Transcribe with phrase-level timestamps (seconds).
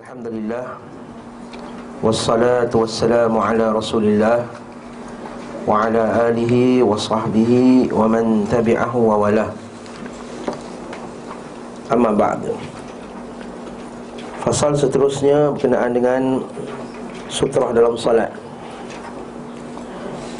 [0.00, 0.80] Alhamdulillah.
[2.00, 4.48] Wassalatu wassalamu ala rasulillah
[5.68, 9.52] Wa ala alihi wa sahbihi Wa man tabi'ahu wa wala
[11.92, 12.48] Amma ba'd
[14.40, 16.48] Fasal seterusnya berkenaan dengan
[17.28, 18.32] Sutrah dalam salat.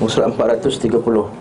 [0.01, 1.40] Musulah 430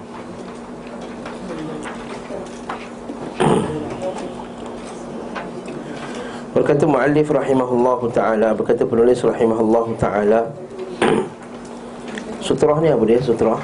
[6.70, 10.54] Berkata muallif rahimahullahu taala, berkata penulis rahimahullahu taala
[12.46, 13.18] Sutrah ni apa dia?
[13.18, 13.58] Sutrah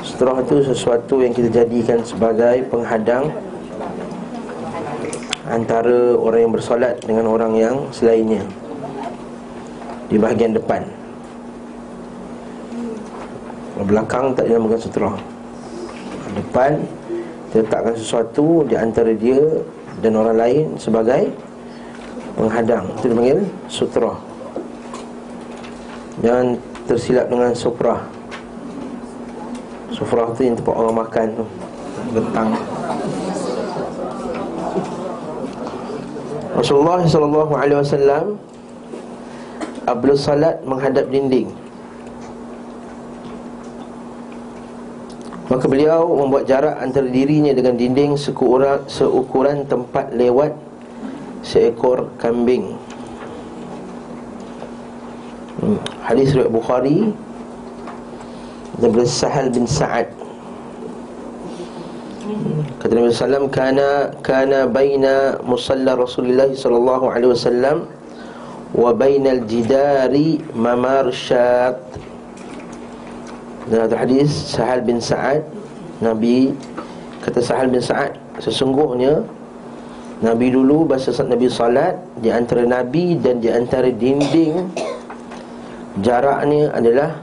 [0.00, 3.28] Sutrah itu sesuatu yang kita jadikan sebagai penghadang
[5.52, 8.48] Antara orang yang bersolat dengan orang yang selainnya
[10.08, 10.80] Di bahagian depan
[13.84, 15.16] Belakang tak dinamakan sutrah
[16.40, 16.80] Depan
[17.52, 19.60] Letakkan sesuatu di antara dia
[20.00, 21.28] dan orang lain sebagai
[22.38, 23.38] penghadang itu dipanggil
[23.68, 24.14] sutra.
[26.24, 26.56] Jangan
[26.88, 28.00] tersilap dengan suprah
[30.02, 31.44] suprah tu yang tempat orang makan tu.
[32.10, 32.50] Bentang.
[36.58, 38.24] Rasulullah sallallahu alaihi wasallam
[39.86, 41.48] Abdul salat menghadap dinding
[45.52, 50.56] Maka beliau membuat jarak antara dirinya dengan dinding seukuran, seukuran tempat lewat
[51.44, 52.72] seekor kambing.
[55.60, 55.76] Hmm.
[56.08, 57.12] Hadis riwayat Bukhari
[58.80, 60.08] daripada Sahal bin Sa'ad.
[62.24, 62.64] Hmm.
[62.80, 67.84] Kata Nabi sallam kana kana baina musalla Rasulullah sallallahu alaihi wasallam
[68.72, 71.76] wa bainal jidari mamar syat.
[73.72, 75.40] Dan ada hadis Sahal bin Sa'ad
[76.04, 76.52] Nabi
[77.24, 79.24] Kata Sahal bin Sa'ad Sesungguhnya
[80.20, 84.68] Nabi dulu Bahasa Nabi salat Di antara Nabi dan di antara dinding
[86.04, 87.16] Jaraknya adalah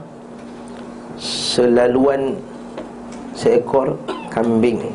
[1.22, 2.34] Selaluan
[3.38, 3.94] Seekor
[4.34, 4.90] kambing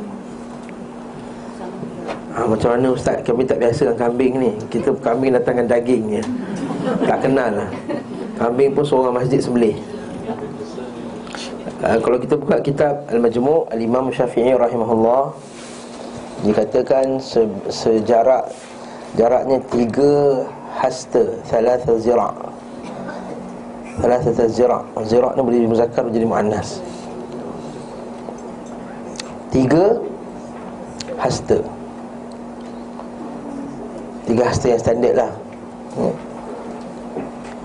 [2.36, 3.24] ha, Macam mana Ustaz?
[3.24, 4.52] Kami tak biasa dengan kambing ni.
[4.68, 6.24] Kita kambing datang dengan dagingnya
[7.08, 7.70] Tak kenal lah.
[8.36, 9.95] Kambing pun seorang masjid sembelih
[11.86, 15.38] Uh, kalau kita buka kitab Al-Majmu' Al-Imam Syafi'i rahimahullah
[16.42, 18.50] Dikatakan se sejarak
[19.14, 20.50] Jaraknya tiga
[20.82, 22.34] hasta Thalatha zira'
[24.02, 26.84] Thalatha zira' Zira' ni boleh dimuzakar menjadi mu'annas.
[29.56, 30.04] Tiga
[31.16, 31.64] hasta.
[34.28, 35.32] Tiga hasta yang standard lah.
[35.96, 36.16] Hmm.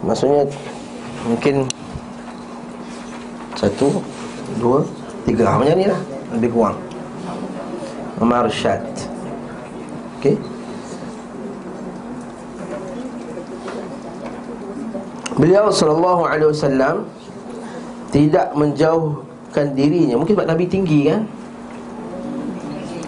[0.06, 0.46] Maksudnya
[1.20, 1.68] Mungkin
[3.52, 4.00] satu,
[4.58, 4.82] dua,
[5.28, 6.00] tiga Macam ni lah
[6.34, 6.78] Lebih kurang
[8.18, 8.82] Marsyad
[10.18, 10.34] Okey
[15.40, 17.08] Beliau sallallahu alaihi wasallam
[18.12, 20.20] tidak menjauhkan dirinya.
[20.20, 21.22] Mungkin sebab Nabi tinggi kan?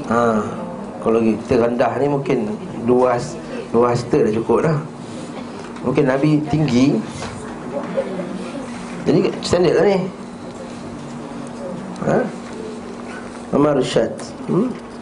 [0.08, 0.40] Ha,
[1.04, 2.38] kalau kita rendah ni mungkin
[2.88, 3.20] dua
[3.68, 4.78] dua hasta dah cukup dah.
[5.84, 6.96] Mungkin Nabi tinggi.
[9.04, 9.98] Jadi standard lah ni.
[12.02, 12.18] Ha?
[13.52, 14.16] Umar Syad
[14.48, 14.92] hmm?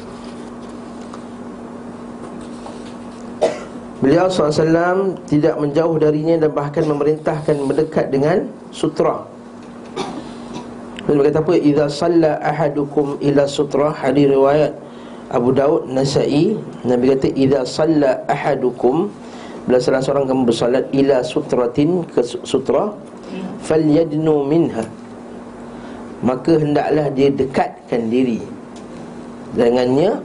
[4.00, 9.28] Beliau SAW tidak menjauh darinya dan bahkan memerintahkan mendekat dengan sutra.
[11.04, 11.52] Beliau kata apa?
[11.60, 13.92] Iza salla ahadukum ila sutra.
[13.92, 14.72] Hadis riwayat
[15.28, 16.56] Abu Daud, Nasai.
[16.88, 19.12] Nabi kata Iza salla ahadukum
[19.68, 22.96] Bila salah seorang kamu bersalat Ila sutratin ke sutra
[23.60, 24.82] Fal yadnu minha
[26.20, 28.40] maka hendaklah dia dekatkan diri.
[29.56, 30.20] Dengannya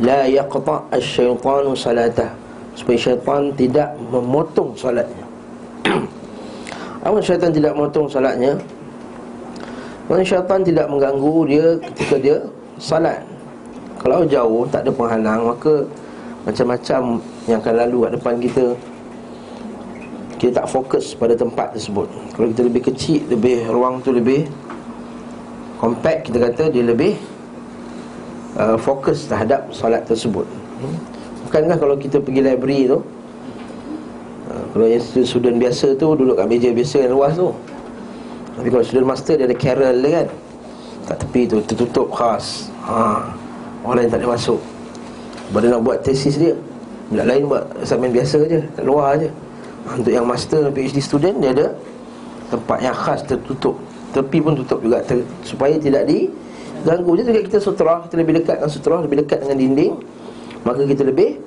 [0.00, 2.44] la yaqta asy-syaitanu salatah.
[2.74, 5.22] Supaya syaitan tidak memotong solatnya
[7.06, 8.58] apa syaitan tidak memotong solatnya
[10.10, 12.36] Maksudnya syaitan tidak mengganggu dia ketika dia
[12.76, 13.22] salat.
[14.02, 15.86] Kalau jauh tak ada penghalang Maka
[16.44, 18.66] macam-macam yang akan lalu kat depan kita
[20.36, 22.10] Kita tak fokus pada tempat tersebut.
[22.34, 24.44] Kalau kita lebih kecil, lebih ruang tu lebih
[25.84, 27.20] compact kita kata dia lebih
[28.56, 30.48] uh, fokus terhadap solat tersebut.
[30.80, 30.96] Hmm?
[31.44, 33.04] bukankah kalau kita pergi library tu
[34.48, 37.52] uh, kalau yang student biasa tu duduk kat meja biasa yang luas tu
[38.56, 40.28] tapi kalau student master dia ada carol kan
[41.04, 42.72] kat tepi tu tertutup khas.
[42.88, 43.28] Ha.
[43.84, 44.60] orang lain tak boleh masuk.
[45.52, 46.56] Baru nak buat tesis dia.
[47.12, 49.28] Bila lain buat assignment biasa je Kat luar je.
[49.84, 51.66] Untuk yang master PhD student Dia ada
[52.48, 53.76] tempat yang khas tertutup
[54.14, 55.02] Tepi pun tutup juga.
[55.02, 57.18] Ter, Supaya tidak diganggu.
[57.18, 59.92] Jadi kita sutra Kita lebih dekat dengan sutra Lebih dekat dengan dinding
[60.62, 61.42] Maka kita lebih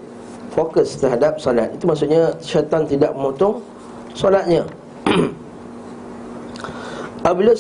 [0.58, 1.70] fokus terhadap solat.
[1.78, 3.62] Itu maksudnya syaitan tidak memotong
[4.18, 4.66] solatnya.
[7.28, 7.52] Apabila,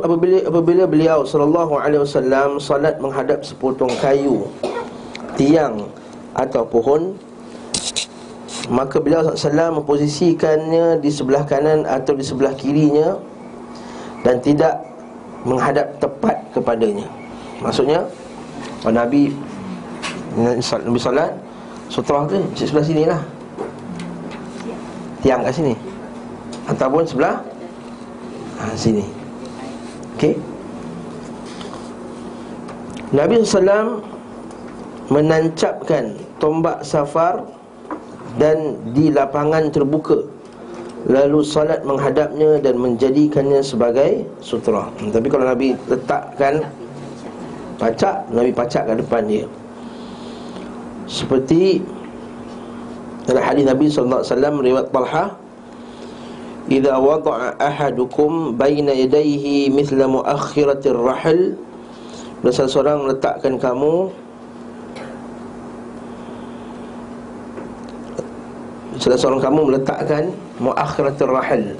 [0.00, 4.48] apabila, apabila beliau sallallahu alaihi wasallam salat menghadap sepotong kayu,
[5.36, 5.92] tiang
[6.32, 7.12] atau pohon,
[8.72, 13.20] maka beliau sallallahu memposisikannya di sebelah kanan atau di sebelah kirinya
[14.24, 14.80] dan tidak
[15.44, 17.06] menghadap tepat kepadanya.
[17.60, 18.00] Maksudnya,
[18.88, 19.30] Nabi
[20.34, 21.30] Nabi salat
[21.92, 23.20] sutra tu sebelah sini lah.
[25.20, 25.74] Tiang kat sini.
[26.64, 27.44] Ataupun sebelah
[28.60, 29.04] ha, Sini.
[30.16, 30.32] Okey?
[33.12, 34.00] Nabi SAW
[35.12, 37.44] Menancapkan Tombak safar
[38.40, 40.24] Dan di lapangan terbuka
[41.04, 44.88] Lalu salat menghadapnya Dan menjadikannya sebagai Sutra.
[45.00, 46.64] Hmm, Tapi kalau Nabi letakkan
[47.74, 49.44] Pacak Nabi pacak kat depan dia.
[51.10, 51.82] Seperti
[53.26, 55.34] dalam hadis Nabi wasallam riwayat Talha
[56.64, 61.58] Idza wada'a ahadukum baina yadayhi mithla muakhiratir rahl
[62.40, 64.23] Bila seorang letakkan kamu
[69.04, 70.32] Salah seorang kamu meletakkan
[70.64, 71.76] Muakhiratul rahal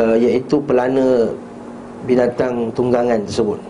[0.00, 1.28] uh, Iaitu pelana
[2.08, 3.60] Binatang tunggangan tersebut.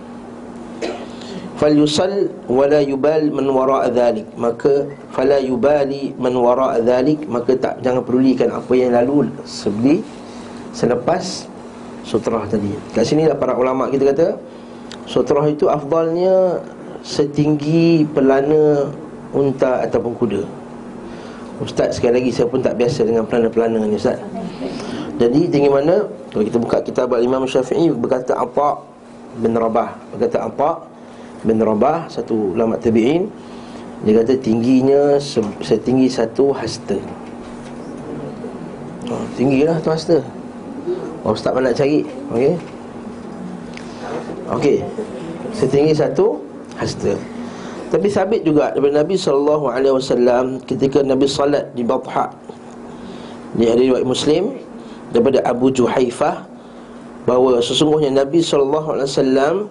[1.58, 4.30] Fal yusal wala yubal man wara' dhalik.
[4.38, 10.06] Maka fala yubali man wara' dhalik maka tak jangan pedulikan apa yang lalu sebeli
[10.70, 11.50] selepas
[12.06, 12.70] sutrah tadi.
[12.94, 14.38] Kat sini lah para ulama kita kata
[15.10, 16.62] sutrah itu afdalnya
[17.02, 18.86] setinggi pelana
[19.34, 20.59] unta ataupun kuda
[21.60, 24.16] Ustaz sekali lagi saya pun tak biasa dengan pelana-pelana ni Ustaz.
[25.20, 26.08] Jadi tinggi mana?
[26.32, 28.80] Kalau kita buka kitab Imam Syafi'i berkata apa
[29.36, 29.92] bin Rabah.
[30.16, 30.88] Berkata apa
[31.44, 33.28] bin Rabah Satu ulama tabi'in.
[34.08, 35.20] Dia kata tingginya
[35.60, 36.96] Setinggi satu hasta.
[39.12, 40.24] Oh, Tinggi lah tu hasta.
[41.28, 42.08] Oh Ustaz mana nak cari?
[42.32, 42.54] Okey.
[44.48, 44.78] Okey.
[45.52, 46.40] Setinggi satu
[46.80, 47.12] hasta
[47.90, 52.31] Tapi sabit juga daripada Nabi SAW Ketika Nabi salat di Batha.
[53.58, 54.54] Di hari riwayat Muslim
[55.10, 56.46] Daripada Abu Juhaifah
[57.26, 59.66] Bahawa sesungguhnya Nabi SAW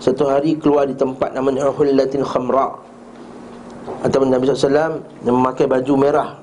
[0.00, 2.72] satu hari keluar di tempat namanya Hullatin Khamra.
[4.00, 6.40] Atau Nabi SAW Yang memakai baju merah.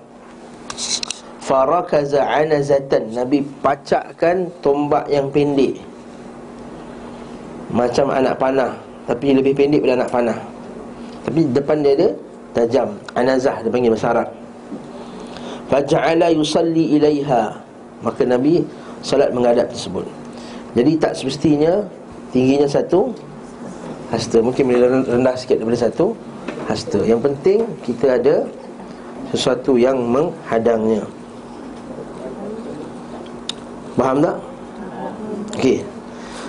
[1.41, 3.17] Farakaza anazatan.
[3.17, 5.81] Nabi pacakkan tombak yang pendek.
[7.73, 8.77] Macam anak panah
[9.09, 10.39] Tapi lebih pendek daripada anak panah
[11.27, 12.09] Tapi depan dia ada
[12.55, 14.29] tajam Anazah dia panggil bahasa Arab.
[15.67, 17.59] Faja'ala yusalli ilaiha.
[17.99, 18.63] Maka Nabi
[19.03, 20.07] salat menghadap tersebut.
[20.71, 21.83] Jadi tak semestinya
[22.31, 23.15] Tingginya satu
[24.11, 24.43] hasta.
[24.43, 26.11] Mungkin boleh rendah sikit daripada satu
[26.67, 26.99] hasta.
[27.07, 28.35] Yang penting kita ada
[29.31, 31.07] sesuatu yang menghadangnya.
[33.97, 34.37] Faham tak?
[35.57, 35.96] Okey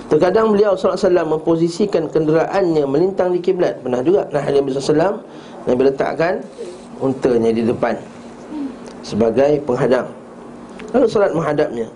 [0.08, 3.84] Terkadang beliau SAW memposisikan kenderaannya melintang di kiblat.
[3.84, 5.20] Pernah juga Nabi SAW
[5.68, 6.40] Nabi letakkan
[6.96, 7.92] untanya di depan
[9.04, 10.08] Sebagai penghadang.
[10.96, 11.88] Lalu salat menghadapnya.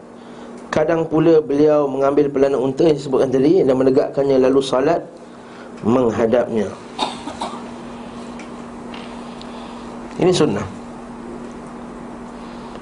[0.69, 5.01] Kadang pula beliau mengambil pelana unta yang disebutkan tadi Dan menegakkannya lalu salat
[5.81, 6.69] menghadapnya.
[10.21, 10.67] Ini sunnah.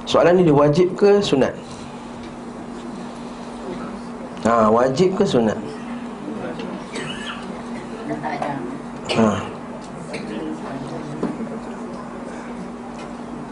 [0.05, 1.55] Soalan ini wajib ke sunat?
[4.51, 5.55] Ha, wajib ke sunat?
[9.15, 9.31] Ha.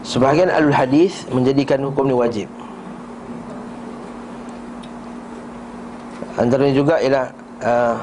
[0.03, 2.47] Sebahagian alul hadis menjadikan hukum ini wajib
[6.35, 7.31] Antaranya juga ialah
[7.63, 7.95] uh,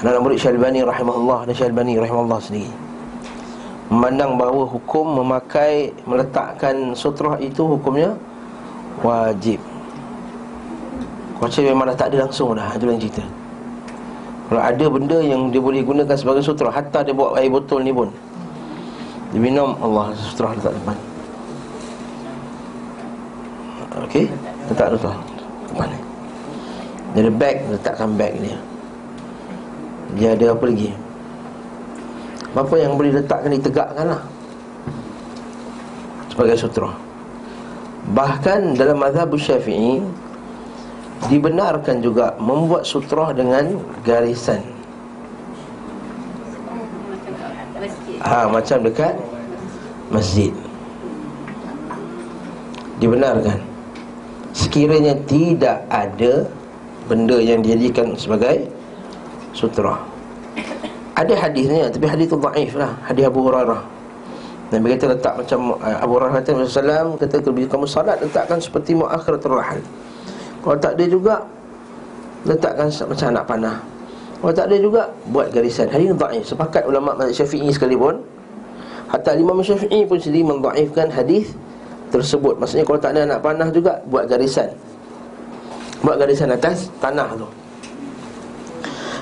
[0.00, 2.72] Anak murid Syalbani rahimahullah dan Syalbani rahimahullah sendiri
[3.92, 8.16] Memandang bahawa hukum memakai Meletakkan sutrah itu hukumnya
[9.04, 9.73] Wajib
[11.34, 13.24] Kuaca memang dah tak ada langsung dah Itu yang cerita.
[14.44, 17.90] Kalau ada benda yang dia boleh gunakan sebagai sutrah Hatta dia buat air botol ni
[17.90, 18.12] pun.
[19.34, 20.96] Dia minum Allah sutrah letak depan
[24.06, 24.30] Okey?
[24.70, 25.16] Letak sutrah
[25.72, 25.98] Depan ni.
[27.14, 28.58] Dia ada bag Letakkan bag dia
[30.14, 30.94] dia ada apa lagi?
[32.54, 34.22] Apa yang boleh letakkan ditegakkan lah.
[36.30, 36.90] Sebagai sutra.
[38.14, 39.98] Bahkan dalam mazhab syafi'i
[41.28, 44.60] Dibenarkan juga Membuat sutra dengan garisan.
[48.24, 49.14] Ha, macam dekat
[50.08, 50.52] masjid.
[53.00, 53.60] Dibenarkan.
[54.54, 56.46] Sekiranya tidak ada
[57.04, 58.64] Benda yang dijadikan sebagai
[59.52, 60.00] sutra
[61.20, 62.96] Ada hadisnya Tapi hadis itu daif lah.
[63.04, 63.82] Hadis Abu Hurairah.
[64.72, 68.96] Nabi kata letak macam uh, Abu Hurairah kata Rasulullah kata kalau kamu salat letakkan seperti
[68.96, 69.80] muakhiratul rahal.
[70.64, 71.34] Kalau tak ada juga
[72.48, 73.76] letakkan macam anak panah.
[74.40, 75.92] Kalau tak ada juga buat garisan.
[75.92, 76.44] Hari ini dhaif.
[76.48, 78.16] Sepakat ulama mazhab Syafi'i sekalipun
[79.12, 81.52] hatta Imam Syafi'i pun sendiri mendhaifkan hadis
[82.08, 82.56] tersebut.
[82.56, 84.72] Maksudnya kalau tak ada anak panah juga buat garisan.
[86.00, 87.48] Buat garisan atas tanah tu.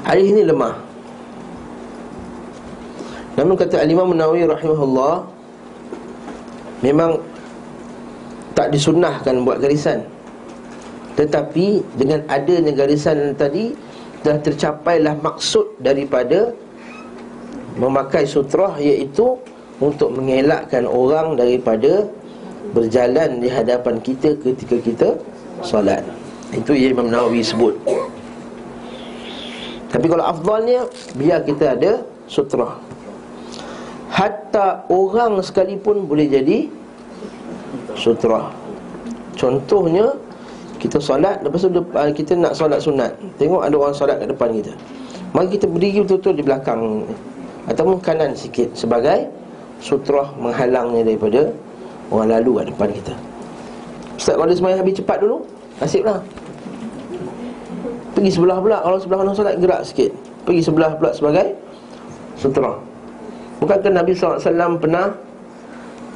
[0.06, 0.78] Hadis ini lemah.
[3.34, 5.25] Namun kata Al-Imam Nawawi rahimahullah
[6.82, 7.16] Memang
[8.52, 10.04] tak disunnahkan buat garisan
[11.19, 13.76] Tetapi dengan adanya garisan tadi
[14.23, 16.54] Dah tercapailah maksud daripada
[17.76, 19.37] Memakai sutrah iaitu
[19.83, 22.07] Untuk mengelakkan orang daripada
[22.73, 25.09] Berjalan di hadapan kita ketika kita
[25.61, 26.00] Salat
[26.52, 27.75] Itu yang Imam Nawawi sebut.
[29.92, 32.81] Tapi kalau afdalnya Biar kita ada sutrah.
[34.12, 36.69] Hatta orang sekalipun boleh jadi
[37.97, 38.52] Sutra
[39.33, 40.12] Contohnya
[40.83, 43.15] Kita solat Lepas tu ah, kita nak solat sunat.
[43.39, 44.75] Tengok ada orang solat kat depan kita.
[45.31, 46.81] Maka kita berdiri betul-betul di belakang
[47.71, 49.31] Ataupun kanan sikit Sebagai
[49.79, 51.47] sutra menghalangnya daripada
[52.11, 53.15] Orang lalu kat depan kita.
[54.19, 55.47] Ustaz kalau dia semayang habis cepat dulu?
[55.81, 56.21] Nasib lah.
[58.12, 58.79] Pergi sebelah pula.
[58.85, 60.11] Kalau sebelah kanan solat gerak sikit.
[60.43, 61.55] Pergi sebelah pula sebagai
[62.35, 62.75] Sutra
[63.62, 65.15] Bukankah Nabi SAW pernah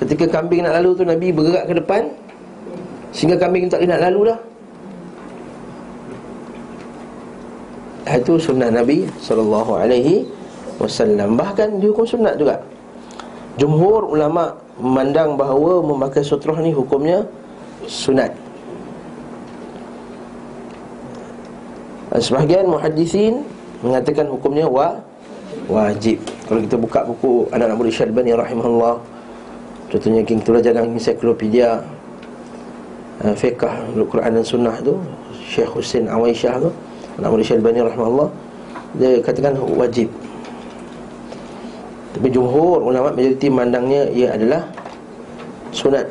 [0.02, 2.02] Ketika kambing nak lalu tu Nabi bergerak ke depan?
[3.14, 4.38] Sehingga kambing tak nak lalu dah
[8.06, 9.66] Itu sunnah Nabi SAW
[11.34, 12.62] Bahkan dihukum sunnah juga
[13.56, 17.24] Jumhur ulama memandang bahawa memakai sutrah ni hukumnya
[17.88, 18.28] sunat.
[22.20, 23.40] Sebahagian muhaddisin
[23.80, 25.00] mengatakan hukumnya wa
[25.72, 26.20] wajib.
[26.44, 29.00] Kalau kita buka buku anak-anak murid Syalbani rahimahullah
[29.86, 31.78] Contohnya kita belajar dalam ensiklopedia
[33.22, 34.98] uh, Fiqah Al-Quran dan Sunnah tu
[35.46, 36.70] Syekh Hussein Awaisyah tu
[37.16, 38.28] Anak murid Syalbani rahimahullah
[39.00, 40.12] Dia katakan wajib.
[42.16, 44.68] Tapi jumhur ulama majoriti mandangnya Ia adalah
[45.72, 46.08] sunat.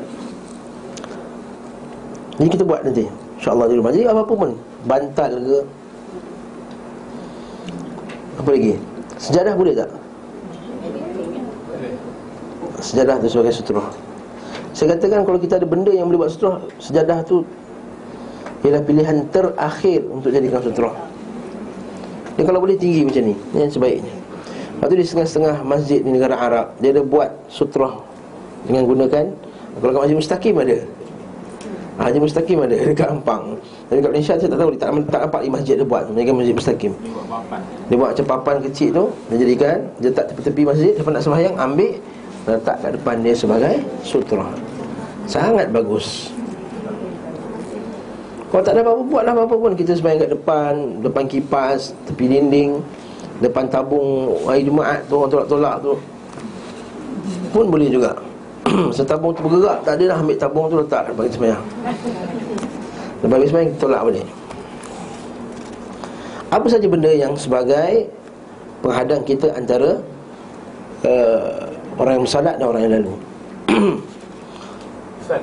[2.36, 3.06] Jadi kita buat nanti.
[3.38, 4.50] InsyaAllah di rumah Jadi apa-apa pun.
[4.86, 5.58] Bantal ke
[8.42, 8.74] Apa lagi?
[9.16, 9.90] Sejarah boleh tak?
[12.82, 13.88] Sejadah tu sebagai sutrah
[14.76, 17.42] Saya katakan kalau kita ada benda yang boleh buat sutrah Sejadah tu
[18.64, 20.96] Ialah pilihan terakhir untuk jadikan sutrah
[22.38, 24.14] Dia kalau boleh tinggi macam ni Ini yang sebaiknya.
[24.76, 27.96] Lepas tu di setengah-setengah masjid di negara Arab Dia ada buat sutrah
[28.64, 29.24] Dengan gunakan
[29.80, 30.78] Kalau kat masjid mustaqim ada.
[31.96, 33.56] Haji Mustaqim ada dekat Ampang.
[33.88, 36.30] Tapi kat Malaysia saya tak tahu Dia tak, tak nampak di masjid dia buat Mereka
[36.36, 36.92] masjid Mustaqim.
[37.88, 41.56] Dia buat macam papan kecil tu Dia jadikan Dia tak tepi-tepi masjid Siapa nak sembahyang
[41.56, 41.92] Ambil
[42.46, 43.74] Letak kat depan dia sebagai
[44.06, 44.46] sutra
[45.26, 46.35] Sangat bagus
[48.52, 49.72] Kalau tak ada apa-apa Buatlah apa-apa pun.
[49.74, 50.72] Kita sembahyang kat depan
[51.02, 52.80] Depan kipas Tepi dinding
[53.42, 55.92] Depan tabung Hari Jumaat tu Orang tolak-tolak tu.
[57.54, 58.12] Pun boleh juga.
[58.96, 61.62] Setabung tu bergerak Tak ada dah ambil tabung tu letak Bagi semayang.
[63.24, 64.26] Lepas habis semayang tolak balik.
[66.46, 68.06] Apa saja benda yang sebagai
[68.80, 69.98] Penghadang kita antara
[71.02, 71.66] uh,
[71.98, 73.14] Orang yang bersalat dan orang yang lalu?
[75.26, 75.42] Ustaz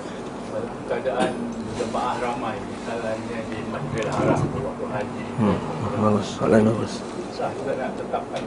[0.88, 1.32] Keadaan
[1.76, 5.58] jemaah ramai Misalnya di Masjidil Haram Waktu haji hmm.
[6.04, 7.00] Bagus, soalan bagus.
[7.32, 8.44] Ustaz juga nak tetapkan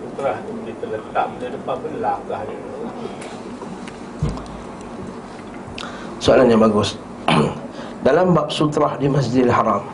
[0.00, 2.60] Putrah tu kita letak di depan belakang dia.
[6.16, 6.96] Soalan yang bagus.
[8.08, 9.84] Dalam bab sutrah di Masjidil Haram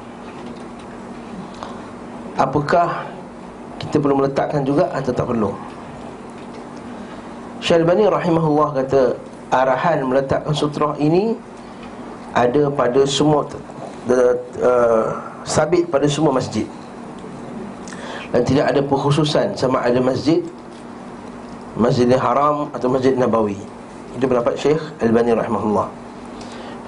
[2.39, 3.11] Apakah
[3.83, 5.51] kita perlu meletakkan juga atau tak perlu?
[7.59, 9.19] Syalbani rahimahullah kata
[9.51, 11.35] Arahan meletakkan sutrah ini
[12.39, 15.07] Ada pada semua uh,
[15.43, 16.71] Sabit pada semua masjid
[18.31, 20.39] Dan tidak ada perkhususan Sama ada masjid
[21.79, 23.55] Masjidil Haram atau Masjid Nabawi.
[24.19, 25.87] Itu pendapat Syekh Al-Bani rahimahullah.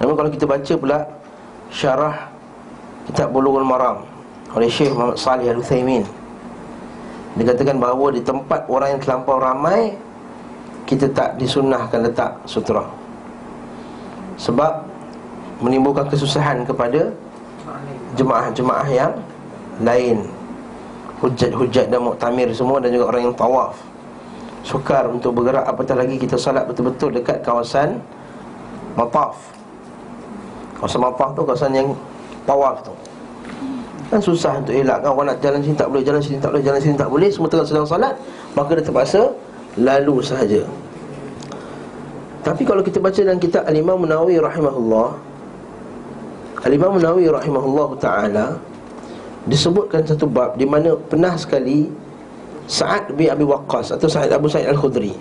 [0.03, 0.99] Namun kalau kita baca pula
[1.71, 2.27] Syarah
[3.07, 4.03] Kitab Bulughul Maram
[4.53, 6.03] Oleh Syekh Muhammad Salih Al-Uthaymin.
[7.39, 9.95] Dia katakan bahawa di tempat orang yang terlampau ramai
[10.83, 12.83] Kita tak disunnahkan letak sutra.
[14.35, 14.83] Sebab
[15.63, 17.07] Menimbulkan kesusahan kepada
[18.19, 19.13] Jemaah-jemaah yang
[19.81, 20.32] Lain
[21.23, 23.79] Hujat-hujat dan muktamir semua Dan juga orang yang tawaf.
[24.67, 28.03] Sukar untuk bergerak Apatah lagi kita salat betul-betul dekat kawasan
[28.93, 29.39] Mataf.
[30.77, 31.87] Kawasan mapah tu kawasan yang
[32.45, 32.93] tawaf tu.
[34.13, 35.09] Kan susah untuk elakkan.
[35.09, 37.49] Orang nak jalan sini tak boleh, jalan sini tak boleh, jalan sini tak boleh Semua
[37.49, 38.13] tengah sedang salat
[38.53, 39.21] Maka dia terpaksa
[39.81, 40.61] lalu sahaja.
[42.43, 45.09] Tapi kalau kita baca dalam kitab Al-Imam Nawawi rahimahullah
[46.67, 48.45] Al-Imam Nawawi rahimahullah ta'ala
[49.43, 51.91] Disebutkan satu bab di mana pernah sekali
[52.63, 55.11] Sa'ad bin Abi Waqqas atau Sa'ad Abu Sa'id Al-Khudri.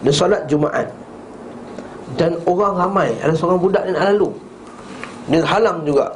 [0.00, 0.88] Dia solat Jumaat.
[2.16, 4.32] Dan orang ramai Ada seorang budak yang nak lalu.
[5.28, 6.08] Dia halang juga.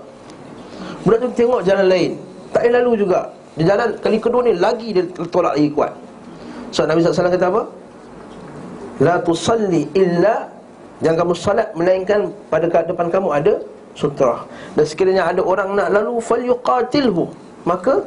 [1.04, 2.16] Budak tu tengok jalan lain
[2.48, 3.20] Tak boleh lalu juga.
[3.60, 5.92] Dia jalan kali kedua ni lagi dia tolak lagi kuat.
[6.72, 7.62] So Nabi SAW kata apa?
[9.04, 10.48] La tusalli illa
[11.04, 13.54] Jangan kamu salat Melainkan pada depan kamu ada
[13.92, 17.28] Sutrah Dan sekiranya ada orang nak lalu Fal yuqatilhu
[17.68, 18.00] Maka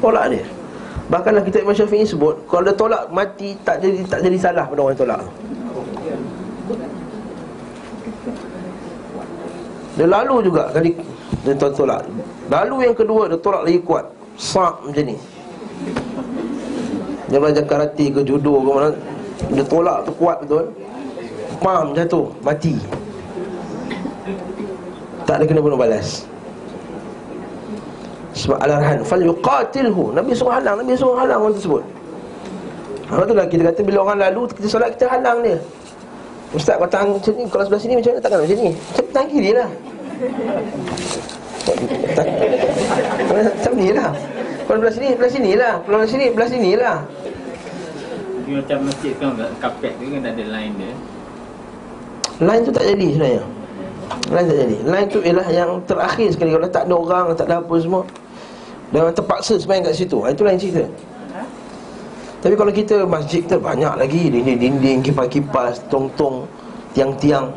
[0.00, 0.44] Tolak dia.
[1.12, 4.80] Bahkanlah kita Imam Syafi'i sebut Kalau dia tolak mati Tak jadi tak jadi salah pada
[4.80, 5.20] orang tolak.
[10.00, 10.96] Dia lalu juga kali
[11.44, 12.08] Dia tolak.
[12.48, 14.08] Lalu yang kedua dia tolak lagi kuat.
[14.40, 15.16] Sak macam ni.
[17.28, 18.90] Dia belajar karate ke judo ke mana
[19.52, 20.72] Dia tolak tu kuat betul.
[21.60, 22.99] Pam jatuh Mati
[25.30, 26.26] Tak ada kena bunuh balas.
[28.34, 31.86] Sebab al-arhan Fal yuqatilhu Nabi suruh halang Nabi suruh halang orang tersebut.
[33.06, 35.54] Lepas tu lah kita kata Bila orang lalu Kita solat kita halang dia.
[36.50, 38.20] Ustaz kau tangan macam ni Kalau sebelah sini macam mana?
[38.26, 38.70] Takkan macam ni?
[38.74, 39.70] Macam tangan kiri lah.
[43.30, 44.10] Macam ni lah.
[44.66, 45.74] Kalau belah sini, belah sini lah.
[45.86, 46.98] Kalau belah sini, belah sini lah.
[48.50, 50.92] Macam masjid kan Kapet tu kan ada line dia?
[52.42, 53.59] Line tu tak jadi sebenarnya
[54.10, 54.76] Line tak jadi.
[54.82, 56.50] Line tu ialah yang terakhir sekali.
[56.50, 58.02] Kalau tak ada orang, tak ada apa semua
[58.90, 60.18] Dan orang terpaksa semayang kat situ.
[60.26, 60.84] Itu lain cerita.
[62.40, 64.22] Tapi kalau kita masjid kita banyak lagi.
[64.34, 66.46] Dinding-dinding, kipas-kipas, tong-tong
[66.90, 67.54] Tiang-tiang.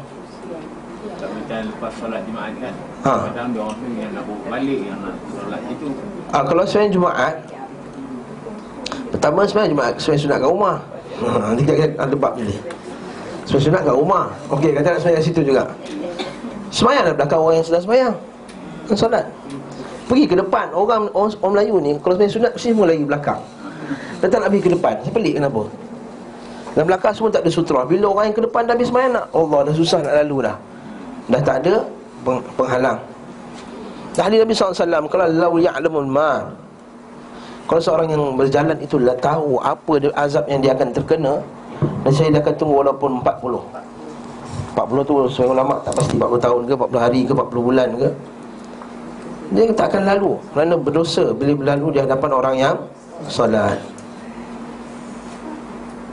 [1.17, 2.73] Tak macam lepas solat Jumaat kan?
[3.01, 3.13] Ha.
[3.33, 5.87] Kadang dia orang tu yang nak balik Yang nak solat itu.
[6.29, 7.35] Ah, kalau semayang Jumaat
[9.09, 10.77] Pertama semayang Jumaat Semayang sunat kat rumah.
[11.17, 12.57] Ha, Nanti kita ada bab ni.
[13.49, 14.25] Semayang sunat kat rumah.
[14.53, 15.63] Okey, kata nak semayang kat situ juga
[16.73, 18.13] Semayang dah belakang orang yang sedang semayang.
[18.89, 19.25] Yang solat.
[20.09, 20.73] Pergi ke depan.
[20.73, 23.39] Orang orang, orang Melayu ni Kalau semayang sunat Mesti semua lagi belakang.
[24.19, 24.93] Dia tak nak pergi ke depan.
[25.05, 25.61] Saya pelik kenapa?
[26.73, 27.85] Dan belakang semua tak ada sutra.
[27.85, 30.57] Bila orang yang ke depan dah habis semayang nak Allah dah susah nak lalu dah.
[31.29, 31.73] Dah tak ada
[32.25, 32.97] peng- penghalang.
[34.17, 36.49] Dah hadis Nabi SAW Kalau lau ya'lamul ma
[37.65, 41.33] Kalau seorang yang berjalan itu Dah tahu apa dia, azab yang dia akan terkena
[42.05, 43.82] Dan saya dia akan tunggu walaupun 40
[44.73, 48.09] 40 tu sesuai ulama tak pasti 40 tahun ke 40 hari ke 40 bulan ke.
[49.53, 50.31] Dia tak akan lalu.
[50.49, 52.75] Kerana berdosa bila berlalu di hadapan orang yang
[53.29, 53.77] Salat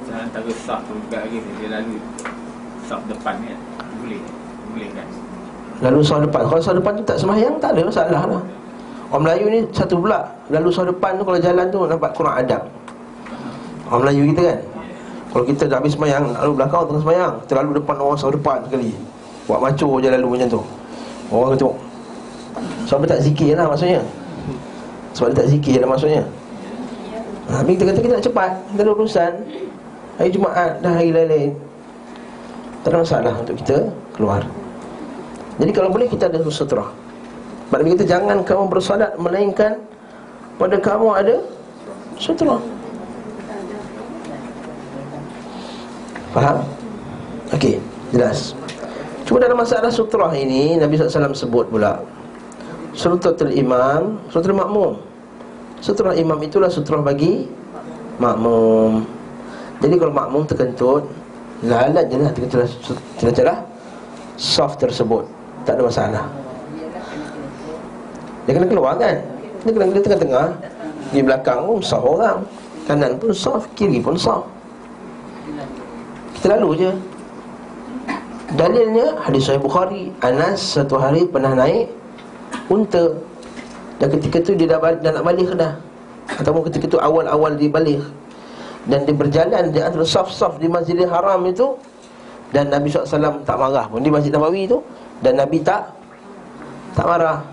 [0.05, 1.96] Macam antara saf tu juga lagi Dia lalu
[2.87, 3.59] Saf depan kan
[3.99, 4.20] Boleh
[4.70, 5.07] Boleh kan?
[5.81, 6.40] Lalu sah depan.
[6.44, 8.42] Kalau sah depan tu tak semayang Tak ada masalah lah.
[9.11, 10.23] Orang Melayu ni satu pula.
[10.53, 12.62] Lalu sah depan tu Kalau jalan tu nampak kurang adab.
[13.88, 14.59] Orang Melayu kita kan
[15.31, 18.59] Kalau kita dah habis semayang Lalu belakang tengah semayang Kita lalu depan orang sah depan
[18.66, 18.90] sekali.
[19.47, 20.62] Buat maco je lalu macam tu.
[21.31, 21.77] Orang tengok
[22.90, 24.01] Sebab tak zikir lah maksudnya?
[25.14, 26.23] Sebab dia tak zikir lah maksudnya.
[27.51, 29.33] Habis kita kata kita nak cepat Kita ada urusan.
[30.19, 31.51] Hari Jumaat dah hari lain-lain.
[32.85, 33.77] Tak ada masalah untuk kita
[34.12, 34.45] keluar.
[35.61, 39.79] Jadi kalau boleh kita ada Sebab Nabi kata jangan kamu bersolat Melainkan
[40.61, 41.37] pada kamu ada
[42.21, 42.61] sutra
[46.31, 46.62] Faham?
[47.51, 47.83] Okey,
[48.14, 48.55] jelas.
[49.27, 52.03] Cuma dalam masalah sutra ini Nabi SAW sebut pula
[52.95, 54.93] Sutratul imam Sutratul makmum.
[55.83, 57.47] Sutra imam itulah sutra bagi
[58.21, 59.07] Makmum.
[59.81, 61.03] Jadi kalau makmum terkentut
[61.66, 63.59] Lalat je lah Terkentut
[64.38, 65.27] Soft tersebut.
[65.66, 66.25] Tak ada masalah.
[68.49, 69.21] Dia kena keluar kan?
[69.66, 70.49] Dia kena tengah-tengah.
[71.12, 72.38] Di belakang pun soft orang.
[72.88, 74.60] Kanan pun soft, kiri pun soft
[76.40, 76.90] Kita lalu je
[78.57, 81.92] Dalilnya hadis Sahih Bukhari Anas satu hari pernah naik
[82.72, 83.12] Unta.
[84.00, 85.76] Dan ketika tu dia dah, dah nak balik dah.
[86.40, 88.00] Ataupun ketika tu awal-awal dia balik.
[88.88, 91.76] Dan dia berjalan Di antara soft-soft di Masjidil Haram itu.
[92.57, 94.00] Dan Nabi SAW tak marah pun.
[94.00, 94.81] Di Masjid Nabawi tu
[95.20, 95.92] dan Nabi tak
[96.96, 97.44] Tak marah.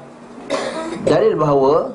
[1.04, 1.92] Dalil bahawa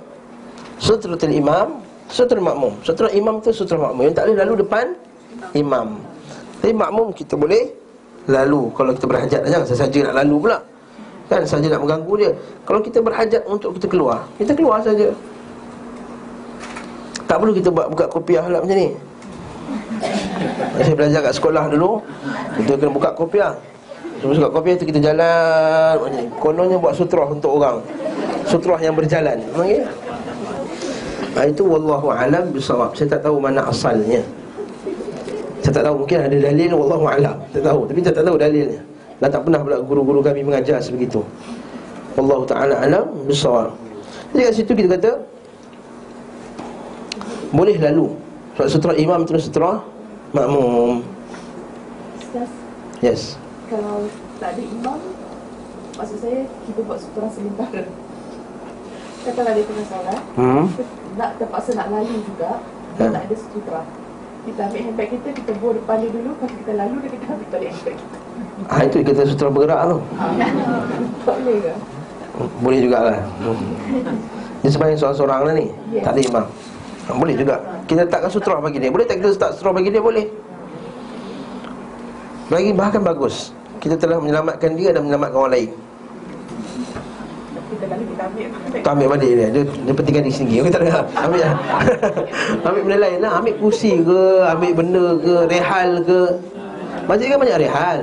[0.77, 1.81] Sutratul imam
[2.13, 2.77] Sutratul makmum.
[2.85, 4.13] Sutratul imam itu sutratul makmum.
[4.13, 4.87] Yang tak boleh lalu depan
[5.57, 6.12] Imam
[6.63, 7.75] Tapi makmum kita boleh
[8.31, 8.71] Lalu.
[8.79, 10.59] Kalau kita berhajat Jangan saja nak lalu pula.
[11.27, 12.31] Kan saja nak mengganggu dia.
[12.63, 15.11] Kalau kita berhajat untuk kita keluar Kita keluar saja.
[17.27, 18.95] Tak perlu kita buat buka kopiah lah macam ni.
[20.79, 21.99] Saya belajar kat sekolah dulu.
[22.63, 23.53] Kita kena buka kopiah
[24.23, 25.99] Terus kat kopi tu kita jalan.
[26.39, 27.83] Kononnya buat sutrah untuk orang.
[28.47, 29.43] Sutrah yang berjalan.
[29.59, 29.83] Okay?
[31.35, 32.95] ha, Itu wallahu alam bisawab.
[32.95, 34.23] Saya tak tahu mana asalnya
[35.63, 37.37] Saya tak tahu mungkin ada dalil wallahu alam.
[37.55, 38.81] Tak tahu tapi saya tak tahu dalilnya.
[39.23, 41.23] Dan tak pernah pula guru-guru kami mengajar sebegitu.
[42.19, 43.71] Wallahu taala alam bisawab.
[44.35, 45.13] Jadi kat situ kita kata
[47.55, 48.11] boleh lalu.
[48.59, 49.81] Sebab sutra imam terus sutra
[50.35, 51.05] makmum.
[53.03, 53.37] Yes.
[53.67, 54.07] kalau
[54.39, 55.01] tak ada imam,
[55.99, 57.83] maksud saya kita buat sutra sementara.
[59.23, 60.65] Katalah dia tengah solat, Hmm.
[61.19, 62.63] nak terpaksa nak lalu juga,
[62.99, 63.83] dan tak ada sutra.
[64.43, 67.49] Kita ambil handbag kita, kita bawa depan dia dulu, tu kita lalu dan kita ambil
[67.55, 68.17] balik handbag kita.
[68.67, 69.99] Ha itu kita sutra bergerak tu.
[71.27, 71.73] Tak boleh ke?
[72.59, 73.19] Boleh jugalah.
[74.63, 75.67] Dia sembahyang seorang-seorang lah ni.
[75.95, 76.03] Yes.
[76.03, 76.45] Tak ada imam.
[77.03, 77.57] Ha, boleh juga.
[77.87, 78.91] Kita letakkan sutra bagi dia.
[78.91, 80.03] Boleh tak kita letak sutra bagi dia?
[80.03, 80.27] Boleh.
[82.51, 83.51] Lagi bahkan bagus.
[83.83, 85.71] Kita telah menyelamatkan dia dan menyelamatkan orang lain.
[87.71, 88.22] Kita lalu kita ambil handbag.
[88.83, 89.49] Tak ambil balik dia.
[89.53, 90.59] Dia, dia pentingkan diri sendiri.
[90.65, 91.05] Okey tak ada.
[91.25, 91.57] Ambil lah.
[92.67, 93.33] ambil benda lain lah.
[93.39, 96.21] Ambil kursi ke, ambil benda ke, rehal ke.
[97.07, 98.01] Masjid kan banyak rehal.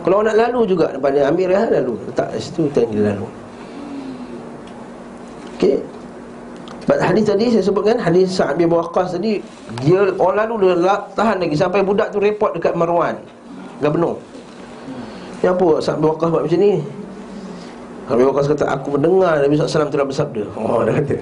[0.00, 1.94] Kalau nak lalu juga depan dia, ambil rehal lalu.
[2.08, 3.26] Letak kat situ, kita dia lalu.
[5.56, 5.76] Okey.
[6.88, 9.38] But hadis tadi saya sebutkan hadis Sa'ad bin Waqqas tadi
[9.84, 13.14] dia orang lalu dia tahan lagi sampai budak tu report dekat Marwan.
[13.78, 14.18] Gubernur.
[15.44, 16.99] Ya apa Sa'ad bin Waqqas buat macam ni?
[18.10, 21.16] Nabi Waqas kata Aku mendengar Nabi SAW telah bersabda Oh dia kata.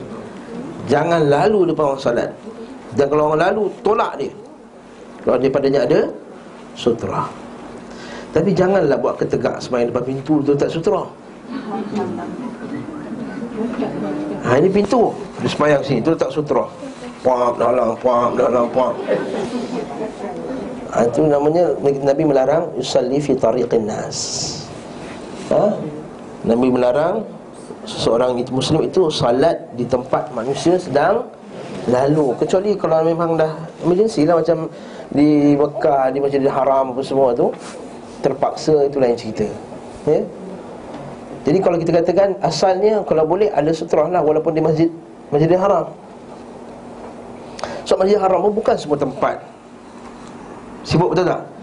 [0.88, 2.31] Jangan lalu depan orang salat
[2.96, 4.33] Dan kalau orang lalu Tolak dia.
[5.20, 6.01] Kalau dia padanya ada
[6.72, 7.29] Sutra.
[8.33, 11.05] Tapi janganlah buat ketegak Semayang depan pintu tu tak sutra?
[14.46, 15.11] Ha ini pintu.
[15.42, 16.64] Dia semayang sini Tu letak sutra?
[17.20, 18.94] Puap dalam Puap dalam Puap.
[20.94, 24.16] Ha, Itu namanya Nabi melarang Yusalli fi tariqin nas.
[25.53, 25.97] Ha
[26.46, 27.27] Nabi melarang
[27.83, 31.27] seseorang itu muslim itu salat di tempat manusia sedang
[31.88, 32.37] lalu.
[32.38, 34.70] Kecuali kalau memang dah emergency lah macam
[35.11, 37.51] di Mekah di Masjidil Haram apa semua tu
[38.20, 39.48] terpaksa itu lain cerita.
[40.07, 40.20] Ya?
[41.48, 44.88] Jadi kalau kita katakan asalnya kalau boleh ada sutrah lah walaupun di masjid
[45.33, 45.90] Masjidil Haram.
[47.88, 49.42] So Masjidil Haram pun bukan semua tempat.
[50.87, 51.58] Sibuk betul tak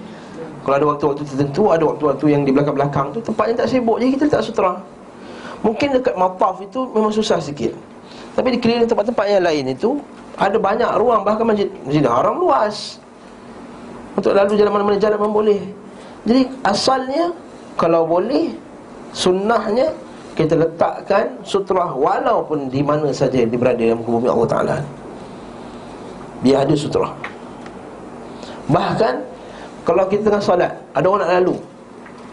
[0.66, 4.24] kalau ada waktu-waktu tertentu Ada waktu-waktu yang di belakang-belakang tu Tempatnya tak sibuk Jadi kita
[4.26, 4.82] letak sutra.
[5.62, 7.78] Mungkin dekat mataf itu Memang susah sikit.
[8.34, 10.02] Tapi di keliling tempat-tempat yang lain itu
[10.42, 12.98] Ada banyak ruang Bahkan masjid Masjid Haram luas.
[14.18, 15.62] Untuk lalu jalan mana-mana jalan pun boleh.
[16.26, 17.30] Jadi asalnya
[17.78, 18.58] Kalau boleh
[19.14, 19.94] Sunnahnya
[20.34, 24.78] Kita letakkan sutra Walaupun di mana saja Dia berada dalam bumi Allah Ta'ala.
[26.42, 27.14] Biar ada sutra
[28.66, 29.35] Bahkan
[29.86, 31.56] kalau kita tengah solat Ada orang nak lalu.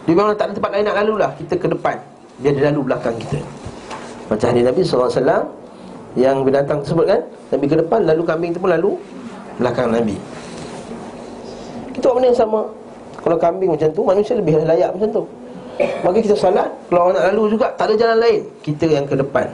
[0.09, 1.95] Dia memang tak ada tempat lain nak lalu lah Kita ke depan.
[2.41, 3.39] Dia ada lalu belakang kita.
[4.27, 5.45] Macam hadis Nabi SAW
[6.17, 7.21] Yang binatang tersebut kan
[7.53, 8.91] Nabi ke depan Lalu kambing tu pun lalu
[9.61, 10.17] Belakang Nabi.
[11.93, 12.61] Kita buat benda yang sama.
[13.21, 15.23] Kalau kambing macam tu Manusia lebih layak macam tu.
[15.77, 18.41] Maka kita solat Kalau orang nak lalu juga Tak ada jalan lain.
[18.65, 19.45] Kita yang ke depan.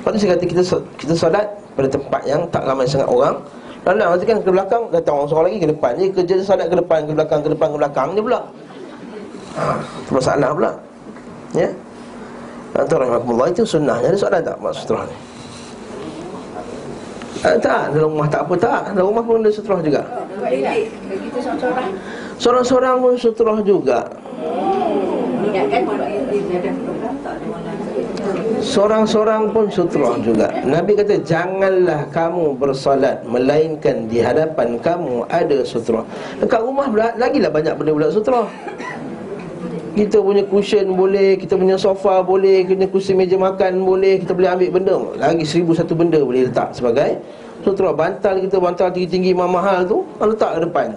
[0.00, 0.62] Lepas tu saya kata kita,
[0.96, 1.44] kita solat
[1.76, 3.36] Pada tempat yang tak ramai sangat orang
[3.88, 5.90] Lalu nanti kan ke belakang Datang orang seorang lagi ke depan.
[5.96, 8.08] Jadi kerja solat ke depan Ke belakang, ke depan, ke belakang.
[8.12, 8.40] Ni pula.
[9.56, 9.62] Ha,
[10.12, 10.72] masalah pula.
[11.56, 11.68] Ya?
[12.76, 15.16] Nanti rahmatullah itu sunnahnya Ada soalan tak maksud sutrah ni?
[17.38, 18.82] Ah, tak, dalam rumah tak apa tak.
[18.98, 20.02] Dalam rumah pun ada sutrah juga.
[22.42, 24.02] Seorang-seorang pun sutrah juga.
[25.46, 25.86] Ingatkan
[28.68, 30.52] Seorang-seorang pun sutrah juga.
[30.60, 36.04] Nabi kata Janganlah kamu bersolat Melainkan di hadapan kamu ada sutrah
[36.36, 38.44] Dekat rumah pula Lagilah banyak benda pula sutrah
[39.96, 44.36] Kita punya cushion boleh Kita punya sofa boleh Kita punya kursi meja makan boleh Kita
[44.36, 44.94] boleh ambil benda.
[45.16, 47.24] Lagi seribu satu benda boleh letak sebagai
[47.64, 50.88] Sutrah bantal kita Bantal tinggi-tinggi mahal tu Letak ke depan?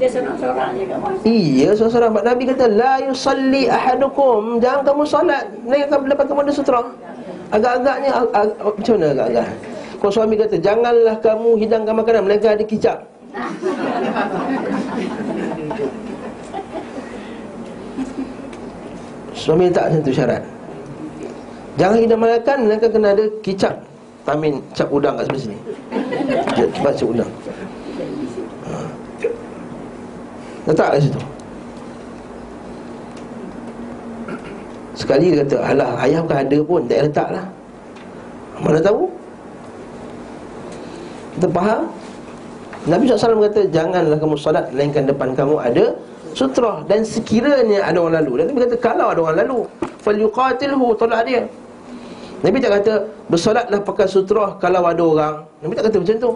[0.00, 2.24] Seorang-seorang je Iya, seorang-seorang.
[2.24, 4.56] Nabi kata La yusalli ahadukum.
[4.56, 5.04] Jangan kamu
[5.68, 6.80] Mereka lepas kamu ada sutra
[7.50, 9.46] Agak-agaknya ag- ag- Macam mana agak-agak?
[10.00, 12.98] Kalau suami kata Janganlah kamu hidangkan makanan Mereka ada kicap.
[19.32, 20.42] Suami letak macam tu syarat.
[21.78, 23.74] Jangan hidang makan Mereka kena ada kicap
[24.20, 25.58] Tamin cap udang kat sebelah sini.
[26.76, 27.30] Cepat cap udang.
[30.68, 31.20] Letak kat situ
[35.00, 37.46] Sekali dia kata Alah ayah bukan ada pun Tak letak lah
[38.60, 39.08] Mana tahu?
[41.40, 41.82] Kita faham?
[42.84, 45.96] Nabi SAW kata Janganlah kamu salat Melainkan depan kamu ada
[46.30, 46.86] Sutrah.
[46.86, 49.58] Dan sekiranya ada orang lalu Nabi kata Kalau ada orang lalu
[50.04, 51.48] Falyuqatilhu Tolak dia.
[52.44, 52.92] Nabi tak kata
[53.32, 55.34] Bersolatlah pakai sutrah Kalau ada orang.
[55.64, 56.32] Nabi tak kata macam tu.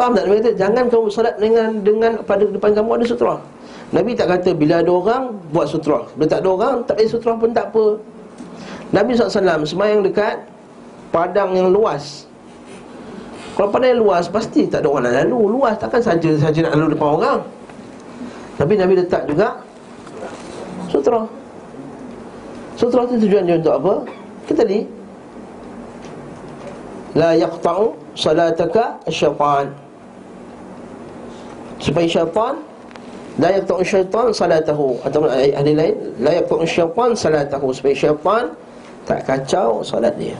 [0.00, 0.24] Faham tak?
[0.24, 3.36] Nabi kata jangan kamu solat dengan dengan pada depan kamu ada sutra.
[3.90, 6.06] Nabi tak kata bila ada orang buat sutra.
[6.14, 7.98] Bila tak ada orang tak payah sutra pun tak apa.
[8.94, 10.46] Nabi SAW semayang dekat
[11.10, 12.30] padang yang luas.
[13.58, 15.58] Kalau padang yang luas pasti tak ada orang nak lalu.
[15.58, 17.40] Luas takkan saja saja nak lalu depan orang.
[18.54, 19.58] Tapi Nabi letak juga
[20.86, 21.26] sutra.
[22.78, 23.94] Sutra tu tujuan dia untuk apa?
[24.46, 24.80] Kita tadi
[27.18, 29.74] La yaqta'u salataka syaitan
[31.82, 32.54] Supaya syaitan
[33.38, 34.98] La yaqta'u syaitan salatahu.
[35.06, 37.70] Atau ahli lain La yaqta'u syaitan salatahu.
[37.70, 38.44] Supaya syaitan
[39.06, 40.34] tak kacau salat dia.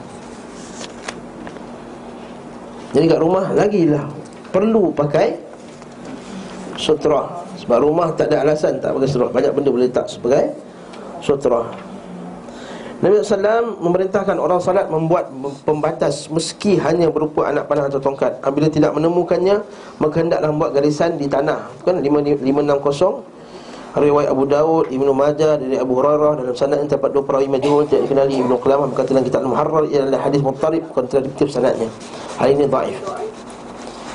[2.91, 4.07] Jadi kat rumah lagilah
[4.51, 5.39] Perlu pakai
[6.75, 10.51] Sutra Sebab rumah tak ada alasan tak pakai sutra Banyak benda boleh letak sebagai
[11.23, 11.90] Sutra
[13.01, 15.33] Nabi SAW memerintahkan orang salat membuat
[15.65, 18.37] pembatas meski hanya berupa anak panah atau tongkat.
[18.45, 19.65] Apabila tidak menemukannya,
[19.97, 21.65] maka hendaklah membuat garisan di tanah.
[21.81, 22.45] Kan 560
[23.97, 27.83] riwayat Abu Daud, Ibnu Majah dari Abu Hurairah dalam sanad yang terdapat dua perawi majhul
[27.89, 31.89] tidak dikenali Ibnu Qudamah berkata dalam kitab Al-Muharrar ia adalah hadis muttarib kontradiktif sanadnya.
[32.39, 32.99] Hal ini dhaif.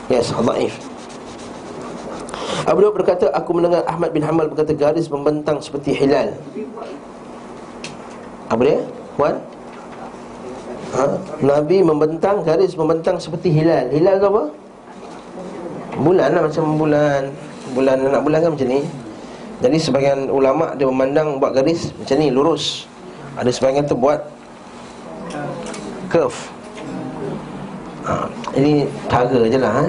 [0.07, 0.73] Yes, dhaif.
[2.69, 6.37] Abu Daud berkata aku mendengar Ahmad bin Hanbal berkata garis membentang seperti hilal.
[8.49, 8.79] Apa dia?
[9.17, 9.35] Wan?
[10.95, 11.05] Ha?
[11.41, 13.89] Nabi membentang garis membentang seperti hilal.
[13.89, 14.43] Hilal tu apa?
[15.95, 17.31] Bulan lah macam bulan
[17.71, 18.83] Bulan anak bulan kan macam ni
[19.63, 22.83] Jadi sebagian ulama' dia memandang buat garis macam ni lurus
[23.39, 24.19] Ada sebagian tu buat
[26.11, 26.35] Curve
[28.03, 28.27] ha,
[28.59, 29.85] Ini tara je lah ha?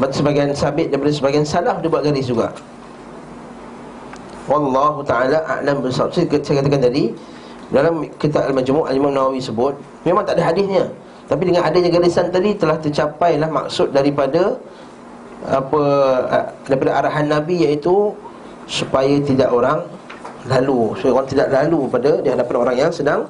[0.00, 2.48] Sebab sebagian sabit daripada sebagian salaf dia buat garis juga
[4.48, 7.12] Wallahu ta'ala a'lam bersab Saya katakan tadi
[7.68, 9.76] dalam kitab Al-Majmu' Al-Imam Nawawi sebut
[10.08, 10.88] Memang tak ada hadisnya.
[11.28, 14.56] Tapi dengan adanya garisan tadi Telah tercapailah maksud daripada
[15.44, 15.82] apa
[16.64, 18.16] Daripada arahan Nabi iaitu
[18.64, 19.84] Supaya tidak orang
[20.48, 20.96] Lalu.
[20.96, 23.28] Supaya orang tidak lalu pada Di hadapan orang yang sedang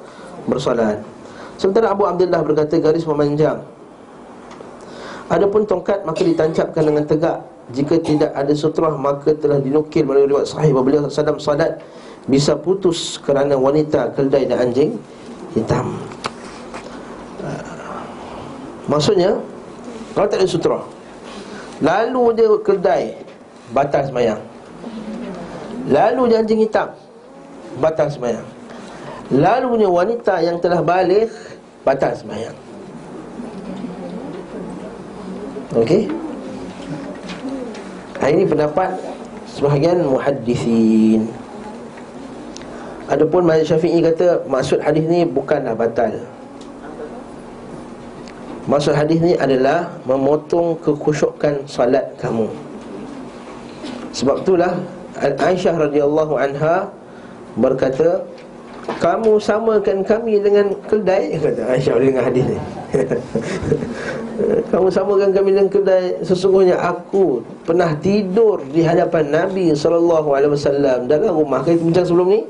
[0.48, 1.02] bersolat.
[1.60, 3.60] Sementara Abu Abdullah berkata garis memanjang.
[5.28, 7.38] Adapun tongkat maka ditancapkan dengan tegak.
[7.68, 10.72] Jika tidak ada sutrah maka telah dinukil melalui riwayat sahih.
[10.72, 11.76] Bahawa beliau salat
[12.28, 14.94] bisa putus kerana wanita keldai dan anjing
[15.56, 15.96] hitam.
[18.88, 19.36] Maksudnya
[20.12, 20.80] kalau tak ada sutra.
[21.80, 23.04] Lalu dia keldai
[23.72, 24.40] batal sembahyang.
[25.88, 26.88] Lalu dia anjing hitam
[27.80, 28.46] batal sembahyang.
[29.28, 31.28] Lalunya wanita yang telah balik
[31.84, 32.56] batal sembahyang.
[35.76, 36.08] Okey.
[38.28, 38.92] Ini pendapat
[39.52, 41.28] sebahagian muhaddisin.
[43.08, 46.12] Adapun mazhab Syafi'i kata maksud hadis ni bukanlah batal.
[48.68, 52.44] Maksud hadis ni adalah memotong kekhusyukan solat kamu.
[54.12, 54.76] Sebab itulah
[55.24, 56.92] Aisyah radhiyallahu anha
[57.56, 58.20] berkata,
[59.00, 62.58] "Kamu samakan kami dengan keldai?" kata Aisyah dengan hadis ni.
[64.70, 71.60] Kamu samakan kami dengan kedai Sesungguhnya aku pernah tidur di hadapan Nabi SAW Dalam rumah
[71.66, 72.40] Kita bincang sebelum ni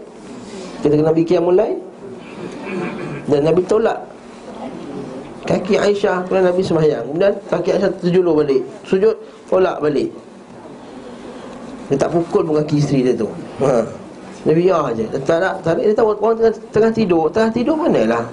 [0.89, 1.77] kita kena fikir mulai.
[3.29, 4.01] Dan Nabi tolak.
[5.45, 7.05] Kaki Aisyah kepada Nabi sembahyang.
[7.13, 8.65] Kemudian kaki Aisyah terjulur balik.
[8.89, 9.17] Sujud,
[9.53, 10.09] tolak balik.
[11.93, 13.29] Dia tak pukul pun kaki isteri dia tu.
[13.65, 13.85] Ha.
[14.49, 15.05] Dia biar je.
[15.09, 17.29] Dia tak nak, tak Dia tahu orang tengah, tengah tidur.
[17.29, 18.25] Tengah tidur mana lah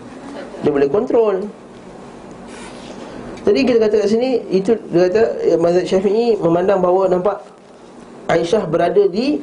[0.64, 1.44] Dia boleh kontrol.
[3.46, 5.22] Jadi kita kata kat sini Itu dia kata
[5.62, 7.46] Mazhab Syafi'i memandang bahawa nampak
[8.26, 9.38] Aisyah berada di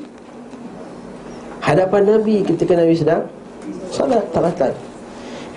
[1.62, 3.24] hadapan Nabi ketika Nabi sedang
[3.94, 4.74] salat talatan.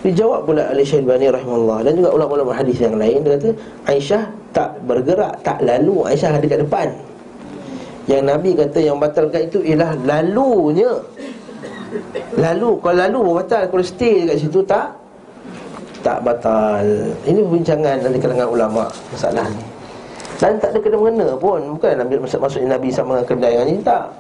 [0.06, 3.50] Dijawab pula oleh Syekh Bani rahimahullah dan juga ulama-ulama hadis yang lain dia kata
[3.90, 6.88] Aisyah tak bergerak, tak lalu, Aisyah ada kat depan.
[8.06, 10.94] Yang Nabi kata yang batalkan itu ialah lalunya.
[12.38, 14.94] Lalu, kalau lalu batal, kalau stay dekat situ tak
[16.06, 16.86] tak batal.
[17.26, 19.66] Ini perbincangan dari kalangan ulama masalah ni.
[20.36, 24.12] Dan tak ada kena mengena pun Bukan ambil maksudnya Nabi sama kedai ini Tak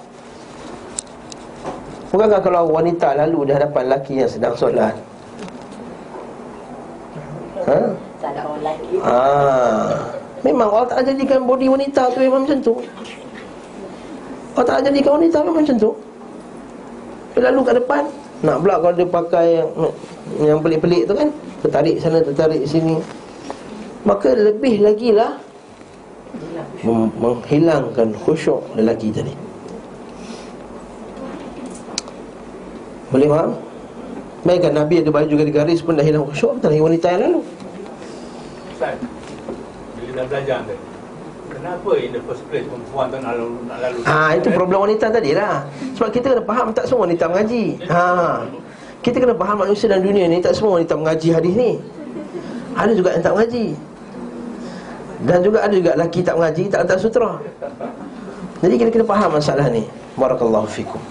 [2.15, 4.95] Bukankah kalau wanita lalu di hadapan lelaki yang sedang solat?
[7.67, 7.79] Ha?
[9.03, 9.19] Ha.
[10.39, 12.79] Memang Allah tak jadikan body wanita tu memang macam tu.
[14.55, 15.91] Allah tak jadikan wanita memang macam tu.
[17.35, 18.03] Dia lalu kat depan
[18.47, 19.69] Nak pula kalau dia pakai yang,
[20.39, 21.27] yang pelik-pelik tu kan
[21.59, 22.95] Tertarik sana, tertarik sini.
[24.07, 25.35] Maka lebih lagi lah
[27.19, 29.44] Menghilangkan khusyuk lelaki tadi
[33.13, 33.51] Boleh faham?
[34.45, 37.41] Bayangkan Nabi ada baju garis garis pun dah hilang khusyuk lagi wanita yang lalu
[38.77, 38.93] Ustaz
[39.97, 40.77] Bila dah belajar kan
[41.65, 43.99] Kenapa in the first place perempuan tak nak lalu nak lalu?
[44.05, 45.65] Ha itu problem wanita tadi lah.
[45.97, 47.65] Sebab kita kena faham tak semua wanita mengaji.
[47.89, 48.01] Ha.
[49.01, 51.71] Kita kena faham manusia dalam dunia ni tak semua wanita mengaji hadis ni.
[52.77, 53.65] Ada juga yang tak mengaji.
[55.25, 57.31] Dan juga ada juga lelaki tak mengaji tak letak sutra.
[58.61, 59.83] Jadi kita kena faham masalah ni.
[60.21, 61.01] Barakallahu fikum.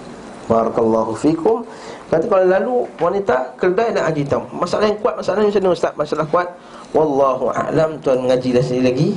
[0.47, 1.67] Barakallahu fikum.
[2.15, 4.47] Kata kalau lalu wanita kedai nak haji tahu.
[4.55, 5.93] Masalah yang kuat masalah macam mana ustaz?
[5.99, 6.47] Masalah kuat.
[6.95, 9.11] Wallahu a'lam tuan mengaji dah sini lagi.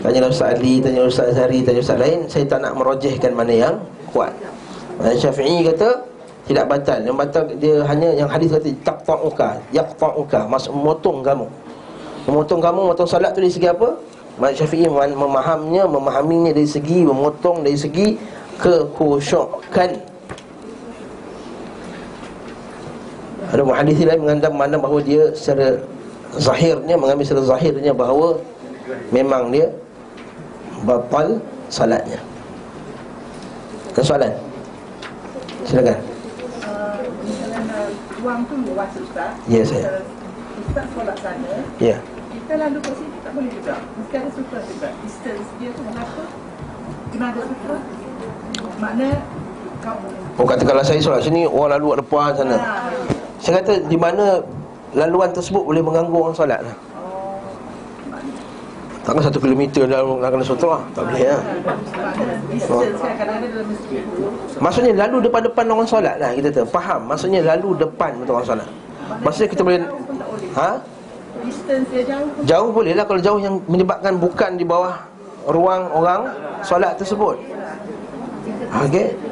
[0.00, 3.74] Tanya Ustaz Ali, tanya Ustaz Zari, tanya Ustaz lain Saya tak nak merojehkan mana yang
[4.14, 4.32] kuat
[4.96, 6.06] Mazhab Syafi'i kata
[6.48, 11.46] Tidak batal Yang batal dia hanya yang hadis kata Taqta'uka Yaqta'uka Maksud memotong kamu
[12.30, 13.92] Memotong kamu, memotong salat tu dari segi apa?
[14.40, 18.16] Mazhab Syafi'i memahamnya Memahaminya dari segi Memotong dari segi
[18.56, 20.09] Kekhusyukan
[23.50, 25.82] Ada hadis lain mengandang mana bahawa dia secara
[26.38, 28.38] zahirnya mengambil secara zahirnya bahawa
[29.10, 29.66] memang dia
[30.86, 32.22] batal salatnya.
[33.94, 34.32] Ada soalan?
[35.66, 35.98] Silakan.
[37.20, 37.80] Misalnya
[38.24, 40.00] wang tu luas Ustaz Ya, saya.
[40.62, 41.96] Ustaz solat sana Ya.
[42.30, 46.22] Kita lalu kat sini tak boleh juga Mesti ada sutra juga Distance dia tu berapa
[47.10, 47.76] Kena ada sutra
[48.80, 49.08] Makna
[49.80, 49.96] kau
[50.40, 52.56] Oh kata kalau saya solat sini orang lalu depan sana.
[52.56, 52.88] Ah,
[53.44, 54.40] Saya kata di mana
[54.96, 56.64] laluan tersebut boleh mengganggu orang solat?
[56.64, 56.76] Lah.
[56.96, 57.36] Oh
[59.04, 61.40] Takkan satu kilometer dalam nak kena sutra Tak boleh lah
[63.68, 64.24] masjid tu
[64.60, 66.66] Maksudnya lalu depan-depan orang solat lah Kita tahu.
[66.72, 67.00] Faham?
[67.04, 68.68] Maksudnya lalu depan orang solat.
[69.20, 69.78] Maksudnya kita boleh
[70.56, 70.70] Ha?
[72.08, 74.96] Jauh Jauh boleh lah Kalau jauh yang menyebabkan bukan di bawah
[75.48, 77.36] Ruang orang solat tersebut.
[78.84, 79.29] Okey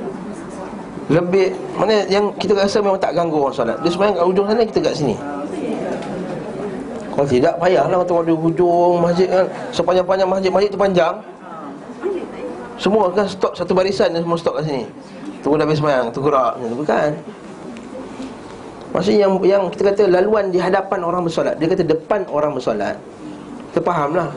[1.08, 3.76] Lebih Mana yang kita rasa memang tak ganggu orang solat.
[3.80, 5.16] Dia sebenarnya kat ujung sana Kita kat sini.
[7.16, 9.44] Kalau tidak payahlah Kalau di hujung masjid kan.
[9.72, 11.14] Sepanjang-panjang masjid Masjid tu panjang.
[12.78, 14.84] Semua kan stop satu barisan dan Semua stop kat sini.
[15.40, 17.10] Tunggu dah habis semayang Tunggu tu Bukan.
[18.88, 21.60] Maksudnya yang yang kita kata laluan di hadapan orang bersolat.
[21.60, 22.96] Dia kata depan orang bersolat.
[23.68, 24.28] Kita faham lah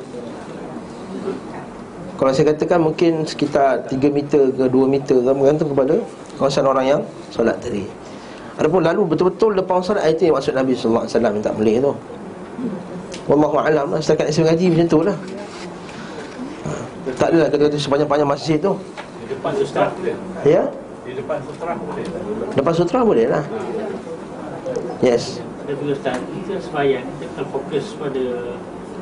[2.19, 5.95] Kalau saya katakan mungkin sekitar 3 meter ke 2 meter ke Bergantung kepada
[6.41, 7.85] kawasan orang yang solat tadi
[8.57, 11.93] Adapun lalu betul-betul depan orang solat Itu yang maksud Nabi SAW yang tak boleh tu
[13.29, 15.17] Wallahu a'lam lah Setakat isi ngaji macam tu lah
[16.65, 16.71] ha.
[17.21, 18.73] Tak adalah kata-kata sepanjang-panjang masjid tu
[19.21, 20.15] Di depan sutra boleh.
[20.41, 20.63] Ya
[21.05, 22.05] Di depan sutra boleh.
[22.57, 23.43] Depan sutra boleh lah
[25.05, 28.23] Yes Ada juga Ustaz, kita sembahyang kita fokus pada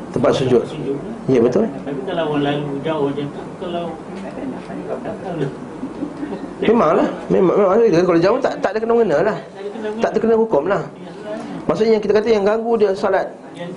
[0.09, 0.65] Tempat sujud.
[1.29, 3.85] Ya betul Tapi kalau orang lalu jauh macam tu, kalau
[5.05, 5.49] datang dia.
[6.59, 7.07] Memanglah.
[7.31, 8.03] Memang, memang memang.
[8.03, 9.37] Kalau jauh tak, tak ada kena-mengena lah.
[9.39, 10.83] Tak ada kena Tak terkena hukum lah.
[11.69, 13.27] Maksudnya yang kita kata yang ganggu dia salat.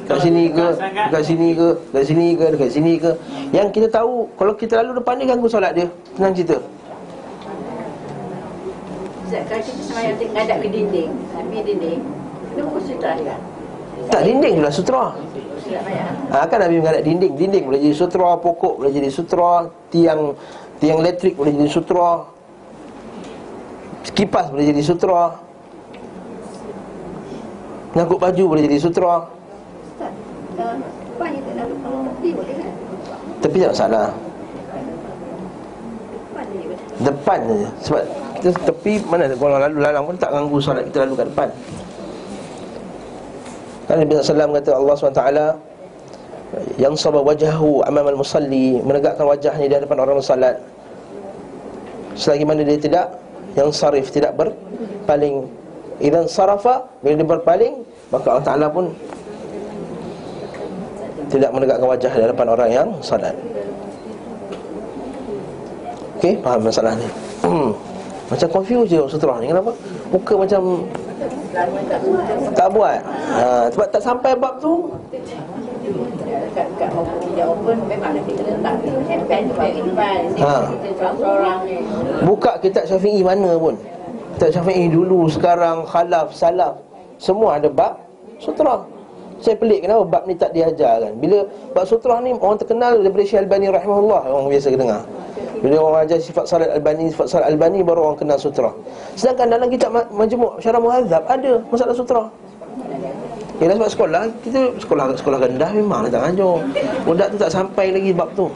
[0.06, 0.66] Kat sini ke,
[1.10, 3.10] dekat sini ke, dekat sini ke, dekat sini ke.
[3.50, 5.86] Yang kita tahu Kalau kita lalu depan dia ganggu solat dia.
[6.18, 6.58] Senang cerita.
[9.26, 12.00] Ustaz, kalau kita semayang ngadap ke dinding, sambil dinding,
[12.52, 13.36] kena pukul sutra juga.
[14.10, 15.04] Tak dinding je lah sutra
[16.32, 17.32] ha, Kan Nabi mengadap dinding.
[17.38, 20.34] Dinding boleh jadi sutra, pokok boleh jadi sutra Tiang
[20.82, 22.26] tiang elektrik boleh jadi sutra
[24.10, 25.38] Kipas boleh jadi sutra.
[27.94, 29.30] Ngangkut baju boleh jadi sutra.
[29.94, 30.12] Kan?
[33.38, 34.10] Tapi tak masalah.
[37.02, 38.02] Depan saja Sebab
[38.38, 41.48] kita tepi mana Kalau lalu lalang pun tak ganggu solat kita lalu kat depan.
[43.88, 45.24] Kan Nabi SAW kata Allah SWT
[46.78, 50.56] Yang sabah wajahu amam al-musalli Menegakkan wajahnya di hadapan orang salat
[52.14, 53.21] Selagi mana dia tidak
[53.52, 55.44] Yang sarif tidak berpaling
[56.00, 57.74] Idan sarafa Bila dia berpaling
[58.08, 58.88] Maka Allah Ta'ala pun
[61.28, 63.32] Tidak menegakkan wajah di hadapan orang yang salat.
[66.20, 67.08] Okey, faham masalah ni?
[68.30, 69.72] Macam confuse je sutra ni Kenapa?
[70.12, 70.62] Muka macam
[72.52, 73.00] Tak buat.
[73.32, 74.92] Ha, Sebab tak sampai bab tu
[75.82, 76.14] Memang
[78.14, 78.74] letak
[79.10, 79.42] handpan
[79.74, 80.18] tu depan.
[80.38, 80.70] Ha.
[81.66, 81.76] Ni.
[82.22, 83.74] Buka kitab syafi'i mana pun.
[84.38, 86.74] Kitab syafi'i dulu, sekarang, khalaf, salaf
[87.20, 88.00] Semua ada bab
[88.40, 88.80] sutra
[89.38, 91.44] Saya pelik kenapa bab ni tak diajar kan Bila
[91.76, 95.04] bab sutra ni orang terkenal daripada Syekh Albani rahimahullah Orang biasa dengar.
[95.62, 98.72] Bila orang ajar sifat salat Albani, sifat salat Albani Baru orang kenal sutra
[99.14, 102.22] Sedangkan dalam kitab ma- majmuk syarah muhadzab Ada masalah sutra
[103.62, 106.58] Ya sebab sekolah Kita sekolah sekolah rendah memang tak ngajar
[107.06, 108.50] Budak tu tak sampai lagi bab tu.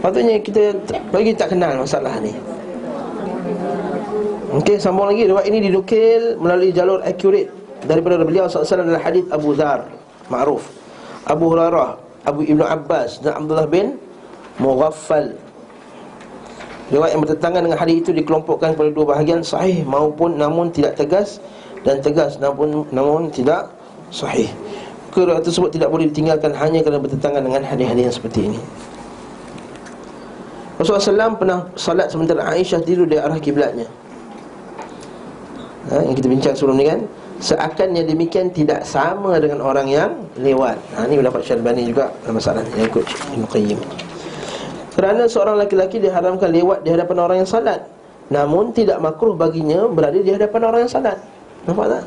[0.00, 0.72] Patutnya kita
[1.12, 2.32] Bagi tak kenal masalah ni.
[4.54, 5.28] Okey, sambung lagi.
[5.28, 7.52] Riwayat ini dinukil melalui jalur accurate
[7.84, 9.84] Daripada beliau SAW dalam hadis Abu Dhar
[10.32, 10.64] Ma'ruf.
[11.28, 14.00] Abu Hurairah Abu Ibnu Abbas dan Abdullah bin
[14.56, 15.36] Mughaffal.
[16.88, 21.40] Riwayat yang bertentangan dengan hadis itu dikelompokkan kepada dua bahagian sahih maupun namun tidak tegas
[21.84, 23.70] dan tegas namun namun tidak
[24.08, 24.48] sahih.
[25.14, 28.58] Riwayat tersebut tidak boleh ditinggalkan hanya kerana bertentangan dengan hadis-hadis yang seperti ini.
[30.74, 33.86] Rasulullah SAW pernah salat sementara Aisyah tidur di arah kiblatnya.
[35.94, 37.04] Ha, yang kita bincang sebelum ni kan
[37.44, 42.40] Seakan yang demikian tidak sama dengan orang yang lewat ha, Ini pendapat Syalbani juga dalam
[42.40, 43.04] masalah yang ikut
[43.36, 43.80] Ibn Qayyim
[44.94, 47.82] kerana seorang laki-laki diharamkan lewat di hadapan orang yang salat
[48.30, 51.18] Namun tidak makruh baginya berada di hadapan orang yang salat
[51.64, 52.04] Nampak tak?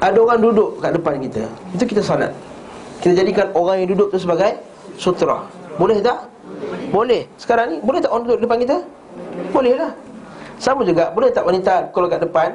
[0.00, 1.42] Ada orang duduk kat depan kita
[1.76, 2.32] Itu kita salat
[3.04, 4.56] Kita jadikan orang yang duduk tu sebagai
[4.96, 5.44] sutra
[5.76, 6.24] Boleh tak?
[6.88, 8.76] Boleh Sekarang ni boleh tak orang duduk depan kita?
[9.52, 9.92] Boleh lah
[10.56, 12.48] Sama juga Boleh tak wanita kalau kat depan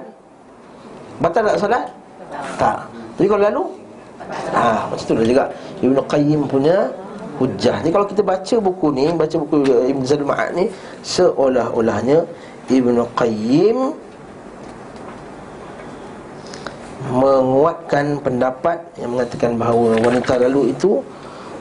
[1.22, 1.86] Batal tak salat?
[2.58, 3.64] Tak Tapi kalau lalu?
[4.58, 5.44] Ha, macam tu lah juga
[5.86, 6.90] Ibn Qayyim punya
[7.38, 10.66] hujah Ni kalau kita baca buku ni Baca buku Ibn Zadul Ma'ad ni
[11.06, 12.26] Seolah-olahnya
[12.70, 13.78] Ibn Qayyim
[17.14, 21.02] Menguatkan pendapat Yang mengatakan bahawa Wanita lalu itu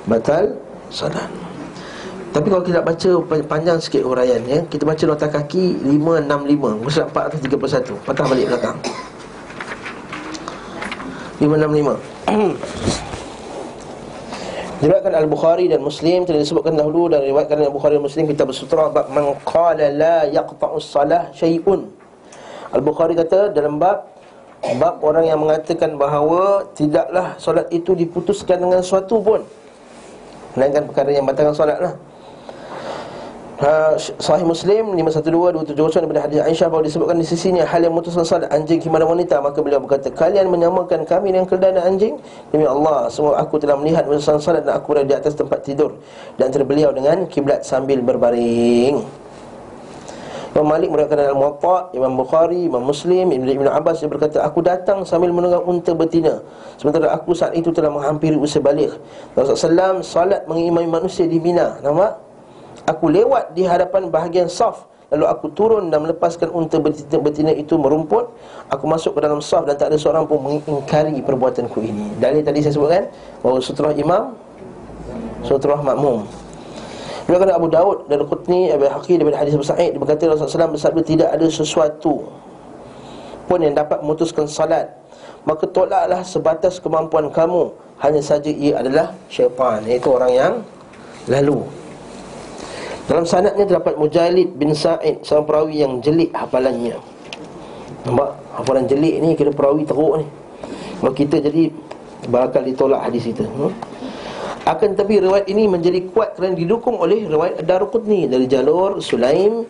[0.09, 0.57] Batal
[0.89, 1.29] salat
[2.35, 3.11] tapi kalau kita baca
[3.47, 8.75] panjang sikit huraian ya, Kita baca nota kaki 565 Muka surat 431 Patah balik belakang.
[11.39, 13.04] 565
[14.83, 19.11] Diriwayatkan Al-Bukhari dan Muslim Telah disebutkan dahulu dan diriwayatkan Al-Bukhari dan Muslim Kita bersutra bab
[19.13, 21.91] Man qala la yaqta'us salah syai'un.
[22.75, 24.11] Al-Bukhari kata dalam bab
[24.81, 29.45] Bab orang yang mengatakan bahawa Tidaklah solat itu diputuskan dengan sesuatu pun.
[30.57, 31.95] Melainkan perkara yang batalkan solat lah
[33.55, 38.27] Ha, Sahih Muslim 512 270 daripada hadis Aisyah bahawa disebutkan di sisinya hal yang memutuskan
[38.27, 42.19] salat anjing kepada wanita maka beliau berkata kalian menyamakan kami dengan keledai dan anjing
[42.51, 45.95] demi Allah semua aku telah melihat memutuskan salat dan aku berada di atas tempat tidur
[46.35, 49.07] dan antara beliau dengan kiblat sambil berbaring
[50.55, 54.63] Imam Malik meriwayatkan dalam Muwatta, Imam Bukhari, Imam Muslim, Ibn, Ibn Abbas dia berkata, aku
[54.63, 56.39] datang sambil menunggang unta betina.
[56.79, 58.95] Sementara aku saat itu telah menghampiri usia balik.
[59.35, 61.83] Rasulullah SAW salat mengimami manusia di Mina.
[61.83, 62.24] Nampak?
[62.85, 68.35] Aku lewat di hadapan bahagian saf Lalu aku turun dan melepaskan unta betina, itu merumput.
[68.67, 72.19] Aku masuk ke dalam saf dan tak ada seorang pun mengingkari perbuatanku ini.
[72.19, 73.05] Dalil tadi saya sebutkan
[73.39, 74.35] Bahawa sutrah imam
[75.47, 76.27] Sutrah makmum.
[77.31, 80.77] Juga kata Abu Daud dan Qutni Abu Haqi daripada hadis Abu Sa'id Dia berkata Rasulullah
[80.77, 82.29] SAW tidak ada sesuatu
[83.49, 84.93] Pun yang dapat memutuskan salat
[85.49, 87.73] Maka tolaklah sebatas kemampuan kamu.
[88.03, 90.53] Hanya saja ia adalah syaitan Iaitu orang yang
[91.31, 91.65] lalu
[93.05, 96.97] dalam sanadnya terdapat Mujalid bin Sa'id Seorang perawi yang jelik hafalannya.
[98.09, 98.31] Nampak?
[98.57, 100.27] Hafalan jelik ni kira perawi teruk ni.
[101.01, 101.69] Kalau kita jadi
[102.25, 103.73] Bakal ditolak hadis itu hmm?
[104.65, 109.69] Akan tetapi riwayat ini menjadi kuat Kerana didukung oleh riwayat Ad-Daruqutni Dari jalur Sulaim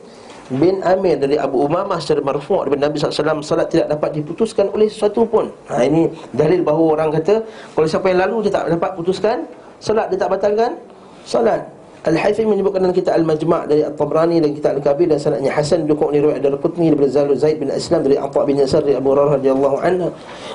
[0.54, 4.86] bin Amir Dari Abu Umamah secara marfu' Dari Nabi SAW Salat tidak dapat diputuskan oleh
[4.86, 5.50] sesuatu pun.
[5.66, 7.42] Ha, Ini dalil bahawa orang kata
[7.74, 9.42] Kalau siapa yang lalu dia tak dapat putuskan
[9.82, 10.78] Salat dia tak batalkan
[11.26, 11.73] Salat
[12.04, 16.20] Al-Haythim menyebutkan dalam kitab Al-Majma' dari At-Tabrani dan kitab Al-Kabir dan sanadnya Hasan didukung oleh
[16.20, 19.40] riwayat dari Qutni daripada Zalul Zaid bin Islam dari Atha bin Yasar dari Abu Hurairah
[19.40, 20.08] radhiyallahu anhu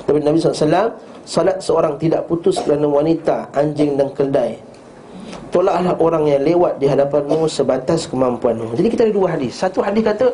[0.06, 0.94] dari Nabi SAW
[1.26, 4.62] salat seorang tidak putus kerana wanita, anjing dan keldai.
[5.50, 8.78] Tolaklah orang yang lewat di hadapanmu sebatas kemampuanmu.
[8.78, 9.58] Jadi kita ada dua hadis.
[9.58, 10.30] Satu hadis kata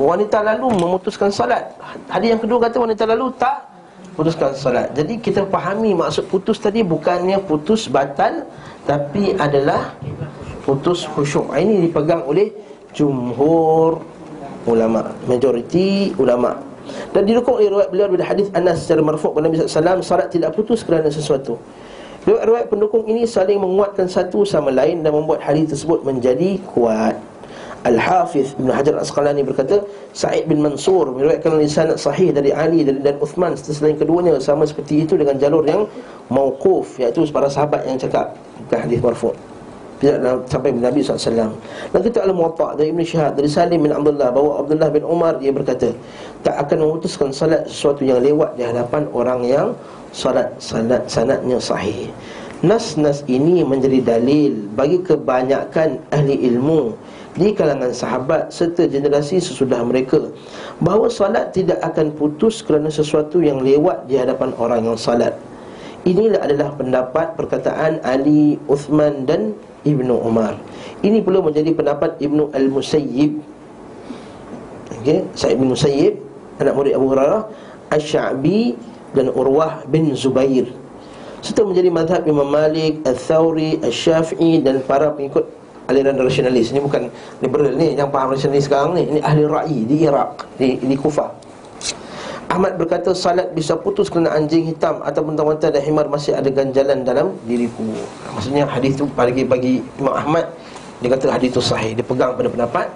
[0.00, 1.76] wanita lalu memutuskan salat.
[2.08, 3.68] Hadis yang kedua kata wanita lalu tak
[4.16, 4.88] putuskan salat.
[4.96, 8.48] Jadi kita fahami maksud putus tadi bukannya putus batal
[8.88, 9.92] tapi adalah
[10.64, 11.52] putus khusyuk.
[11.52, 12.50] Ini dipegang oleh
[12.96, 14.00] jumhur
[14.64, 16.56] ulama Majoriti ulama.
[17.12, 20.52] Dan didukung oleh riwayat beliau dari hadis Anas secara marfuk kepada Nabi SAW Salat tidak
[20.56, 21.56] putus kerana sesuatu.
[22.24, 27.16] Riwayat-riwayat pendukung ini saling menguatkan satu sama lain Dan membuat hadis tersebut menjadi kuat.
[27.84, 29.84] Al-Hafiz Ibn Hajar Asqalani berkata
[30.16, 35.20] Sa'id bin Mansur meriwayatkan lisan sahih dari Ali dan Uthman Selain keduanya sama seperti itu
[35.20, 35.84] dengan jalur yang
[36.32, 39.53] mauquf Iaitu para sahabat yang cakap Bukan hadis marfu'
[40.50, 41.54] sampai Nabi SAW
[41.94, 45.38] Dan kita al muwatta dari Ibn Syihad Dari Salim bin Abdullah Bahawa Abdullah bin Umar
[45.38, 45.94] Dia berkata
[46.42, 49.68] Tak akan memutuskan salat sesuatu yang lewat Di hadapan orang yang
[50.14, 52.06] Salat salat sanatnya sahih.
[52.62, 56.94] Nas-nas ini menjadi dalil Bagi kebanyakan ahli ilmu
[57.38, 60.20] Di kalangan sahabat Serta generasi sesudah mereka
[60.82, 65.34] Bahawa salat tidak akan putus Kerana sesuatu yang lewat Di hadapan orang yang salat
[66.04, 69.56] Inilah adalah pendapat perkataan Ali, Uthman dan
[69.88, 70.60] Ibnu Umar.
[71.00, 73.40] Ini perlu menjadi pendapat Ibnu Al-Musayyib.
[75.00, 76.20] Okey, Sa'id bin Musayyib,
[76.60, 77.48] anak murid Abu Hurairah,
[77.88, 78.76] Asy-Sya'bi
[79.16, 80.68] dan Urwah bin Zubair.
[81.40, 85.44] Serta menjadi mazhab Imam Malik, Al-Thawri, Al-Syafi'i dan para pengikut
[85.88, 87.12] aliran rasionalis Ini bukan
[87.44, 91.43] liberal ni Yang faham rasionalis sekarang ni Ini ahli ra'i di Iraq Di, di Kufah
[92.54, 97.02] Ahmad berkata salat bisa putus kerana anjing hitam ataupun wanita dan himar masih ada ganjalan
[97.02, 97.82] dalam diriku.
[98.30, 100.46] Maksudnya hadis tu bagi bagi Imam Ahmad
[101.02, 101.98] dia kata hadis tu sahih.
[101.98, 102.86] Dia pegang pada pendapat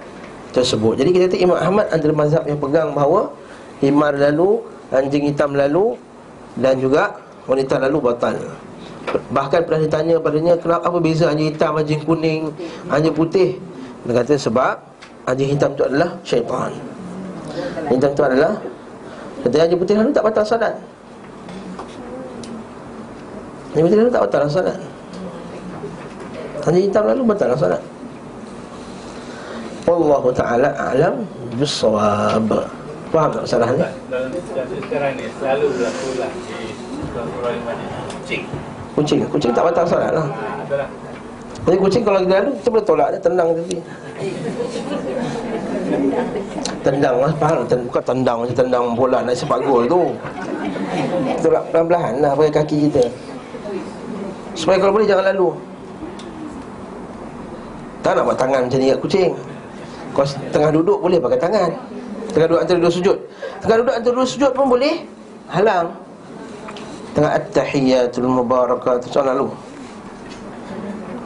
[0.55, 1.03] tersebut.
[1.03, 3.35] Jadi kita kata Imam Ahmad antara mazhab yang pegang bahawa
[3.83, 4.63] himar lalu,
[4.95, 5.99] anjing hitam lalu
[6.55, 7.19] dan juga
[7.51, 8.39] wanita lalu batal.
[9.11, 12.55] Bahkan pernah ditanya padanya kenapa apa beza anjing hitam, anjing kuning,
[12.95, 13.59] anjing putih?
[14.07, 14.79] Dia kata sebab
[15.27, 16.71] anjing hitam itu adalah syaitan.
[17.91, 18.55] Hitam itu adalah
[19.45, 20.75] Kata Haji Putih lalu tak batal salat
[23.75, 24.79] Haji Putih lalu tak batal salat
[26.67, 27.83] Haji Hitam lalu batal salat
[29.89, 31.15] Allah Ta'ala a'lam
[31.57, 32.49] Bissawab
[33.09, 33.81] Faham tak masalah ni?
[33.81, 34.29] Dalam
[34.85, 36.69] sekarang ni selalu berlaku lah di
[38.13, 38.43] kucing.
[38.93, 40.29] Kucing Kucing tak batal salat lah
[40.69, 41.08] adalah.
[41.69, 43.77] Jadi kucing kalau kita lalu Kita boleh tolak dia Tendang tadi
[46.81, 47.69] Tendang lah Faham?
[47.69, 50.17] Ten- Bukan tendang macam tendang bola Nak sepak gol tu.
[51.45, 53.05] Tolak pelan-pelan lah Pakai kaki kita.
[54.59, 55.55] Supaya kalau boleh jangan lalu.
[58.03, 59.31] Tak nak buat tangan macam ni kat kucing.
[60.11, 61.71] Kau tengah duduk boleh pakai tangan.
[62.35, 63.17] Tengah duduk antara dua sujud.
[63.63, 64.95] Tengah duduk antara dua sujud pun boleh
[65.47, 65.95] Halang.
[67.15, 69.47] Tengah at-tahiyatul mubarakatuh Jangan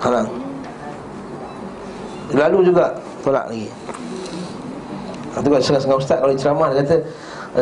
[0.03, 0.29] Halang
[2.35, 2.91] Lalu juga
[3.23, 3.71] Tolak lagi.
[5.39, 6.97] Itu kan setengah-setengah ustaz Kalau ceramah dia kata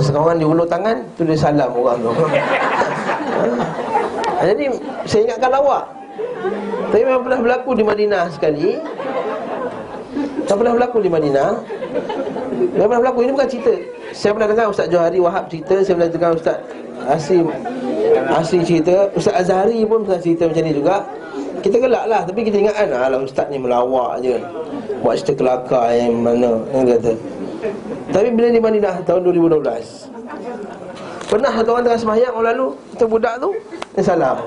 [0.00, 2.10] Setengah orang dia ulur tangan Tu dia salam orang tu.
[4.40, 4.72] Ha, Jadi
[5.04, 5.84] Saya ingatkan lawak
[6.88, 8.80] Tapi memang pernah berlaku di Madinah sekali.
[10.48, 11.50] Tak pernah berlaku di Madinah.
[12.74, 13.18] Memang pernah berlaku.
[13.22, 13.74] Ini bukan cerita.
[14.10, 16.56] Saya pernah dengar Ustaz Johari Wahab cerita Saya pernah dengar Ustaz
[17.06, 17.46] Asim
[18.32, 19.08] Asri cerita.
[19.14, 20.96] Ustaz Azhari pun pernah cerita macam ni juga
[21.58, 24.38] Kita gelak lah Tapi kita ingat kan Alah Ustaz ni melawak je
[25.02, 27.12] Buat cerita kelakar yang mana Yang kata.
[28.14, 29.58] Tapi bila di Madinah Tahun 2012
[31.30, 33.50] Pernah satu orang tengah sembahyang Orang lalu Kita budak tu
[33.98, 34.38] Dia salam.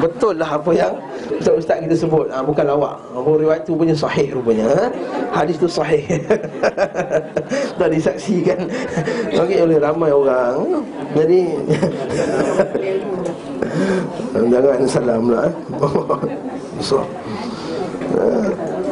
[0.00, 0.92] Betul lah apa yang
[1.40, 2.28] Ustaz-ustaz kita sebut.
[2.28, 3.00] Ha, Bukan lawak.
[3.16, 4.84] Oh, Riwayat tu punya sahih rupanya ha?
[5.32, 6.04] Hadis tu sahih.
[7.80, 8.68] Dah disaksikan.
[9.42, 10.84] Okey oleh ramai orang.
[11.16, 11.40] Jadi
[14.34, 15.54] Jangan salam lah eh.
[16.86, 17.02] So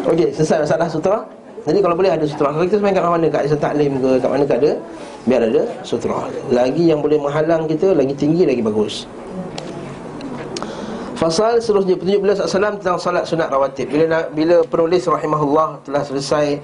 [0.03, 1.19] Okey selesai masalah sutra.
[1.63, 2.51] Jadi kalau boleh ada sutra.
[2.51, 3.27] Kalau kita semain kat mana?
[3.31, 4.11] Kat Taklim ke?
[4.19, 4.73] Kat mana kat ada
[5.31, 6.27] Biar ada sutra.
[6.51, 9.07] Lagi yang boleh menghalang kita Lagi tinggi lagi bagus.
[11.15, 13.87] Fasal seterusnya petunjuk beliau SAW tentang salat sunat rawatib.
[13.95, 16.59] Bila bila penulis rahimahullah telah selesai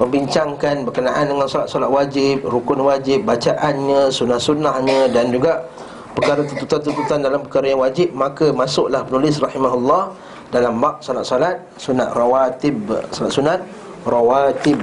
[0.00, 5.68] Membincangkan berkenaan dengan salat-salat wajib Rukun wajib, bacaannya, sunnah-sunnahnya Dan juga
[6.14, 10.12] perkara tuntutan-tuntutan dalam perkara yang wajib Maka masuklah penulis rahimahullah
[10.52, 12.78] Dalam bab salat-salat sunat rawatib
[13.10, 13.60] Salat sunat
[14.04, 14.80] rawatib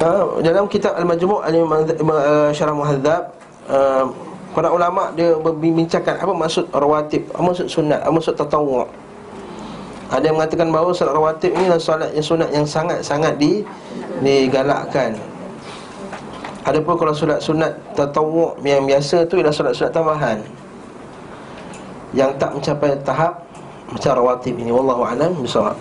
[0.00, 0.08] ha,
[0.40, 3.22] Dalam kitab Al-Majmu' Al-Syarah Muhadzab
[3.68, 4.06] uh,
[4.50, 8.82] Para ulama dia berbincangkan apa maksud rawatib, apa maksud sunat, apa maksud tatawwu'.
[10.10, 13.62] Ada yang mengatakan bahawa solat rawatib ini adalah solat yang sunat yang sangat-sangat di
[14.18, 15.14] digalakkan.
[16.68, 20.38] Adapun kalau solat sunat tatawwu' yang biasa tu ialah solat-solat tambahan.
[22.12, 23.32] Yang tak mencapai tahap
[23.88, 25.76] macam rawatib ini wallahu alam bisawab.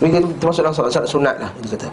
[0.00, 1.88] Ini termasuk dalam solat-solat sunat lah dia kata.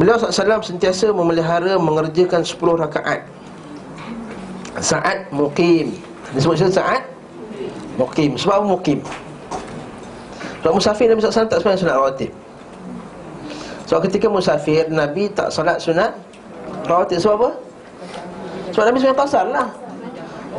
[0.00, 3.20] Beliau SAW sentiasa memelihara mengerjakan 10 rakaat
[4.80, 5.92] Saat mukim
[6.32, 7.04] Disebut sini saat
[8.00, 9.04] Mukim Sebab apa mukim?
[10.64, 12.30] Sebab musafir Nabi SAW tak sembahyang sunat rawatib
[13.92, 16.16] Sebab ketika musafir Nabi tak salat sunat
[16.86, 17.50] rawatib Sebab apa?
[18.70, 19.68] Sebab Nabi sembahyang kasar lah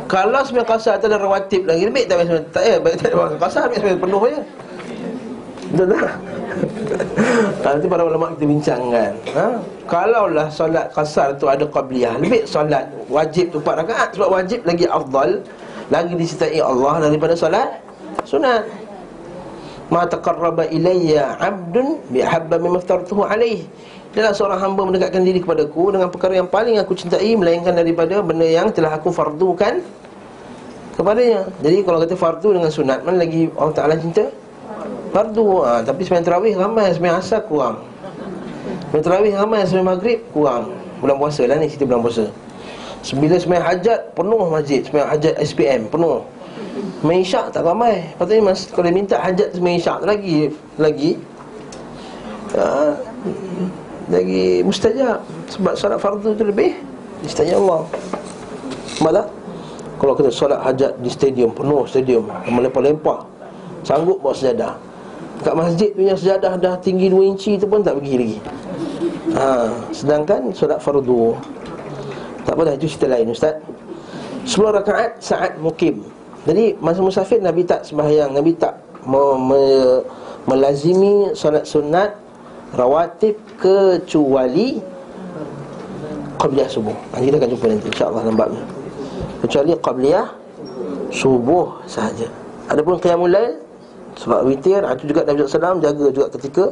[0.08, 3.36] Kalau sembahyang kasar tak ada rawatib lagi Lebih tak sembahyang Tak ya, baik tak ada
[3.40, 4.40] kasar Lebih sembahyang penuh je
[5.72, 6.14] Betul tak?
[7.64, 9.46] Nanti para ulama kita bincangkan ha?
[9.88, 14.84] Kalaulah solat kasar tu ada qabliyah Lebih solat wajib tu 4 rakaat Sebab wajib lagi
[14.84, 15.40] afdal
[15.88, 17.80] Lagi dicintai Allah daripada solat
[18.28, 18.68] sunat
[19.92, 23.68] Ma taqarraba ilayya abdun bihabba mimma aftartuhu alaih
[24.12, 28.44] Dalam seorang hamba mendekatkan diri kepadaku Dengan perkara yang paling aku cintai Melainkan daripada benda
[28.44, 29.80] yang telah aku fardukan
[30.92, 31.48] Kepadanya.
[31.64, 34.28] Jadi kalau kata fardu dengan sunat Mana lagi Allah Ta'ala cinta?
[35.16, 35.64] Fardu.
[35.64, 37.80] Ha, Tapi sembahyang terawih ramai Sembahyang asar kurang.
[38.92, 40.68] Sembahyang terawih ramai Sembahyang maghrib kurang.
[41.00, 42.24] Bulan puasa lah ni Cerita bulan puasa.
[43.16, 44.80] Bila sembahyang hajat Penuh masjid.
[44.84, 46.20] Sembahyang hajat SPM Penuh.
[47.00, 48.04] Sembahyang isyak tak ramai.
[48.20, 51.10] Patutnya mas Kalau minta hajat Sembahyang isyak lagi Lagi.
[52.52, 52.92] Ha,
[54.12, 56.76] Lagi mustajab Sebab salat fardu tu lebih
[57.24, 57.82] Mustajab Allah.
[59.00, 59.26] Tak?
[59.96, 63.24] Kalau kita solat hajat di stadium Penuh stadium Melempar-lempar
[63.82, 64.78] Sanggup bawa sejadah.
[65.42, 68.38] Kat masjid punya sejadah dah tinggi 2 inci tu pun tak pergi lagi.
[69.34, 71.34] Ha, Sedangkan solat fardu
[72.46, 73.58] Tak apa dah itu cerita lain Ustaz.
[74.46, 76.02] 10 rakaat saat mukim.
[76.46, 80.02] Jadi masa musafir Nabi tak sembahyang Nabi tak me- me-
[80.46, 82.21] melazimi solat sunat
[82.72, 84.80] Rawatib kecuali
[86.40, 86.96] Qabliyah subuh.
[87.12, 88.62] Nanti kita akan jumpa nanti insyaAllah nampaknya
[89.46, 90.26] Kecuali Qabliyah
[91.12, 92.26] Subuh sahaja.
[92.72, 93.60] Adapun Qiyamul Lail
[94.16, 96.64] Sebab witir Itu juga Nabi SAW jaga juga ketika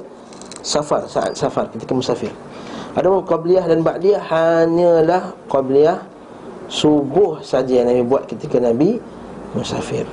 [0.60, 2.28] Safar, saat safar, ketika musafir.
[2.92, 6.04] Adapun Qabliyah dan Ba'diyah Hanyalah Qabliyah
[6.70, 9.02] Subuh saja yang Nabi buat ketika Nabi
[9.52, 10.06] Musafir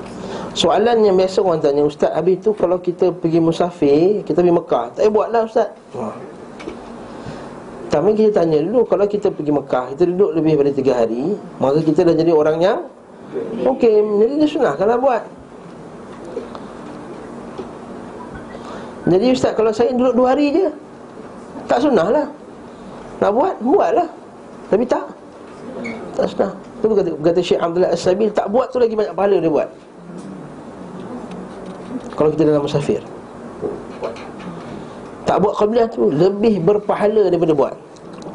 [0.58, 4.86] Soalan yang biasa orang tanya Ustaz, habis tu kalau kita pergi musafir Kita pergi Mekah
[4.97, 5.70] Tak payah buatlah Ustaz.
[5.93, 6.10] Ha.
[7.93, 11.78] Tapi kita tanya dulu Kalau kita pergi Mekah Kita duduk lebih daripada 3 hari Maka
[11.86, 12.80] kita dah jadi orang yang
[13.70, 15.20] Okey, jadi dia sunnah kalau buat.
[19.03, 20.66] Jadi Ustaz kalau saya duduk 2 hari je
[21.70, 22.28] Tak sunnah lah.
[23.22, 24.10] Nak buat, buatlah
[24.74, 25.05] Tapi tak.
[26.18, 26.51] Tak sunnah.
[26.82, 29.70] Itu kata, kata Syekh Abdullah As-Sabil Tak buat tu lagi banyak pahala dia buat
[32.18, 32.99] Kalau kita dalam musafir
[35.28, 37.76] tak buat qabliyah tu lebih berpahala daripada buat.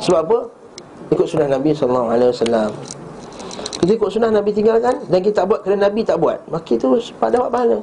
[0.04, 0.38] Sebab apa?
[1.08, 2.70] Ikut sunnah Nabi wasallam.
[3.80, 6.38] Kita ikut sunnah Nabi tinggalkan dan kita tak buat kerana Nabi tak buat.
[6.52, 7.78] Maka itu pada dapat pahala.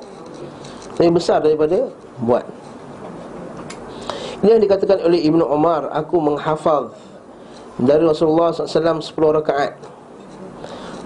[1.01, 1.89] Lebih besar daripada
[2.21, 2.45] buat.
[4.39, 6.95] Ini yang dikatakan oleh Ibnu Umar, aku menghafal
[7.75, 9.75] dari Rasulullah SAW 10 rakaat.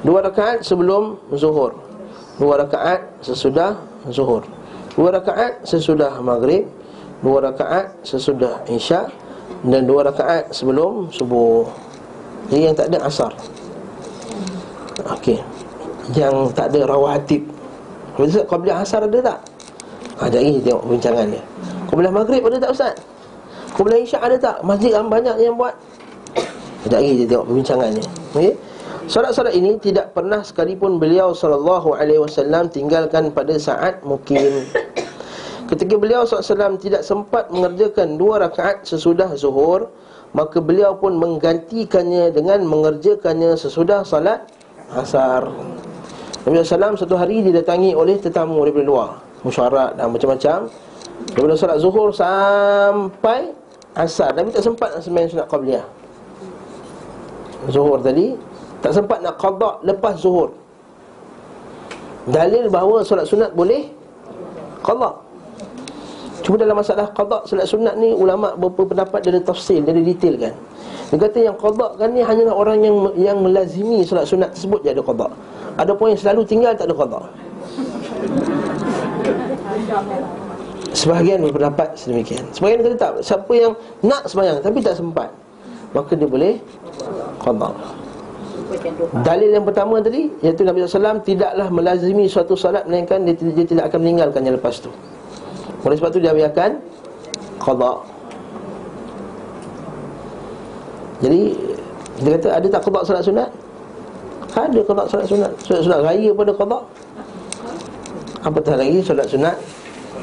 [0.04, 1.74] Dua rakaat sebelum zuhur.
[2.38, 3.80] Dua rakaat sesudah
[4.12, 4.44] zuhur.
[4.94, 6.70] Dua rakaat sesudah maghrib
[7.24, 9.10] Dua rakaat sesudah isyak
[9.64, 11.64] Dan dua rakaat sebelum subuh.
[12.52, 13.32] Jadi yang tak ada asar.
[15.08, 15.39] Okey.
[16.12, 17.48] Yang tak ada rawatib.
[18.20, 19.39] Ustaz, Qabliah asar ada tak?
[20.20, 21.44] Ada lagi tengok bincangan dia.
[21.88, 22.94] Qabliah maghrib ada tak Ustaz?
[23.72, 24.56] Qabliah isyak ada tak?
[24.68, 25.74] Masjid yang banyak yang buat.
[26.84, 28.52] Sekejap lagi dia tengok perbincangannya Okey
[29.08, 34.64] Solat-solat ini tidak pernah sekalipun beliau sallallahu alaihi wasallam tinggalkan pada saat mukim.
[35.64, 39.89] Ketika beliau SAW tidak sempat mengerjakan dua rakaat sesudah zuhur
[40.34, 44.41] Maka beliau pun menggantikannya dengan mengerjakannya sesudah salat
[44.97, 45.45] asar.
[46.43, 49.10] Nabi SAW satu hari didatangi oleh tetamu daripada luar
[49.45, 50.74] Musyarat dan macam-macam.
[51.38, 53.54] Daripada salat zuhur sampai
[53.93, 54.34] asar.
[54.34, 55.86] Nabi tak sempat nak semain sunat qabliyah
[57.70, 58.34] Zuhur tadi
[58.84, 60.52] Tak sempat nak qadha lepas zuhur
[62.28, 63.88] Dalil bahawa solat sunat boleh
[64.84, 65.24] qadha
[66.44, 70.54] Cuma dalam masalah qada solat sunat ni ulama berpendapat dari tafsir, dari detail kan.
[71.08, 74.92] Dia kata yang qada kan ni hanyalah orang yang yang melazimi solat sunat tersebut je
[74.92, 75.28] ada qada.
[75.80, 77.22] Ada pun yang selalu tinggal tak ada qada.
[80.92, 82.44] Sebahagian berpendapat sedemikian.
[82.52, 83.72] Sebahagian kata tak, siapa yang
[84.04, 85.32] nak sembahyang tapi tak sempat,
[85.96, 86.60] maka dia boleh
[87.40, 87.72] qada.
[89.24, 93.91] Dalil yang pertama tadi iaitu Nabi SAW tidaklah melazimi suatu salat melainkan dia, dia tidak
[93.91, 94.89] akan meninggalkannya lepas tu.
[95.84, 96.80] Oleh sebab tu dia biarkan
[97.59, 97.93] qada.
[101.24, 101.41] Jadi
[102.24, 103.49] dia kata ada tak qada solat sunat?
[104.55, 105.51] Ada qada solat sunat.
[105.64, 106.80] Solat sunat raya pada qada.
[108.43, 109.55] Apatah lagi solat sunat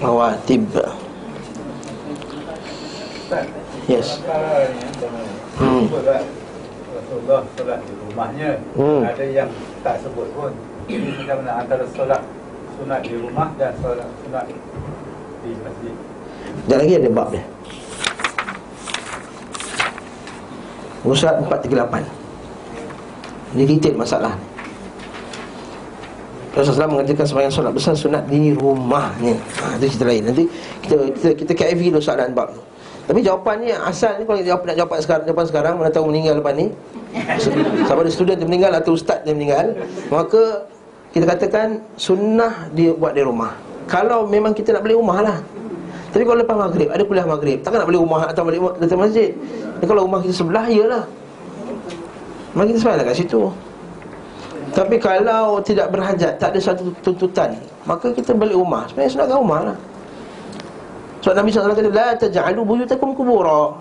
[0.00, 0.64] rawatib.
[3.88, 4.22] Yes.
[5.60, 5.84] Hmm.
[5.90, 8.58] Rasulullah solat di rumahnya.
[8.74, 9.06] Hmm.
[9.06, 9.46] Ada yang
[9.86, 10.50] tak sebut pun.
[10.90, 12.18] Ini mana antara solat
[12.74, 14.50] sunat di rumah dan solat sunat
[15.46, 15.94] di masjid.
[16.66, 17.44] Dan lagi ada bab dia.
[21.00, 24.46] Surat 438 Ini detail masalah ni.
[26.50, 29.38] Rasulullah SAW mengerjakan sembahyang solat besar sunat di rumahnya.
[29.38, 30.28] Ha, Itu cerita lain.
[30.28, 30.44] Nanti
[30.82, 32.60] kita kita, kita KFV dulu soalan bab tu.
[33.10, 36.38] Tapi jawapannya asal ni Kalau kita jawab, nak jawab sekarang, jawapan sekarang Mana tahu meninggal
[36.38, 36.70] lepas ni
[37.90, 39.74] Sama ada student yang meninggal atau ustaz yang meninggal
[40.14, 40.70] Maka
[41.10, 43.50] kita katakan sunnah dia buat di rumah.
[43.90, 45.38] Kalau memang kita nak beli rumah lah.
[46.14, 49.34] Tapi kalau lepas maghrib, ada kuliah maghrib Takkan nak beli rumah atau beli datang masjid.
[49.78, 51.04] Jadi kalau rumah kita sebelah, iyalah.
[52.54, 53.42] Mari kita sembahyang kat situ.
[54.70, 57.58] Tapi kalau tidak berhajat Tak ada satu tuntutan
[57.90, 58.86] Maka kita balik rumah.
[58.86, 59.76] Sebenarnya sunat kat rumah lah.
[61.26, 63.74] Sebab Nabi SAW kata La taja'alu buyutakum kubura.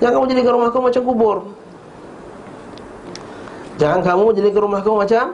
[0.00, 1.36] Jangan kamu jadikan rumah kamu macam kubur
[3.80, 5.24] Jangan kamu jadikan rumah kamu macam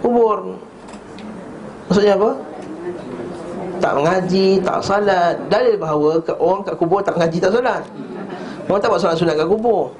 [0.00, 0.56] Kubur.
[1.86, 2.30] Maksudnya apa?
[3.78, 5.36] Tak mengaji, tak salat.
[5.52, 7.82] Dalil bahawa orang kat kubur tak mengaji, tak salat.
[8.66, 9.92] Orang tak buat salat sunat kat kubur.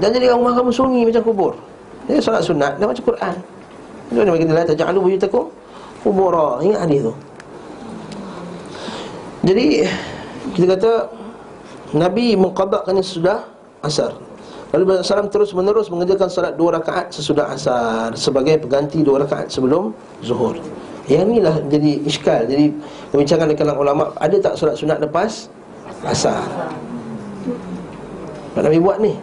[0.00, 1.52] Dan jadikan rumah kamu sunyi macam kubur.
[2.04, 3.34] Dia solat sunat Dia baca Quran.
[4.12, 5.46] Itu dia bagi dia Taja'alu buyutakum
[6.04, 6.60] Kubura.
[6.60, 7.14] Ingat hadis tu?
[9.44, 9.66] Jadi
[10.52, 10.92] Kita kata
[11.96, 13.48] Nabi mengqadakkan sudah
[13.80, 14.12] asar
[14.74, 19.46] Lalu Rasulullah SAW terus menerus mengerjakan salat dua rakaat sesudah asar Sebagai pengganti dua rakaat
[19.46, 20.58] sebelum zuhur.
[21.06, 22.74] Yang inilah jadi iskal Jadi
[23.14, 25.46] perbincangan dengan kalangan ulama Ada tak salat sunat lepas
[26.02, 26.42] asar?
[28.58, 29.14] Pak Nabi buat ni?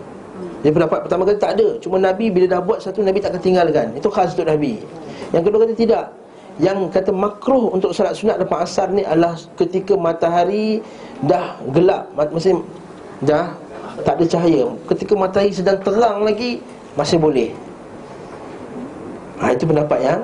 [0.62, 1.68] Dia pendapat pertama kali tak ada.
[1.82, 3.88] Cuma Nabi bila dah buat satu Nabi tak akan tinggalkan.
[3.98, 4.78] Itu khas untuk Nabi.
[5.34, 6.06] Yang kedua kata tidak.
[6.62, 10.86] Yang kata makruh untuk salat sunat lepas asar ni adalah Ketika matahari
[11.26, 12.14] dah gelap.
[12.14, 12.62] Maksudnya
[13.26, 13.58] dah
[14.02, 14.66] tak ada cahaya.
[14.88, 16.64] Ketika matahari sedang terang lagi
[16.96, 17.52] Masih boleh.
[19.40, 20.22] Ha, Itu pendapat yang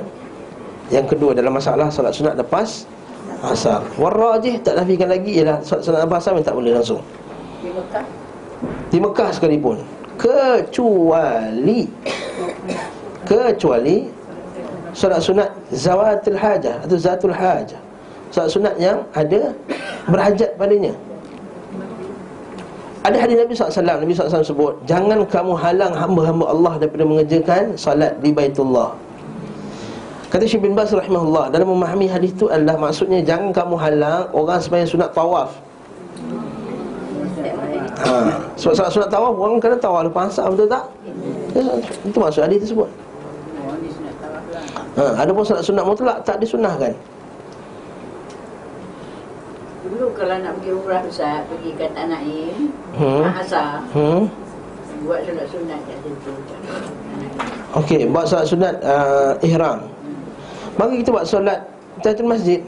[0.88, 2.88] Yang kedua dalam masalah salat sunat lepas
[3.44, 3.86] Asar.
[4.00, 7.04] Warrajih tak nafikan lagi Ialah salat sunat lepas asar tak boleh langsung.
[7.62, 8.06] Di Mekah?
[8.88, 9.78] Di Mekah sekalipun.
[10.18, 11.80] Kecuali
[13.28, 13.98] Kecuali
[14.98, 17.78] Salat sunat Zawatul hajah Atau zatul hajah.
[18.34, 19.54] Salat sunat yang ada
[20.10, 20.96] Berhajat padanya
[23.08, 28.20] ada hadis Nabi SAW Nabi SAW sebut Jangan kamu halang hamba-hamba Allah Daripada mengerjakan salat
[28.20, 28.92] di Baitullah
[30.28, 34.60] Kata Syekh bin Bas rahimahullah Dalam memahami hadis itu adalah Maksudnya jangan kamu halang Orang
[34.60, 35.56] sembahyang sunat tawaf
[38.04, 38.16] ha.
[38.60, 40.84] Sebab salat sunat tawaf Orang kena tawaf lepas asar betul tak?
[41.56, 41.64] Ya,
[42.04, 42.90] itu maksud hadis tersebut
[45.00, 45.04] ha.
[45.24, 46.92] Ada pun salat sunat mutlak Tak disunahkan
[49.98, 53.26] Dulu kalau nak pergi umrah Ustaz Pergi ke Tanah Naim Hmm.
[53.34, 54.30] Asar hmm?
[55.10, 56.34] Buat kat situ
[57.82, 59.90] Okey, buat solat sunat uh, ihram.
[60.78, 61.66] Mari kita buat solat
[62.02, 62.62] tahiyatul masjid.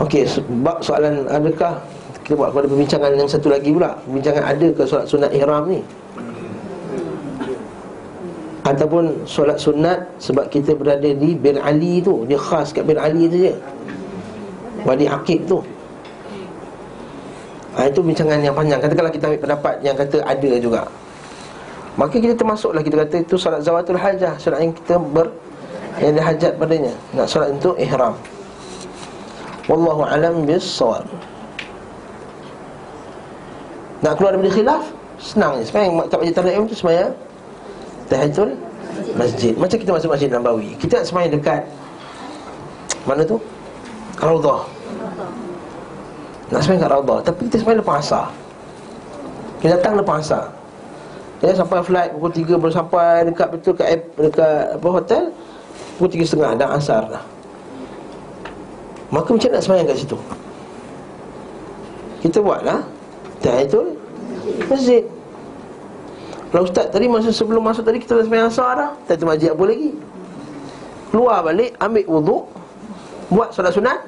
[0.00, 1.80] Okey, sebab soalan adakah
[2.24, 3.92] kita buat pada perbincangan yang satu lagi pula.
[4.08, 5.80] Perbincangan ada ke solat sunat ihram ni?
[8.62, 13.26] Ataupun solat sunat sebab kita berada di bin Ali tu, dia khas kat bin Ali
[13.26, 13.54] tu je.
[14.86, 15.58] Wadi Aqib tu.
[17.74, 18.78] Ha, itu bincangan yang panjang.
[18.78, 20.82] Katakanlah kita ambil pendapat yang kata ada juga.
[21.96, 22.84] Maka kita termasuklah.
[22.84, 24.36] Kita kata itu salat zawatul hajah.
[24.36, 25.32] Salat yang kita ber
[26.00, 26.92] Yang ada hajat padanya.
[27.16, 28.14] Nak salat untuk ihram.
[29.70, 31.06] Wallahu alam bis sawab
[34.02, 34.84] Nak keluar daripada khilaf?
[35.22, 35.70] Senang je.
[35.70, 37.08] Sebenarnya tak baca tanda tu sebenarnya
[38.12, 38.52] Tahiyatul
[39.16, 41.62] masjid Macam kita masuk masjid Nabawi Kita sebenarnya dekat
[43.08, 43.40] Mana tu?
[44.20, 44.68] Raudhah
[46.52, 48.26] nak sembahyang kat Raudah Tapi kita sembahyang lepas asar
[49.64, 50.44] Kita datang lepas asar
[51.42, 55.34] Ya, sampai flight pukul 3 baru sampai dekat betul kat dekat apa hotel
[55.98, 57.24] pukul 3.30 dah asar dah.
[59.10, 60.18] Maka macam nak sembahyang kat situ?
[62.22, 62.86] Kita buatlah
[63.42, 63.98] tahiyatul
[64.70, 65.02] masjid.
[66.52, 69.64] Kalau ustaz tadi masa sebelum masuk tadi kita dah sembahyang asar dah, tahiyatul masjid apa
[69.64, 69.90] lagi?
[71.08, 72.42] Keluar balik, ambil wuduk,
[73.32, 73.98] buat solat sunat,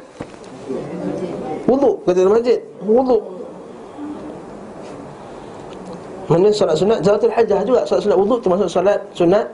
[1.65, 2.61] Wuduk kata masjid.
[2.85, 3.23] Wuduk
[6.25, 7.05] Mana solat sunat?
[7.05, 7.81] Zawatul hajah juga.
[7.85, 9.47] Solat sunat wuduk termasuk solat sunat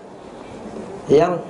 [1.10, 1.42] Yang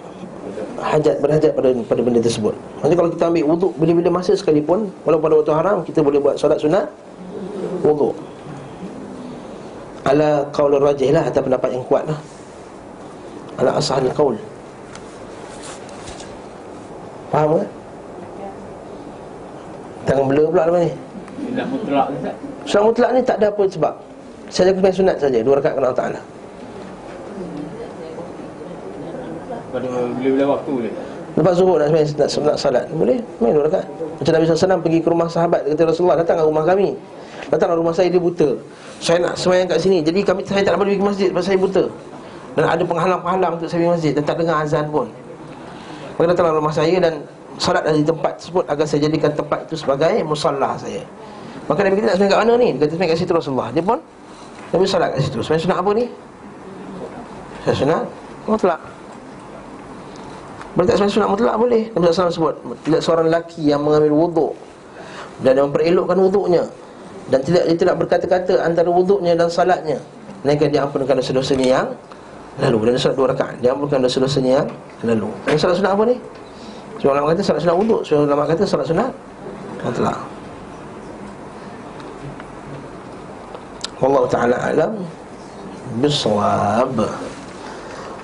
[0.80, 2.56] Hajat berhajat pada pada benda tersebut.
[2.80, 6.40] Maksudnya kalau kita ambil wuduk Bila-bila masa sekalipun Walaupun pada waktu haram Kita boleh buat
[6.40, 6.88] solat sunat
[7.84, 8.16] Wuduk
[10.08, 12.18] Ala qaul rajih lah Atas pendapat yang kuat lah.
[13.60, 14.36] Ala asahal qaul.
[17.30, 17.68] Faham tak?
[20.08, 20.92] Tangan blur pula lepas ni.
[21.40, 22.06] Tidak mutlak
[22.66, 23.94] Sunat ni tak ada apa sebab.
[24.50, 26.20] Saya jaga sunat saja Dua rakaat kerana Allah Ta'ala
[29.70, 29.86] Pada
[30.18, 30.94] bila-bila waktu boleh?
[31.38, 33.18] Lepas zuhur nak semayang nak, nak salat Boleh.
[33.38, 33.86] Main dua rakaat.
[34.18, 36.98] Macam Nabi SAW pergi ke rumah sahabat Dia kata Rasulullah datang ke rumah kami
[37.50, 38.54] Datanglah rumah saya dia buta.
[39.02, 39.98] Saya nak semayang kat sini.
[40.06, 41.84] Jadi kami saya tak dapat pergi masjid Sebab saya buta.
[42.54, 44.12] Dan ada penghalang-penghalang untuk saya pergi masjid.
[44.14, 45.06] Dan tak dengar azan pun.
[46.14, 47.14] Maka datanglah rumah saya dan
[47.60, 48.64] Salat di tempat tersebut.
[48.70, 51.04] Agar saya jadikan tempat itu sebagai musallah saya.
[51.68, 52.68] Maka Nabi kata nak semayang kat mana ni?
[52.72, 53.68] Dia kata semayang kat situ Rasulullah.
[53.74, 53.98] Dia pun
[54.70, 55.38] Nabi salat kat situ.
[55.44, 56.04] Semayang sunat apa ni?
[57.66, 58.02] Semayang sunat
[58.48, 58.80] Mutlak.
[60.70, 61.54] Boleh tak semayang sunat mutlak?
[61.58, 61.82] Boleh.
[61.92, 62.54] Nabi SAW sebut
[62.86, 64.52] Tidak seorang lelaki yang mengambil wuduk.
[65.42, 66.62] Dan memperelokkan wuduknya
[67.30, 70.02] Dan tidak dia tidak berkata-kata Antara wuduknya dan salatnya.
[70.42, 71.88] Melainkan dia ampunkan dosa-dosanya yang
[72.58, 72.92] Lalu.
[72.92, 73.56] Dan salat dua rakaat.
[73.62, 74.68] Dia ampunkan dosa-dosanya yang
[75.06, 75.30] Lalu.
[75.46, 76.16] Dan salat sunat apa ni?
[77.00, 78.00] Seorang ulama kata salat sunat wuduk.
[78.04, 79.12] Seorang ulama kata salat sunat
[79.80, 80.18] Mutlak
[84.00, 84.92] Wallahu ta'ala alam.
[86.00, 86.96] Bisawab.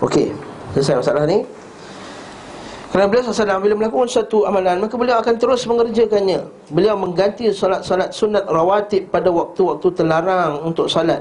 [0.04, 0.32] Okey.
[0.76, 1.44] Selesai masalah ni
[2.96, 8.16] Kerana beliau SAW bila melakukan satu amalan Maka beliau akan terus mengerjakannya Beliau mengganti salat-salat
[8.16, 11.20] sunat rawatib Pada waktu-waktu terlarang untuk salat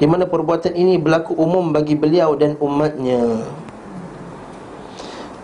[0.00, 3.44] Di mana perbuatan ini berlaku umum bagi beliau dan umatnya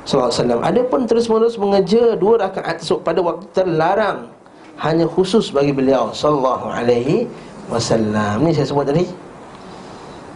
[0.09, 0.65] Sallallahu.
[0.65, 4.33] Ada pun terus-menerus mengejar dua rakaat esok pada waktu terlarang
[4.81, 7.29] hanya khusus bagi beliau sallallahu alaihi
[7.69, 8.41] wasallam.
[8.41, 9.05] Ni saya sebut tadi.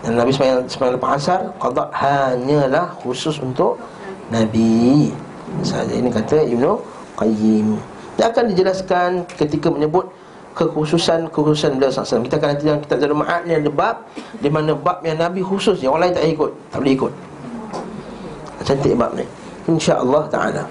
[0.05, 3.81] Dan Nabi sembahyang sembahyang lepas asar qada hanyalah khusus untuk
[4.29, 5.09] Nabi.
[5.61, 6.81] Saja ini kata Ibnu
[7.21, 7.77] Qayyim.
[8.17, 10.09] Dia akan dijelaskan ketika menyebut
[10.53, 14.05] kekhususan-kekhususan beliau SAW Kita akan nanti dalam kitab Zadul Ma'ad ni ada bab
[14.37, 17.13] Di mana bab yang Nabi khusus Yang orang lain tak ikut Tak boleh ikut.
[18.63, 19.25] Cantik bab ni.
[19.67, 20.63] InsyaAllah ta'ala.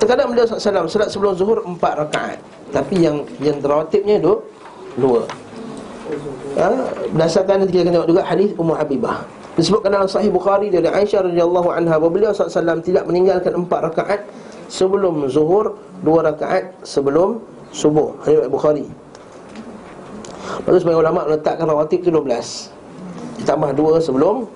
[0.00, 2.38] Terkadang beliau SAW Salat sebelum zuhur Empat rakaat.
[2.72, 4.40] Tapi yang yang terawatibnya dua
[4.98, 5.22] Dua.
[6.58, 6.66] Ha?
[7.14, 9.22] Berdasarkan kita akan tengok juga Hadis Ummu Habibah
[9.58, 14.20] Disebutkan dalam Sahih Bukhari dari Aisyah radhiyallahu anha bahawa beliau SAW tidak meninggalkan empat rakaat
[14.70, 15.74] sebelum zuhur,
[16.06, 17.42] dua rakaat sebelum
[17.74, 18.14] subuh.
[18.22, 18.86] Hadis Bukhari.
[20.62, 23.42] Tu sebagai ulama meletakkan rawatib tu 12.
[23.42, 24.46] Ditambah dua sebelum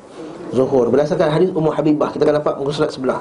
[0.54, 0.86] zuhur.
[0.86, 3.20] Berdasarkan hadis Ummu Habibah kita akan dapat muka surat sebelah.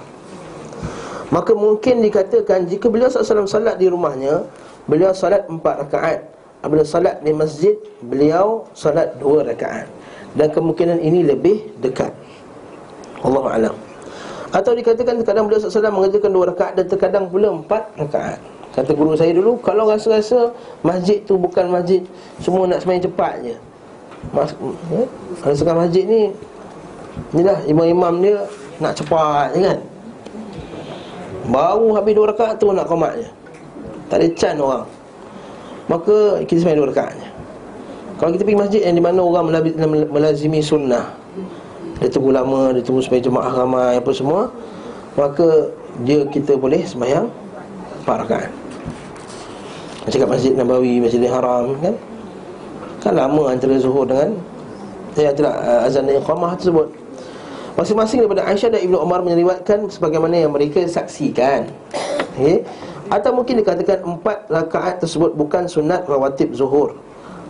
[1.33, 4.43] Maka mungkin dikatakan jika beliau SAW salat di rumahnya
[4.83, 6.27] Beliau salat empat rakaat
[6.59, 9.87] Apabila salat di masjid Beliau salat dua rakaat
[10.35, 12.11] Dan kemungkinan ini lebih dekat.
[13.21, 13.75] Allah Alam.
[14.51, 18.39] Atau dikatakan terkadang beliau SAW mengerjakan dua rakaat Dan terkadang pula empat rakaat.
[18.71, 20.51] Kata guru saya dulu Kalau rasa-rasa
[20.83, 21.99] masjid tu bukan masjid
[22.39, 23.55] Semua nak semain cepat je
[24.31, 24.55] Mas,
[24.95, 25.07] eh?
[25.43, 26.31] Rasakan masjid ni
[27.35, 28.37] Inilah imam-imam dia
[28.79, 29.79] Nak cepat je kan?
[31.51, 33.27] Baru habis dua rakaat tu nak komat je
[34.07, 34.87] Tak ada can orang.
[35.91, 36.15] Maka
[36.47, 37.30] kita sembahyang dua rakaat je
[38.21, 39.49] Kalau kita pergi masjid yang di mana orang
[40.13, 41.09] melazimi sunnah
[41.97, 44.53] Dia tunggu lama, dia tunggu supaya jemaah ramai apa semua
[45.17, 45.73] Maka
[46.05, 47.25] dia kita boleh sembahyang
[48.05, 48.51] empat rakaat
[50.05, 51.97] Macam kat masjid Nabawi, masjid Haram kan
[53.01, 54.37] Kan lama antara zuhur dengan
[55.17, 55.57] Ya tidak
[55.89, 57.01] azan dan iqamah tersebut
[57.73, 61.71] Masing-masing daripada Aisyah dan Ibnu Umar menyeriwayatkan sebagaimana yang mereka saksikan.
[62.35, 62.67] Okay.
[63.07, 66.99] Atau mungkin dikatakan empat rakaat tersebut bukan sunat rawatib zuhur.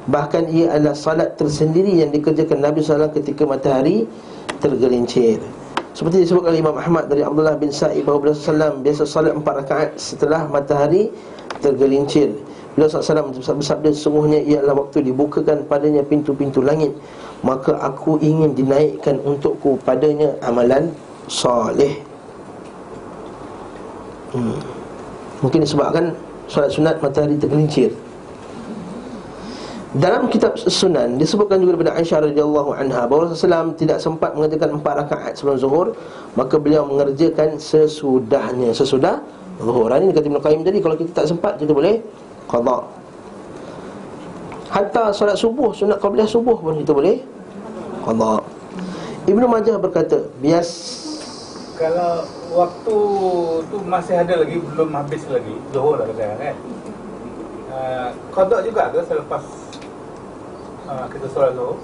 [0.09, 4.09] Bahkan ia adalah salat tersendiri yang dikerjakan Nabi SAW ketika matahari
[4.57, 5.37] tergelincir.
[5.93, 9.89] Seperti disebutkan oleh Imam Ahmad dari Abdullah bin Sa'ib bahawa SAW biasa salat empat rakaat
[10.01, 11.13] setelah matahari
[11.61, 12.33] tergelincir.
[12.73, 16.95] Beliau SAW bersabda sesungguhnya ia adalah waktu dibukakan padanya pintu-pintu langit
[17.43, 20.87] Maka aku ingin dinaikkan untukku padanya amalan
[21.27, 21.99] soleh
[24.31, 24.55] hmm.
[25.43, 26.15] Mungkin disebabkan
[26.47, 27.91] solat sunat matahari tergelincir
[29.91, 34.93] dalam kitab Sunan disebutkan juga daripada Aisyah radhiyallahu anha bahawa Rasulullah tidak sempat mengerjakan empat
[35.03, 35.87] rakaat sebelum zuhur
[36.39, 39.19] maka beliau mengerjakan sesudahnya sesudah
[39.59, 39.91] zuhur.
[39.91, 41.99] Ini kata Ibn Qayyim tadi kalau kita tak sempat kita boleh
[42.47, 42.87] qada.
[44.71, 47.19] Hatta solat subuh, sunat qabliyah subuh pun kita boleh
[48.07, 48.39] qada.
[49.27, 51.03] Ibnu Majah berkata, bias
[51.75, 52.23] Kalau
[52.55, 52.97] waktu
[53.67, 56.55] tu masih ada lagi belum habis lagi zuhur lah kata kan.
[57.71, 59.60] Uh, qada juga ke selepas
[60.91, 61.77] uh, kita solat zuhur?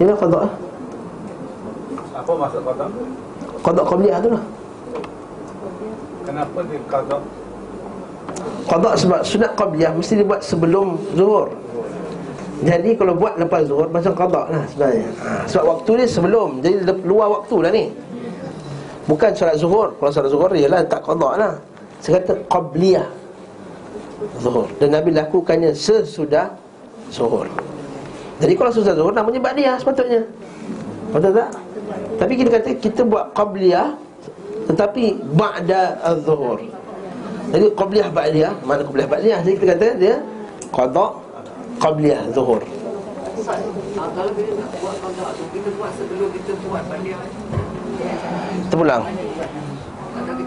[0.00, 0.52] Ini qada lah.
[2.16, 2.86] Apa maksud qada?
[3.60, 4.44] Qada qabliyah tu lah.
[6.24, 7.16] Kenapa dia qada?
[8.64, 11.52] Qada sebab sunat qabliyah mesti dibuat sebelum zuhur.
[12.64, 15.08] Jadi kalau buat lepas zuhur macam qada lah sebenarnya.
[15.20, 16.48] Ha, sebab waktu ni sebelum.
[16.64, 17.84] Jadi luar waktu lah ni.
[19.04, 19.92] Bukan solat zuhur.
[20.00, 21.52] Kalau solat zuhur ialah tak qada lah.
[22.00, 23.04] Saya kata qabliyah
[24.40, 24.64] zuhur.
[24.80, 26.48] Dan Nabi lakukannya sesudah
[27.12, 27.44] zuhur.
[28.42, 30.26] Jadi kalau sesudah zuhur namanya ba'diyah sepatutnya.
[31.14, 31.50] Betul tak?
[32.18, 33.94] Tapi kita kata kita buat qabliyah
[34.64, 36.58] tetapi ba'da az-zuhur.
[37.54, 39.38] Jadi qabliyah ba'diyah, mana qabliyah ba'diyah?
[39.46, 40.14] Jadi kita kata dia
[40.74, 41.06] qada
[41.78, 42.62] qabliyah zuhur.
[48.72, 49.02] Terpulang.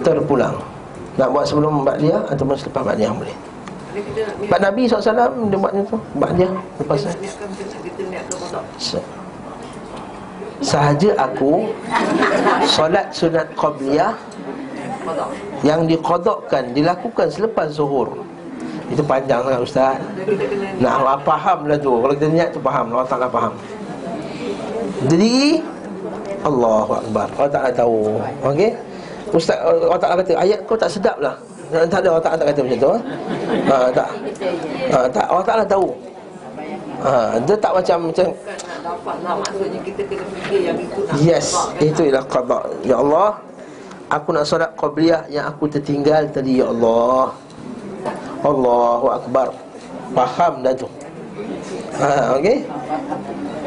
[0.03, 0.55] Terpulang.
[1.17, 3.37] Nak buat sebelum ba'diyah ataupun selepas ba'diyah boleh.
[3.97, 8.59] Nak Pak Nabi SAW dia tu lepas niatkan macam tu, kita niatkan qada.
[8.77, 9.07] Se-
[10.57, 11.69] Sahaja aku
[12.65, 14.13] Solat sunat qabliyah.
[15.61, 18.25] Yang dikodokkan Dilakukan selepas zuhur.
[18.87, 19.95] Itu panjang sangat Ustaz.
[20.79, 21.91] Nah, Allah faham lah tu.
[21.99, 23.53] Kalau kita niat tu faham Allah Ta'ala faham.
[25.11, 25.59] Jadi
[26.47, 27.27] Allahu Akbar.
[27.35, 28.15] Allah Ta'ala tahu.
[28.47, 28.71] Okey?
[29.35, 31.35] Ustaz Allah Ta'ala kata Ayat kau tak sedap lah
[31.67, 32.93] Tak ada Allah Ta'ala tak kata macam tu
[33.67, 34.07] ha, Tak
[34.91, 35.87] ha, tak Allah Ta'ala tahu
[37.03, 37.11] ha,
[37.43, 38.27] Dia tak macam macam
[41.19, 41.51] Yes?
[41.83, 43.43] Itu ialah qada Ya Allah
[44.07, 47.35] Aku nak solat qabliyah yang aku tertinggal tadi ya Allah.
[48.39, 49.51] Allahu akbar.
[50.15, 50.87] Faham dah tu.
[51.99, 52.63] Ha, okey.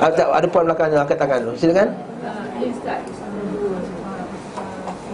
[0.01, 1.53] Ada ada puan belakang angkat tangan tu.
[1.61, 1.93] Silakan.
[2.61, 4.21] Ustaz Sebelum uh,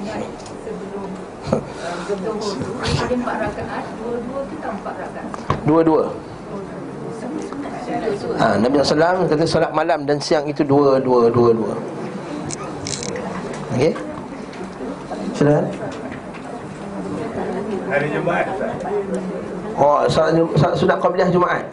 [0.02, 0.26] Ingat
[0.66, 5.26] Sebelum uh, Zuhur tu Ada empat rakaat Dua-dua kita empat rakaat
[5.66, 6.02] Dua-dua.
[6.06, 6.34] Sunat
[8.38, 11.74] Ha, Nabi SAW kata solat malam dan siang itu dua, dua, dua, dua.
[13.74, 13.92] Okey.
[15.34, 15.66] Silakan.
[17.86, 18.46] Hari Jumaat.
[19.78, 21.66] Oh, solat, solat sunat qabliyah Jumaat.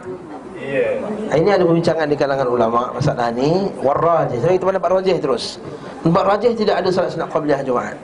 [0.58, 1.02] Ya.
[1.30, 4.38] Ha, Ini ada perbincangan di kalangan ulama masalah ni warajih.
[4.42, 5.62] Saya kita dapat rajih terus.
[6.02, 7.98] Tempat rajih tidak ada solat sunat qabliyah Jumaat.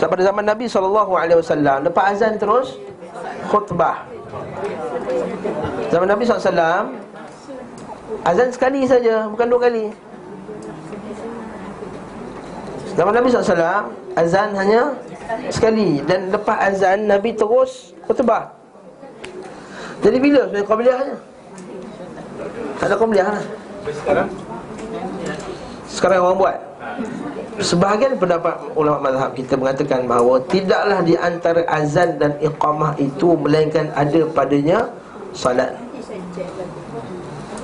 [0.00, 2.80] Sebab pada zaman Nabi SAW Lepas azan terus
[3.52, 4.08] Khutbah.
[5.92, 6.88] Zaman Nabi SAW
[8.24, 9.92] Azan sekali saja Bukan dua kali.
[12.96, 14.96] Zaman Nabi SAW Azan hanya
[15.52, 16.00] sekali.
[16.08, 18.50] Dan lepas azan Nabi terus khutbah.
[20.00, 20.48] Jadi bila?
[20.48, 21.16] Sebenarnya qabliyahnya
[22.80, 23.44] Tak ada qabliyah lah
[23.88, 24.28] sekarang?
[25.88, 26.56] Sekarang orang buat
[27.60, 33.92] Sebahagian pendapat ulama mazhab kita mengatakan bahawa Tidaklah di antara azan dan iqamah itu Melainkan
[33.92, 34.88] ada padanya
[35.36, 35.76] salat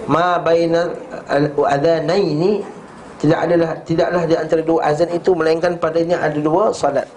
[0.06, 0.94] Ma baina
[1.26, 2.62] al-adhanaini
[3.16, 7.08] tidak adalah tidaklah di antara dua azan itu melainkan padanya ada dua salat.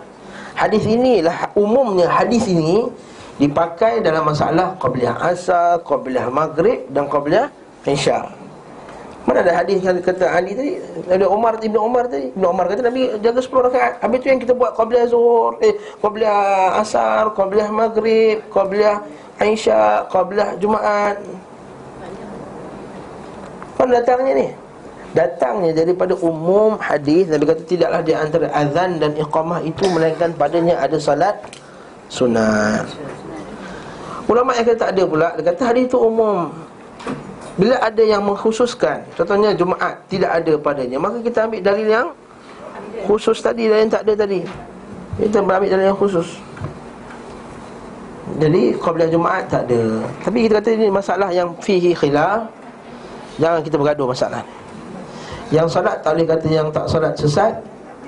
[0.55, 2.87] Hadis inilah umumnya hadis ini
[3.35, 7.51] dipakai dalam masalah qabliyah asar, qabliyah maghrib dan qabliyah
[7.83, 8.38] isya.
[9.27, 10.79] Mana ada hadis yang kata Ali tadi?
[11.11, 12.31] Ada Umar Ibnu Umar tadi.
[12.31, 13.93] Ibnu Umar kata Nabi jaga 10 rakaat.
[13.99, 19.03] Habis tu yang kita buat qabliyah zuhur, eh qabliyah asar, qabliyah maghrib, qabliyah
[19.43, 21.19] isya, qabliyah Jumaat.
[23.79, 24.47] Mana datangnya ni?
[25.09, 30.77] Datangnya daripada umum hadis Nabi kata tidaklah di antara azan dan iqamah itu melainkan padanya
[30.79, 31.33] ada salat
[32.07, 32.85] sunat.
[34.29, 36.53] Ulama yang kata tak ada pula dia kata hadis itu umum.
[37.59, 42.07] Bila ada yang mengkhususkan, contohnya Jumaat tidak ada padanya, maka kita ambil dalil yang
[43.03, 44.47] khusus tadi dan yang tak ada tadi.
[45.19, 46.39] Kita ambil dalil yang khusus.
[48.39, 50.07] Jadi qabliyah Jumaat tak ada.
[50.23, 52.47] Tapi kita kata ini masalah yang fihi khilaf.
[53.43, 54.39] Jangan kita bergaduh masalah.
[55.49, 57.53] Yang salat tak boleh kata yang tak salat sesat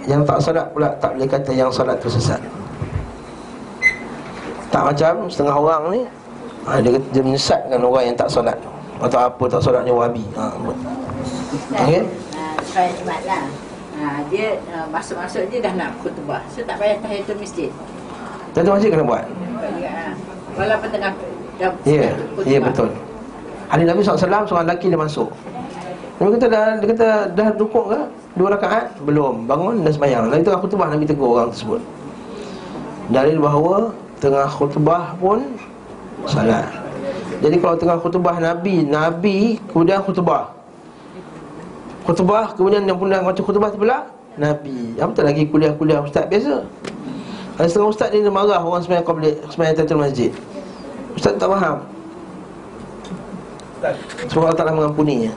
[0.06, 2.38] Yang tak salat pula tak boleh kata yang salat tu sesat
[4.70, 6.02] Tak macam setengah orang ni
[6.86, 8.54] dia, dia menyesatkan orang yang tak salat
[9.02, 10.54] Atau apa tak salat ni wabi ha,
[11.82, 12.06] Okey?
[12.72, 13.46] Jumat lah.
[13.98, 16.42] Ha, Dia uh, masuk-masuk dia dah nak khutbah.
[16.54, 17.70] So tak payah tahiyatul masjid.
[18.56, 19.26] Tentu masjid kena buat?
[19.26, 20.06] Ha.
[20.56, 21.14] Walaupun tengah
[21.86, 22.10] Ya,
[22.42, 22.90] ya betul.
[23.70, 25.30] Hari Nabi SAW seorang lelaki dia masuk.
[26.18, 28.00] Nabi kata dah, dia kata dah rukuk ke?
[28.34, 28.98] Dua rakaat?
[29.06, 30.34] Belum, bangun dan sembahyang.
[30.34, 31.78] Lalu tengah khutbah Nabi tegur orang tersebut.
[33.14, 35.54] Dalil bahawa tengah khutbah pun
[36.26, 36.81] salat
[37.42, 40.54] Jadi kalau tengah khutbah Nabi Nabi kemudian khutbah
[42.06, 44.06] Khutbah kemudian yang pun macam khutbah pula
[44.38, 46.62] Nabi Apa tak lagi kuliah-kuliah ustaz biasa
[47.58, 50.32] Ada setengah ustaz ni dia marah orang sembahyang qabli sembahyang tahiyatul masjid
[51.18, 51.78] Ustaz tak faham
[54.30, 55.34] Semoga Allah Ta'ala mengampuninya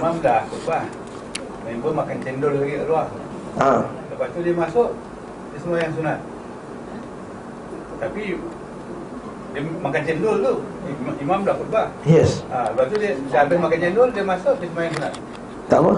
[0.00, 0.88] Imam dah khutbah.
[1.68, 3.06] Member makan cendol lagi kat luar.
[3.60, 3.84] ha.
[4.08, 4.88] Lepas tu dia masuk,
[5.52, 6.18] dia semua yang sunat.
[8.00, 8.40] Tapi
[9.50, 10.54] dia makan cendol tu.
[10.86, 11.86] Im- Imam dah khutbah.
[12.06, 12.46] Yes.
[12.50, 15.12] Ha, lepas tu dia, habis makan cendol, dia masuk, dia semua yang sunat.
[15.66, 15.94] Tak apa.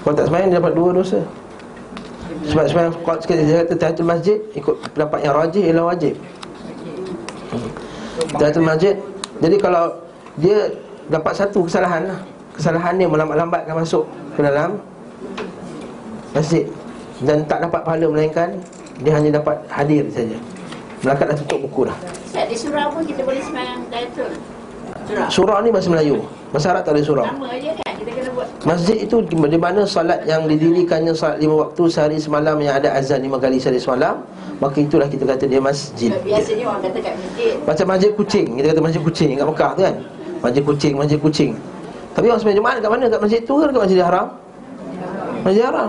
[0.00, 1.20] Kalau tak sembahyang dia dapat dua dosa.
[2.40, 6.14] Sebab sembahyang Kalau sekali dia kata Tahiyatul masjid Ikut pendapat yang rajih ialah wajib.
[8.32, 8.94] Tahiyatul masjid
[9.42, 9.84] Jadi kalau
[10.38, 10.56] Dia
[11.10, 12.18] dapat satu kesalahan lah.
[12.54, 14.06] Kesalahan dia melambat-lambatkan masuk
[14.38, 14.78] Ke dalam
[16.32, 16.64] Masjid.
[17.20, 18.56] Dan tak dapat pahala melainkan
[19.02, 20.38] Dia hanya dapat hadir saja
[21.00, 21.96] Melakat dah tutup buku dah.
[22.28, 23.80] Ustaz, di surau pun kita boleh semayang
[25.08, 25.26] Surau?
[25.32, 26.20] Surah ni bahasa Melayu.
[26.50, 28.46] Bahasa Arab tak ada surah Sama aja kan, kita kena buat.
[28.66, 33.22] Masjid itu di mana salat yang didirikannya salat lima waktu sehari semalam yang ada azan
[33.22, 34.18] lima kali sehari semalam
[34.58, 36.10] Maka itulah kita kata dia masjid.
[36.20, 37.52] Biasanya orang kata kat masjid.
[37.64, 39.96] Macam masjid kucing, kita kata masjid kucing kat Mekah tu kan?
[40.40, 41.50] Masjid kucing, masjid kucing
[42.16, 43.04] Tapi orang sembahyang Jumaat kat mana?
[43.08, 44.26] Kat masjid tu ke kat masjid haram?
[45.46, 45.88] Masjid haram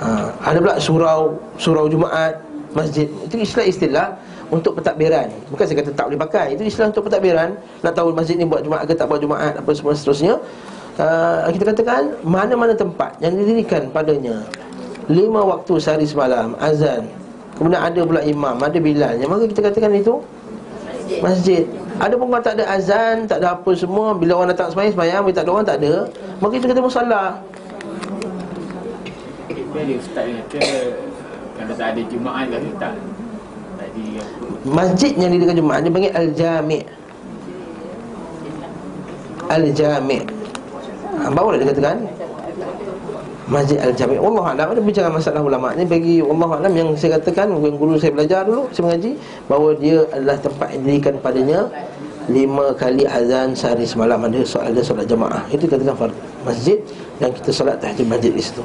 [0.00, 1.20] ha, Ada pula surau,
[1.56, 2.40] surau Jumaat
[2.76, 4.12] Masjid, itu istilah-istilah
[4.52, 5.26] untuk pentadbiran.
[5.50, 6.46] Bukan saya kata tak boleh pakai.
[6.54, 7.56] Itu istilah untuk pentadbiran.
[7.82, 10.38] Nak tahu masjid ni buat Jumaat ke tak buat Jumaat Apa semua seterusnya.
[10.96, 14.44] Uh, Kita katakan Mana-mana tempat yang didirikan padanya.
[15.08, 17.08] Lima waktu sehari semalam Azan.
[17.56, 20.20] Kemudian ada pula imam Ada bilalnya Maka kita katakan itu?
[21.24, 21.64] Masjid.
[21.96, 25.20] Ada pun kalau tak ada azan Tak ada apa semua Bila orang datang semayang Semayang
[25.24, 25.94] Bila tak ada orang tak ada.
[26.44, 27.40] Maka kita kata musallah
[29.76, 30.60] Ada ustaz yang kata
[31.56, 32.94] Kalau tak ada Jumaat lagi tak.
[34.66, 36.82] Masjid yang didirikan Jumaat Dia panggil Al-Jami'
[39.46, 40.22] Al-Jami'
[41.16, 41.96] ha, Baru dah dikatakan
[43.46, 45.84] Masjid Al-Jami' Allah Alam Ada bincang masalah ulama' Ni.
[45.86, 49.12] Bagi Allah Alam yang saya katakan Yang guru saya belajar dulu Saya mengaji
[49.46, 51.60] Bahawa dia adalah tempat yang didirikan padanya
[52.26, 54.18] Lima kali azan sehari semalam.
[54.18, 56.10] Ada soal ada solat jamaah Itu katakan
[56.42, 56.82] Masjid
[57.22, 58.60] yang kita solat tahajud masjid di situ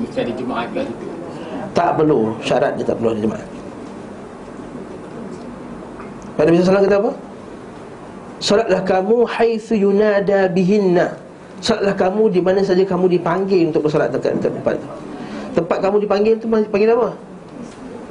[0.00, 1.06] Mesti ada Jumaat kat situ
[1.72, 3.46] Tak perlu Syarat dia tak perlu ada jemaah
[6.36, 7.12] Pada Nabi SAW kata apa?
[8.36, 11.16] Salatlah kamu haitsu yunada bihinna.
[11.64, 14.76] Salatlah kamu di mana saja kamu dipanggil untuk bersolat dekat, tempat.
[15.56, 17.16] Tempat kamu dipanggil tu panggil apa?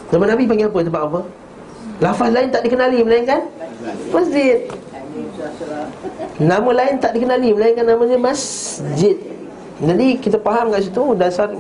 [0.09, 1.21] Zaman Nabi panggil apa tempat apa?
[2.01, 3.45] Lafaz lain tak dikenali melainkan
[4.09, 4.65] masjid.
[6.41, 9.15] Nama lain tak dikenali melainkan namanya masjid.
[9.75, 11.51] Jadi kita faham kat situ dasar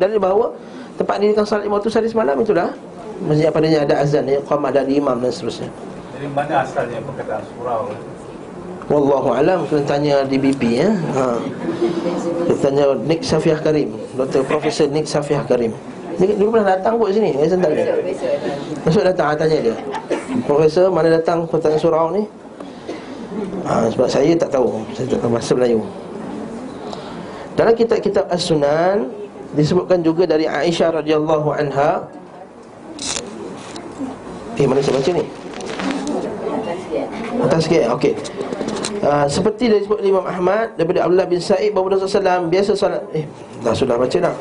[0.00, 0.46] dalil bahawa
[0.96, 2.72] tempat dirikan salat lima waktu sehari semalam itulah
[3.28, 5.68] masjid yang padanya ada azan ya, qamah dari imam dan seterusnya.
[6.16, 7.92] Jadi mana asalnya perkataan surau?
[8.90, 10.90] Wallahu alam kena tanya DBP ya.
[10.90, 11.38] Ha.
[12.50, 14.42] Kita tanya Nick Safiah Karim, Dr.
[14.42, 15.70] Profesor Nick Safiah Karim.
[16.20, 17.96] Dia dulu pernah datang kot sini, saya sentak dia.
[18.84, 19.76] Masuk datang, ha, tanya dia.
[20.44, 22.22] Profesor mana datang pertanyaan surau ni?
[23.64, 25.80] Ha, sebab saya tak tahu, saya tak tahu bahasa Melayu.
[27.52, 29.12] Dalam kitab-kitab As-Sunan
[29.52, 32.08] disebutkan juga dari Aisyah radhiyallahu anha.
[34.56, 35.24] Eh, mana saya baca ni?
[37.42, 38.12] Atas sikit, okey.
[39.02, 43.02] Uh, seperti dari sebut Imam Ahmad daripada Abdullah bin Sa'id bahawa Rasulullah SAW biasa solat
[43.10, 43.26] eh
[43.66, 44.34] dah sudah baca dah.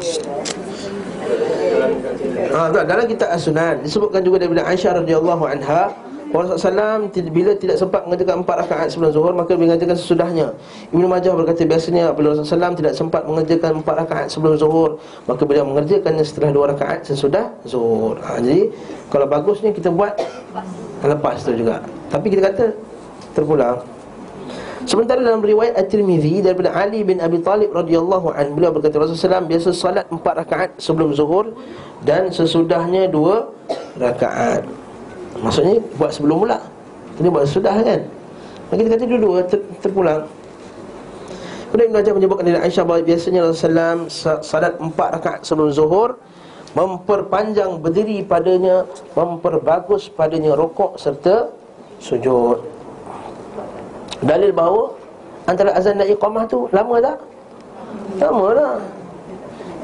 [2.54, 5.98] Ah, tak, dalam kitab As-Sunan disebutkan juga daripada Aisyah radhiyallahu anha
[6.32, 10.48] Rasulullah SAW bila tidak sempat mengerjakan empat rakaat sebelum zuhur maka mengerjakan sesudahnya.
[10.96, 14.96] Ibnu Majah berkata biasanya apabila Rasulullah SAW tidak sempat mengerjakan empat rakaat sebelum zuhur
[15.28, 18.16] maka beliau mengerjakannya setelah dua rakaat sesudah zuhur.
[18.24, 18.72] Ha, jadi
[19.12, 20.16] kalau bagusnya kita buat
[21.04, 21.84] lepas tu juga.
[22.08, 22.66] Tapi kita kata
[23.36, 23.84] terpulang.
[24.82, 29.70] Sementara dalam riwayat At-Tirmizi daripada Ali bin Abi Talib radhiyallahu an beliau berkata Rasulullah biasa
[29.78, 31.54] salat empat rakaat sebelum zuhur
[32.02, 33.52] dan sesudahnya dua
[34.00, 34.81] rakaat.
[35.42, 36.58] Maksudnya buat sebelum pula.
[37.18, 38.02] Ini buat sesudah kan.
[38.70, 40.24] Dan kita kata dulu ter, terpulang.
[41.72, 46.20] Kemudian Ibn Hajar menyebutkan dari Aisyah bahawa biasanya Rasulullah SAW salat empat rakaat sebelum zuhur
[46.72, 51.52] memperpanjang berdiri padanya, memperbagus padanya rokok serta
[52.00, 52.64] sujud.
[54.24, 54.96] Dalil bahawa
[55.48, 57.18] antara azan dan iqamah tu lama tak?
[58.20, 58.76] Lama lah.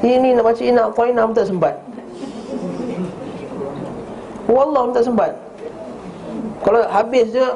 [0.04, 1.74] Ini nak baca inak qainah pun tak sempat.
[4.48, 5.32] Wallah tak sempat.
[6.64, 7.46] Kalau habis je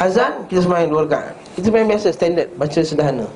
[0.00, 1.34] azan kita sembahyang dua rakaat.
[1.56, 3.26] Kita sembahyang biasa standard baca sederhana.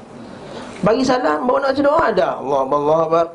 [0.78, 2.28] Bagi salam baru nak baca doa ada.
[2.38, 3.26] Allah Allah Akbar.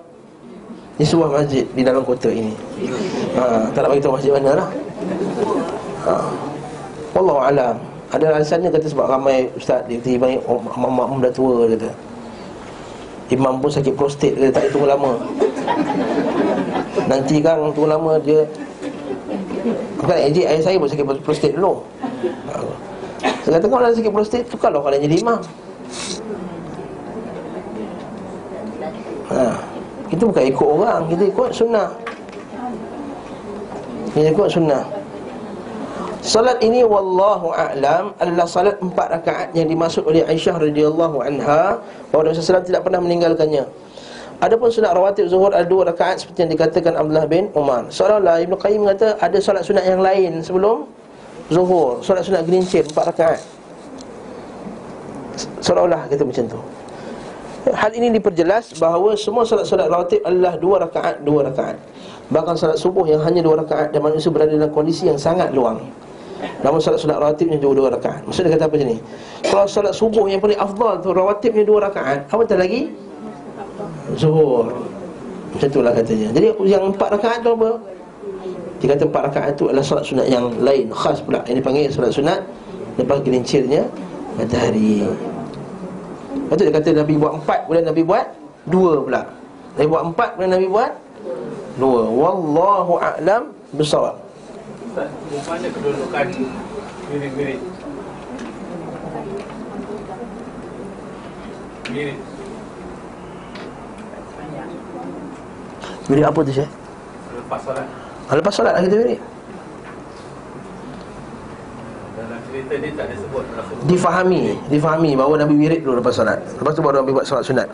[0.94, 2.54] Ini sebuah masjid di dalam kota ini.
[3.34, 4.70] Ha, tak nak bagi tahu masjid mana lah.
[6.06, 6.14] Ha.
[7.18, 7.76] Wallahu alam.
[8.14, 10.38] Ada alasannya kata sebab ramai ustaz dia kata
[10.78, 11.90] imam mak dah tua kata.
[13.34, 15.18] Imam pun sakit prostat dia tak tunggu lama.
[17.10, 18.46] Nanti kan tunggu lama dia
[19.99, 21.80] Bukan AJ ayah saya pun sakit prostat dulu.
[23.47, 25.39] Saya kata kalau sakit prostat tukarlah kalau jadi imam.
[29.32, 29.55] Ha.
[30.12, 31.89] Kita bukan ikut orang, kita ikut sunnah.
[34.13, 34.83] Kita ikut sunnah.
[36.24, 41.83] Salat ini wallahu a'lam adalah salat empat rakaat yang dimaksud oleh Aisyah radhiyallahu anha
[42.16, 43.67] bahawa Rasulullah SAW tidak pernah meninggalkannya.
[44.39, 47.88] Adapun sunat rawatib zuhur ada dua rakaat seperti yang dikatakan Abdullah bin Umar.
[47.93, 50.89] Seolah-olah Ibnu Qayyim kata ada salat sunat yang lain sebelum
[51.54, 53.39] zuhur, salat sunat gelincir empat rakaat.
[55.62, 56.60] Seolah-olah kata macam tu.
[57.64, 61.80] Hal ini diperjelas bahawa semua salat-salat rawatib adalah dua rakaat, dua rakaat.
[62.28, 65.80] Bahkan salat subuh yang hanya dua rakaat dan manusia berada dalam kondisi yang sangat luang.
[66.60, 68.28] Namun salat sunat rawatibnya juga dua rakaat.
[68.28, 69.00] Maksudnya kata apa ni?
[69.47, 72.92] Kalau salat subuh yang paling afdal tu rawatibnya dua rakaat, apa tak lagi?
[74.20, 74.67] Zuhur.
[75.54, 76.28] Macam itulah katanya.
[76.34, 77.70] Jadi yang empat rakaat tu apa?
[78.82, 81.39] Dia kata empat rakaat tu adalah salat sunat yang lain, khas pula.
[81.47, 82.43] Ini panggil salat sunat
[83.00, 83.88] lepas gelincirnya
[84.36, 85.08] matahari.
[86.36, 88.25] Lepas tu dia kata Nabi buat empat, kemudian Nabi buat
[88.67, 89.21] dua pula.
[89.80, 90.92] Nabi buat empat, kemudian Nabi buat
[91.80, 92.01] dua.
[92.12, 94.20] Wallahu a'lam bisawab.
[94.93, 95.09] Ustaz,
[95.47, 96.25] mana kedudukan
[97.08, 97.62] mirip-mirip?
[101.93, 102.33] Mirip.
[106.12, 106.70] Wirid apa tu Syekh?
[107.34, 107.88] Lepas solat.
[108.28, 109.20] Ha, lepas solat lah kita wirid.
[113.84, 116.39] Difahami, difahami bahawa Nabi wirid dulu lepas solat.
[116.59, 117.70] Lepas tu baru Nabi buat solat sunat.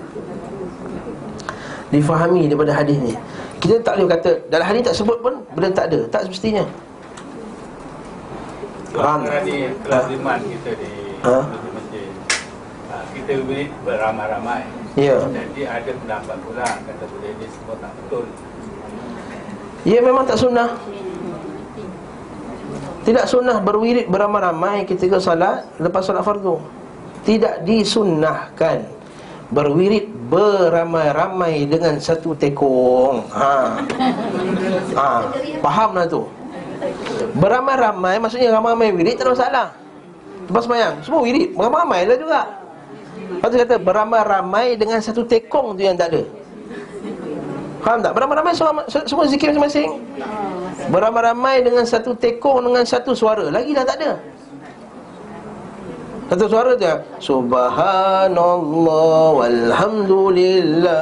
[1.89, 3.13] difahami daripada hadis ni.
[3.57, 5.99] Kita tak boleh kata dalam hadis tak sebut pun benda tak ada.
[6.13, 6.63] Tak semestinya.
[8.93, 10.89] Faham ni kelaziman kita di
[11.19, 11.35] Ha?
[11.43, 12.09] masjid-masjid.
[12.89, 14.63] Ha, kita wirid beramai-ramai.
[14.97, 15.21] Ya.
[15.21, 18.25] Jadi ada pendapat pula kata boleh ni semua tak betul.
[19.85, 20.69] Ya memang tak sunnah.
[23.05, 26.59] Tidak sunnah berwirid beramai-ramai ketika salat lepas salat fardu.
[27.23, 28.85] Tidak disunnahkan
[29.49, 33.25] berwirid beramai-ramai dengan satu tekong.
[33.33, 33.81] Ha.
[34.93, 35.07] Ha,
[35.61, 36.25] fahamlah tu.
[37.37, 39.67] Beramai-ramai maksudnya ramai-ramai wirid tak ada masalah.
[40.49, 42.41] Lepas semayang, semua wirid, beramai-ramai lah juga.
[43.29, 46.23] Lepas tu kata beramai-ramai dengan satu tekong tu yang tak ada.
[47.79, 48.11] Faham tak?
[48.11, 50.03] Beramai-ramai semua, semua zikir masing-masing
[50.91, 54.19] Beramai-ramai dengan satu tekong Dengan satu suara Lagi dah tak ada
[56.27, 56.83] Satu suara tu
[57.23, 58.67] Subhanallah
[59.31, 61.01] Walhamdulillah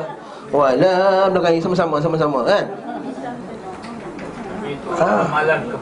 [0.54, 2.66] Wala Belakang sama-sama Sama-sama kan
[4.62, 5.28] Itu Ah.
[5.28, 5.78] amalan ke,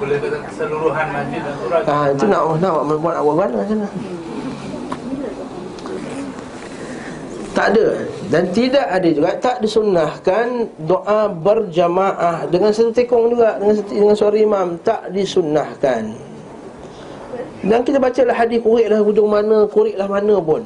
[0.00, 1.80] boleh kata keseluruhan masjid dan surah.
[1.88, 3.88] Ah Itu nak nak buat awal macam mana
[7.60, 7.88] Tak ada
[8.32, 14.16] Dan tidak ada juga Tak disunnahkan Doa berjamaah Dengan satu tekong juga Dengan, satu, dengan
[14.16, 14.66] suara imam.
[14.80, 16.16] Tak disunnahkan.
[17.60, 20.64] Dan kita baca lah hadis Kuriklah hujung mana Kuriklah mana pun.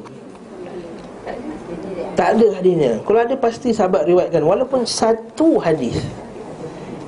[2.15, 3.03] Tak ada hadisnya.
[3.03, 4.39] Kalau ada pasti sahabat riwayatkan.
[4.39, 5.99] Walaupun satu hadis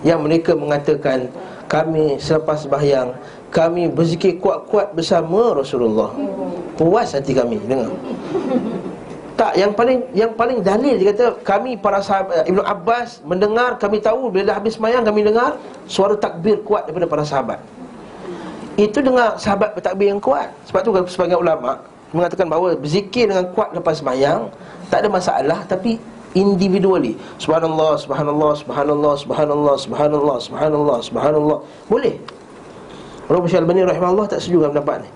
[0.03, 1.31] Yang mereka mengatakan
[1.72, 3.15] Kami selepas bahyang
[3.55, 6.11] Kami berzikir kuat-kuat bersama Rasulullah.
[6.76, 7.88] Puas hati kami Dengar
[9.48, 14.03] tak, yang paling yang paling dalil dia kata kami para sahabat Ibnu Abbas mendengar kami
[14.03, 15.56] tahu bila dah habis semayang kami dengar
[15.88, 17.64] suara takbir kuat daripada para sahabat.
[18.76, 20.52] Itu dengar sahabat bertakbir yang kuat.
[20.68, 21.80] Sebab tu sebagian ulama
[22.11, 24.52] mengatakan bahawa berzikir dengan kuat lepas semayang
[24.91, 25.95] tak ada masalah tapi
[26.36, 27.15] individually.
[27.40, 31.57] Subhanallah, subhanallah, subhanallah, subhanallah, subhanallah, subhanallah, subhanallah.
[31.88, 32.19] Boleh.
[33.32, 35.10] Rabb Syalbani rahimahullah tak setuju dengan pendapat ni.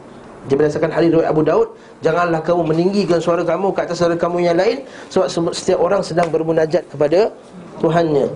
[0.50, 1.68] Dia berdasarkan hadis riwayat Abu Daud
[2.02, 4.82] Janganlah kamu meninggikan suara kamu ke atas suara kamu yang lain
[5.14, 7.30] Sebab setiap orang sedang bermunajat kepada
[7.78, 8.30] Tuhannya.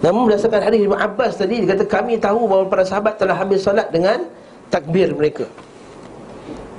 [0.00, 3.66] Namun berdasarkan hadis Ibn Abbas tadi Dia kata kami tahu bahawa para sahabat telah habis
[3.66, 4.30] salat dengan
[4.70, 5.44] takbir mereka.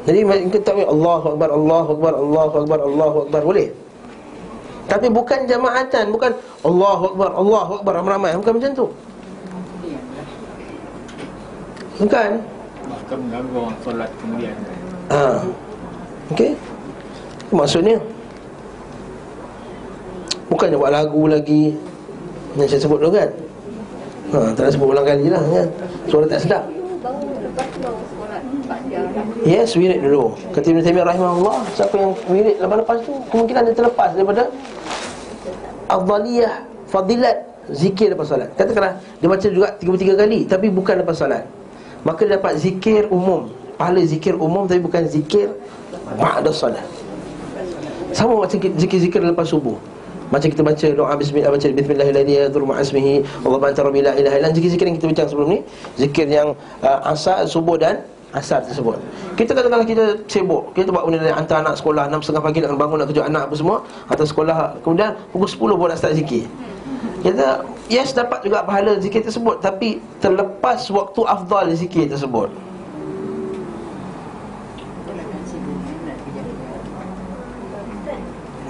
[0.08, 3.42] Jadi kita tahu Allahu Akbar, Allahu Akbar, Allahu Akbar, Allahu Akbar.
[3.46, 3.68] Boleh?
[4.90, 6.32] Tapi bukan jamaatan Bukan
[6.66, 7.92] Allahu Akbar, Allahu Akbar.
[8.02, 8.34] Ramai-ramai.
[8.42, 8.88] Bukan macam tu.
[12.02, 12.30] Bukan
[13.82, 14.56] Solat kemudian
[15.12, 15.44] Ha.
[16.32, 16.56] Okey.
[17.52, 18.00] Maksudnya
[20.48, 21.76] bukannya buat lagu lagi
[22.56, 23.30] yang saya sebut dulu kan.
[24.32, 25.68] Ha, tak nak sebut ulang kali lah kan.
[26.08, 26.64] Suara tak sedap.
[26.72, 27.20] Lepas.
[29.44, 30.32] Yes, wirid dulu.
[30.56, 34.44] Kata Ibn Taimiyah rahimahullah, siapa yang wirid lepas-lepas tu kemungkinan dia terlepas daripada
[35.92, 36.54] afdaliyah,
[36.88, 37.38] fadilat
[37.76, 38.48] zikir lepas solat.
[38.56, 41.44] Katakanlah dia baca juga 33 kali tapi bukan lepas solat.
[42.02, 43.50] Maka dia dapat zikir umum.
[43.78, 45.50] Pahala zikir umum tapi bukan zikir
[46.22, 46.86] Ba'da solat
[48.14, 49.74] Sama macam zikir-zikir lepas subuh.
[50.30, 54.86] Macam kita baca doa bismillah Baca bismillahirrahmanirrahim Dhul ma'asmihi Allah bantara bila ilaha ilan Zikir-zikir
[54.88, 55.60] yang kita bincang sebelum ni
[56.00, 58.96] Zikir yang uh, asar, subuh dan asar tersebut.
[59.36, 60.72] Kita katakanlah kita sibuk.
[60.72, 63.78] Kita buat benda Hantar anak sekolah 6.30 pagi nak bangun nak kejut anak apa semua
[64.08, 64.58] Hantar sekolah.
[64.80, 66.48] Kemudian pukul 10 pun nak start zikir
[67.22, 72.50] kita yes dapat juga pahala zikir tersebut tapi terlepas waktu afdal zikir tersebut.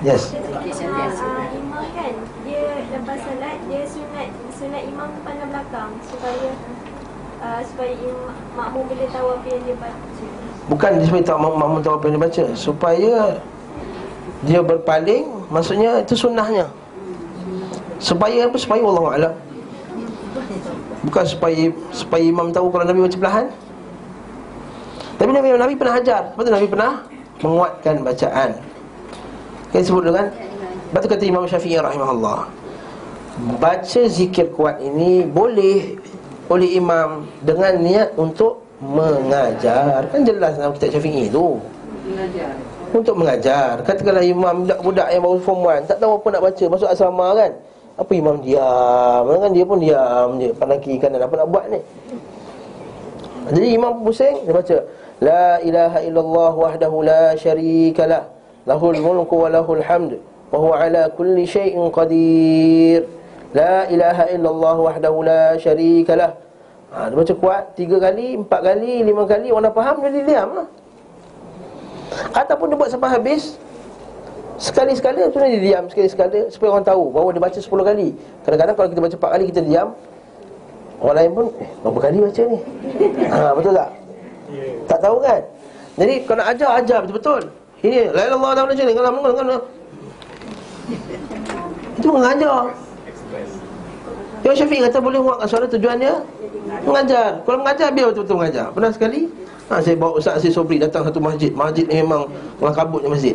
[0.02, 0.34] Yes.
[0.34, 6.49] Imam kan dia lepas solat dia sunat sunat imam pandang belakang supaya
[7.38, 8.18] uh, supaya im,
[8.57, 10.26] makmum bila tahu apa yang dia baca.
[10.73, 13.14] Bukan dia supaya mak- makmum tahu apa yang dia baca supaya
[14.41, 16.65] dia berpaling maksudnya itu sunnahnya.
[18.02, 18.57] Supaya apa?
[18.57, 19.34] Supaya Allah Alam.
[21.06, 23.45] Bukan supaya supaya imam tahu kalau Nabi baca perlahan
[25.18, 26.91] Tapi Nabi, Nabi pernah ajar Lepas tu Nabi pernah
[27.41, 28.49] menguatkan bacaan.
[29.73, 30.30] Kita sebut kan?
[30.30, 32.45] Lepas tu kata Imam Syafi'i rahimahullah
[33.57, 35.98] Baca zikir kuat ini boleh
[36.53, 40.06] oleh imam Dengan niat untuk mengajar.
[40.10, 41.57] Kan jelas dalam kitab Syafi'i tu.
[42.94, 43.82] Untuk mengajar.
[43.82, 46.64] Katakanlah imam budak-budak yang baru form 1 Tak tahu apa nak baca.
[46.69, 47.52] Masuk asrama kan
[47.99, 49.23] Apa imam diam?
[49.27, 51.23] Kan Dia pun diam je Pandang kiri kanan.
[51.23, 51.80] Apa nak buat ni?
[53.51, 54.77] Jadi imam pusing Dia baca
[55.22, 58.26] La ilaha illallah wahdahu la syarika lah.
[58.65, 60.18] Lahul mulku wa lahul hamd.
[60.49, 63.05] Wa huwa ala kulli syai'in qadir.
[63.53, 66.34] La ilaha illallah wahdahu la syarika lah.
[66.89, 69.53] Ha, Dia baca kuat Tiga kali, empat kali, lima kali.
[69.53, 70.68] Orang dah faham dia diam lah.
[72.34, 73.61] Ataupun dia buat sampai habis
[74.62, 78.08] Sekali-sekala sebenarnya dia diam sekali-sekala Supaya orang tahu bahawa dia baca 10 kali.
[78.46, 79.90] Kadang-kadang kalau kita baca 4 kali kita diam.
[81.02, 82.60] Orang lain pun Eh berapa kali baca ni?
[83.34, 83.90] Ha, Betul tak?
[84.86, 85.42] Tak tahu kan?
[85.98, 87.42] Jadi kalau nak ajar, ajar betul-betul.
[87.82, 89.46] Ini La ilah Allah ta'ala ni Kalau mengajar
[91.98, 92.58] Itu mengajar.
[94.42, 96.22] Yang Syafiq kata boleh menguatkan suara tujuan dia
[96.86, 97.42] Mengajar.
[97.50, 98.66] Kalau mengajar biar betul-betul mengajar.
[98.70, 99.26] Pernah sekali?
[99.74, 101.50] Ha, Saya bawa Ustaz Aziz Sobri datang satu masjid.
[101.50, 102.30] Masjid ni memang
[102.62, 103.34] Orang kabutnya masjid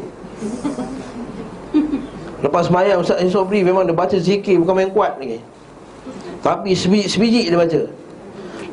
[2.44, 5.40] Lepas semayang Ustaz Aziz Sobri memang dia baca zikir Bukan main kuat lagi.
[6.44, 7.80] Tapi sebiji, sebiji dia baca.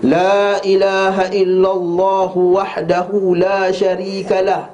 [0.03, 4.67] La ilaha illallah wahdahu la syarikalah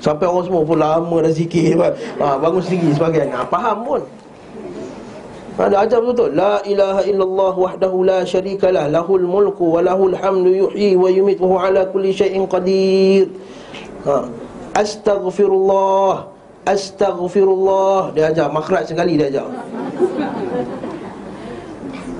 [0.00, 1.76] Sampai orang semua pun lama dah zikir
[2.24, 4.02] ha, Bangun sendiri sebagian ha, Faham pun.
[5.60, 10.96] Ada ajar betul La ilaha illallah wahdahu la syarikalah Lahul mulku wa lahul hamdu yuhyi
[10.96, 13.28] wa yumit ala kulli syai'in qadir.
[14.08, 14.24] Ha.
[14.72, 16.39] Astaghfirullah
[16.70, 18.14] Astaghfirullah.
[18.14, 18.46] Dia ajar.
[18.54, 19.46] Makhraj sekali dia ajar.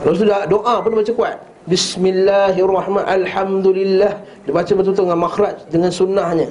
[0.00, 1.36] Lepas tu dah doa pun baca kuat.
[1.68, 4.12] Bismillahirrahmanirrahim Alhamdulillah.
[4.48, 6.48] Dia baca betul-betul dengan makhraj Dengan sunnahnya.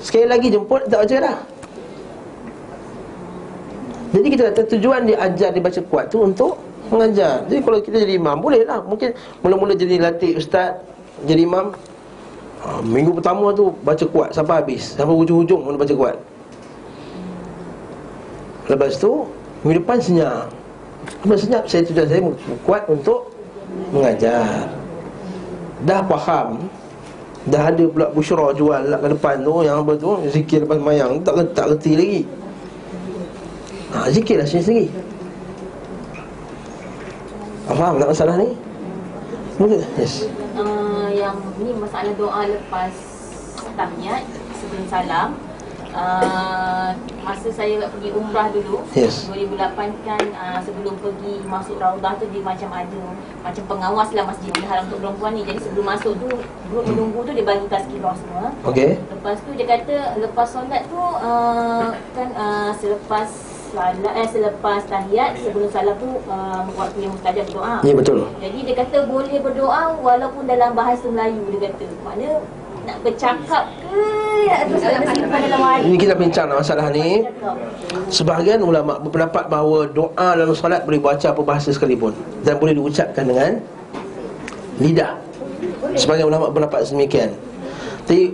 [0.00, 1.38] Sekali lagi jemput tak baca dah.
[4.08, 6.56] Jadi kita kata tujuan dia ajar dia baca kuat tu untuk
[6.88, 7.44] mengajar.
[7.44, 8.80] Jadi kalau kita jadi imam boleh lah.
[8.80, 9.12] Mungkin
[9.44, 10.80] mula-mula jadi latih ustaz,
[11.28, 11.76] jadi imam.
[12.58, 16.16] Ha, minggu pertama tu baca kuat sampai habis, sampai hujung-hujung pun baca kuat.
[18.68, 19.24] Lepas tu
[19.64, 20.46] minggu depan senyap.
[21.24, 22.20] Lepas senyap saya tujuan saya
[22.62, 23.32] kuat untuk
[23.92, 24.68] mengajar.
[25.86, 26.66] Dah faham
[27.46, 31.22] Dah ada pula busyra jual lah ke depan tu Yang apa tu Zikir lepas mayang
[31.22, 32.20] Tak, tak kerti lagi
[33.88, 34.92] Ha, zikirlah sendiri-sendiri
[37.72, 38.52] Faham tak masalah ni?
[39.56, 39.80] Mungkin?
[39.96, 40.28] Yes
[40.60, 42.92] uh, Yang ni masalah doa lepas
[43.78, 44.26] tahniat
[44.58, 45.28] sebelum salam
[45.98, 46.90] uh,
[47.26, 49.26] Masa saya pergi umrah dulu Yes.
[49.26, 53.02] 2008 kan uh, sebelum pergi masuk raudah tu dia macam ada
[53.42, 55.42] Macam pengawas lah masjidil haram untuk perempuan ni.
[55.42, 56.30] Jadi sebelum masuk tu
[56.70, 58.54] Duduk menunggu tu dia bagi tazkirah semua.
[58.70, 64.80] Okay Lepas tu dia kata lepas solat tu uh, Kan uh, selepas salat eh selepas
[64.88, 67.76] tahiyat sebelum salam tu uh, waktu yang mustajab berdoa.
[67.84, 68.18] Ya betul.
[68.40, 71.86] Jadi dia kata boleh berdoa walaupun dalam bahasa Melayu dia kata.
[72.00, 72.40] Makna
[72.88, 74.04] nak bercakap ke
[74.48, 75.78] ya dalam.
[75.84, 77.20] Ini kita bincang masalah ni
[78.08, 82.16] Sebahagian ulama berpendapat bahawa doa dalam solat boleh baca apa bahasa sekalipun
[82.48, 83.60] Dan boleh diucapkan dengan
[84.80, 85.12] lidah
[86.00, 87.28] Sebahagian ulama berpendapat sedemikian
[88.08, 88.32] Tapi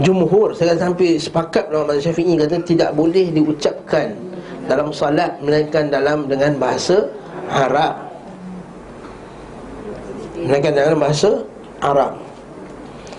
[0.00, 4.16] jumhur, saya kata sampai sepakat ulama syafi'i kata tidak boleh diucapkan
[4.64, 7.10] dalam solat melainkan dalam dengan bahasa
[7.50, 7.98] Arab.
[10.38, 11.30] Melainkan dengan bahasa
[11.82, 12.21] Arab.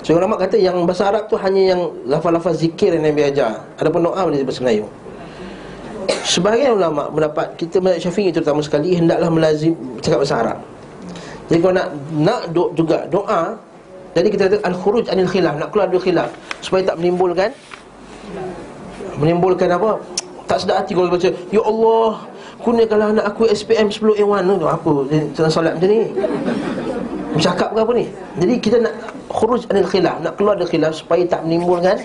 [0.03, 3.63] So ulama kata yang bahasa Arab tu hanya yang lafaz-lafaz zikir yang Nabi ajar.
[3.79, 4.85] Adapun doa boleh bahasa Melayu.
[6.27, 9.71] Sebahagian ulama mendapat kita mazhab Syafi'i terutama sekali hendaklah melazim
[10.03, 10.57] cakap bahasa Arab.
[11.47, 11.87] Jadi kalau nak
[12.19, 13.55] nak do, juga doa
[14.13, 16.29] jadi kita kata al-khuruj anil khilaf nak keluar dari khilaf
[16.61, 17.49] supaya tak menimbulkan
[19.17, 19.97] menimbulkan apa?
[20.43, 22.27] Tak sedar hati kalau baca Ya Allah
[22.59, 24.91] Kurniakanlah anak aku SPM 10A1 tu Apa
[25.39, 26.11] Dalam solat macam ni
[27.33, 28.05] Bercakap ke apa ni?
[28.37, 28.93] Jadi kita nak
[29.29, 31.97] Khuruj anil khilaf Nak keluar dari khilaf Supaya tak menimbulkan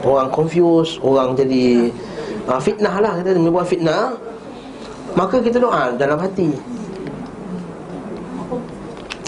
[0.00, 1.92] Orang confuse Orang jadi
[2.48, 4.16] uh, Fitnah lah Kita menimbulkan fitnah
[5.14, 6.50] Maka kita doa dalam hati.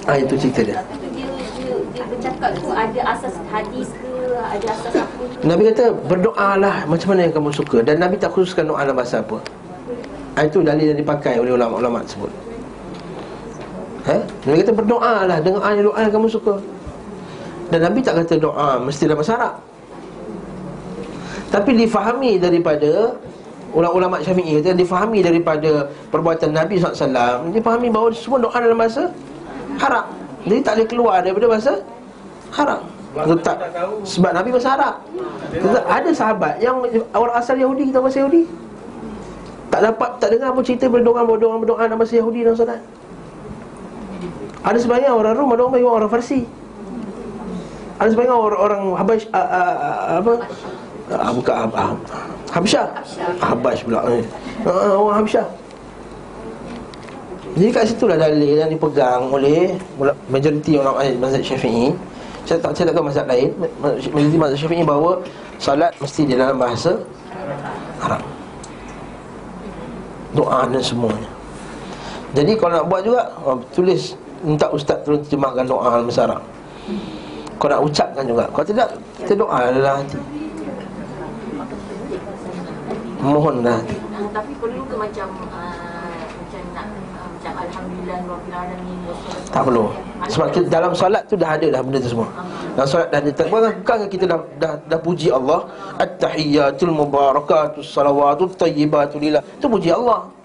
[0.06, 0.78] Ah itu cerita dia.
[0.82, 1.27] Dia,
[1.62, 5.23] dia, dia bercakap tu ada asas hadis ke ada asas apa?
[5.47, 7.78] Nabi kata berdoalah macam mana yang kamu suka.
[7.86, 9.39] Dan Nabi tak khususkan doa dalam bahasa apa.
[10.35, 12.45] Ha, Itu dalil yang dipakai oleh ulama-ulama tersebut
[14.07, 14.16] ha?
[14.47, 16.55] Nabi kata berdoalah dengan doa yang kamu suka.
[17.70, 19.55] Dan Nabi tak kata doa mesti dalam bahasa Arab
[21.51, 23.11] Tapi difahami daripada
[23.74, 29.11] Ulama-ulama syafi'i kata Difahami daripada perbuatan Nabi SAW Difahami bahawa semua doa dalam bahasa
[29.83, 30.07] Arab
[30.47, 31.73] Jadi tak boleh keluar daripada bahasa
[32.55, 32.81] Arab
[33.19, 33.57] Sebab tak,
[34.07, 34.95] sebab Nabi bahasa Arab
[35.51, 36.77] Kata, Ada sahabat yang
[37.19, 38.45] orang asal Yahudi kita bahasa Yahudi.
[39.66, 42.78] Tak dapat, tak dengar pun cerita berdoa berdoa berdoa dalam bahasa Yahudi dalam solat
[44.67, 46.43] Ada sebahagian orang Rom, ada orang orang Farsi
[48.03, 50.33] Ada sebahagian orang, orang Habash, uh, uh, apa
[51.15, 51.93] uh, Bukan uh, uh,
[52.51, 52.87] Habsyah
[53.39, 54.21] Habash pula uh,
[54.99, 55.47] Orang Habsyah
[57.57, 59.73] jadi kat situ lah dalil yang dipegang oleh
[60.29, 61.89] majoriti ulama mazhab Syafi'i.
[62.45, 63.49] Saya tak saya tak tahu mazhab lain.
[63.81, 65.25] Majoriti mazhab Syafi'i bahawa
[65.57, 67.01] salat mesti di dalam bahasa
[68.05, 68.21] Arab.
[70.37, 71.33] Doa dan semuanya.
[72.37, 73.33] Jadi kalau nak buat juga
[73.73, 74.13] tulis
[74.47, 76.43] minta ustaz tolong terjemahkan doa dalam bahasa Arab.
[77.59, 78.44] Kau nak ucapkan juga.
[78.55, 80.18] Kalau tidak kita doa dalam hati.
[83.27, 83.81] Mohonlah.
[83.82, 88.18] Uh, tapi perlu ke macam uh, macam nak uh, macam alhamdulillah
[89.51, 89.85] Tak perlu.
[90.31, 92.28] Sebab kita, dalam solat tu dah ada dah benda tu semua.
[92.78, 95.66] Dalam solat dah ada Bukan kan kita dah, dah, dah puji Allah?
[95.98, 99.43] At-tahiyyatul mubarakatus salawatul tayyibatul lillah.
[99.59, 100.36] Itu puji Allah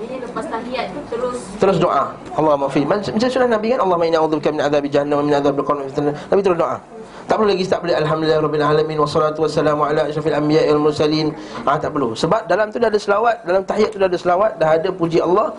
[0.00, 2.16] Lepas tahiyat tu terus Terus doa.
[2.32, 3.84] Allah maafin Macam surah Nabi kan?
[3.84, 5.84] Allah ma'ina a'udzubika min adzabi jahannam min adzabil qabr
[6.32, 6.76] Nabi terus doa.
[7.22, 8.96] Tak perlu lagi tak boleh Alhamdulillah Rabbil Alamin.
[8.98, 11.30] Wassalatu wassalamu ala ashrafil anbiya wal mursalin.
[11.62, 12.18] Ah, Tak perlu.
[12.18, 15.18] Sebab dalam tu dah ada selawat Dalam tahiyat tu dah ada selawat Dah ada puji
[15.22, 15.54] Allah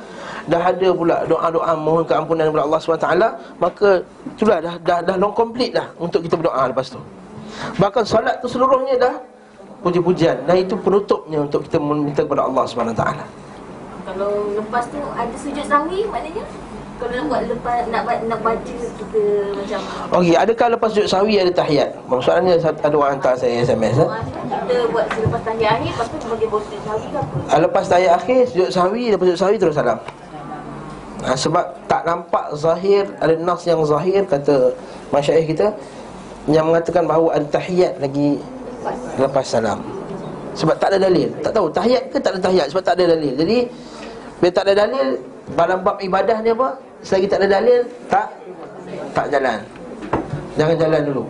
[0.50, 3.10] Dah ada pula doa-doa mohon keampunan kepada Allah SWT
[3.64, 3.90] Maka
[4.36, 7.00] itulah dah, dah, dah long complete dah Untuk kita berdoa lepas tu.
[7.80, 9.16] Bahkan salat tu seluruhnya dah
[9.84, 10.44] Puji-pujian.
[10.44, 13.04] Dan itu penutupnya untuk kita meminta kepada Allah SWT
[14.04, 16.44] kalau lepas tu ada sujud sahwi maknanya?
[17.02, 19.24] Kalau nak buat lepas nak buat nak baca kita
[19.58, 19.80] macam
[20.22, 21.90] Okey, adakah lepas sujud sahwi ada tahiyat?
[22.08, 24.10] Maksudnya ada orang hantar saya SMS eh?
[24.64, 27.36] kita buat selepas tahiyat akhir lepas tu bagi botol sahwi ke apa?
[27.52, 30.00] Ah, Lepas tahiyat akhir sujud sahwi Lepas sujud sahwi terus salam.
[31.24, 34.76] Ha, Sebab tak nampak zahir Ada nas yang zahir Kata
[35.08, 35.72] masyaih kita
[36.52, 38.44] Yang mengatakan bahawa ada tahiyat lagi
[39.16, 39.80] Lepas salam.
[40.54, 41.32] Sebab tak ada dalil.
[41.42, 43.34] Tak tahu tahiyat ke tak ada tahiyat Sebab tak ada dalil.
[43.34, 43.58] Jadi
[44.44, 45.16] Bila tak ada dalil
[45.56, 47.80] Dalam bab ibadah ni apa Selagi tak ada dalil
[48.12, 48.28] Tak
[49.16, 49.60] Tak jalan
[50.60, 51.24] Jangan jalan dulu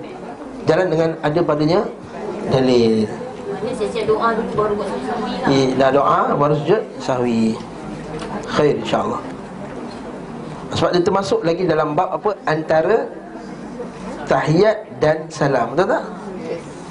[0.66, 1.80] Jalan dengan ada padanya
[2.50, 3.06] Dalil
[3.64, 7.56] maknanya siap-siap doa dulu baru buat sahwi lah Eh, dah doa baru sujud sahwi.
[8.50, 9.22] Khair insya-Allah.
[10.74, 13.08] Sebab dia termasuk lagi dalam bab apa antara
[14.28, 15.78] tahiyat dan salam.
[15.78, 16.04] Betul tak?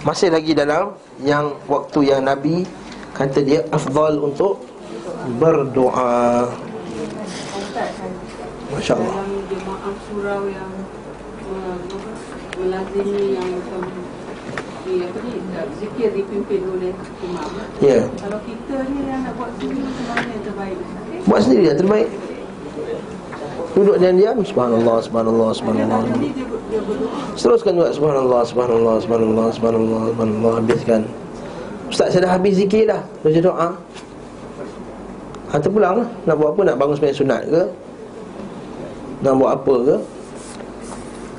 [0.02, 2.66] Masih lagi dalam yang waktu yang Nabi
[3.14, 4.58] kata dia afdal untuk
[5.38, 6.48] berdoa.
[8.72, 9.12] Masya-Allah.
[9.12, 10.70] Dalam jemaah surau yang
[11.52, 12.12] apa,
[12.56, 13.48] melazimi yang
[15.78, 16.92] zikir dipimpin oleh
[17.22, 17.50] imam.
[17.78, 18.08] Ya.
[18.18, 20.76] Kalau kita ni yang nak buat sendiri macam mana yang terbaik?
[20.78, 21.18] Okay?
[21.28, 22.08] Buat sendiri yang terbaik.
[23.72, 26.04] Duduk dan diam subhanallah subhanallah subhanallah.
[26.04, 27.20] Jadi dia, ber- dia berdoa.
[27.40, 31.00] Teruskan juga subhanallah subhanallah subhanallah subhanallah subhanallah habiskan.
[31.88, 33.00] Ustaz saya dah habis zikir dah.
[33.24, 33.68] Baca doa.
[35.52, 36.08] Ha terpulang lah.
[36.24, 36.60] Nak buat apa?
[36.72, 37.62] Nak bangun sembahyang sunat ke?
[39.20, 39.96] Nak buat apa ke?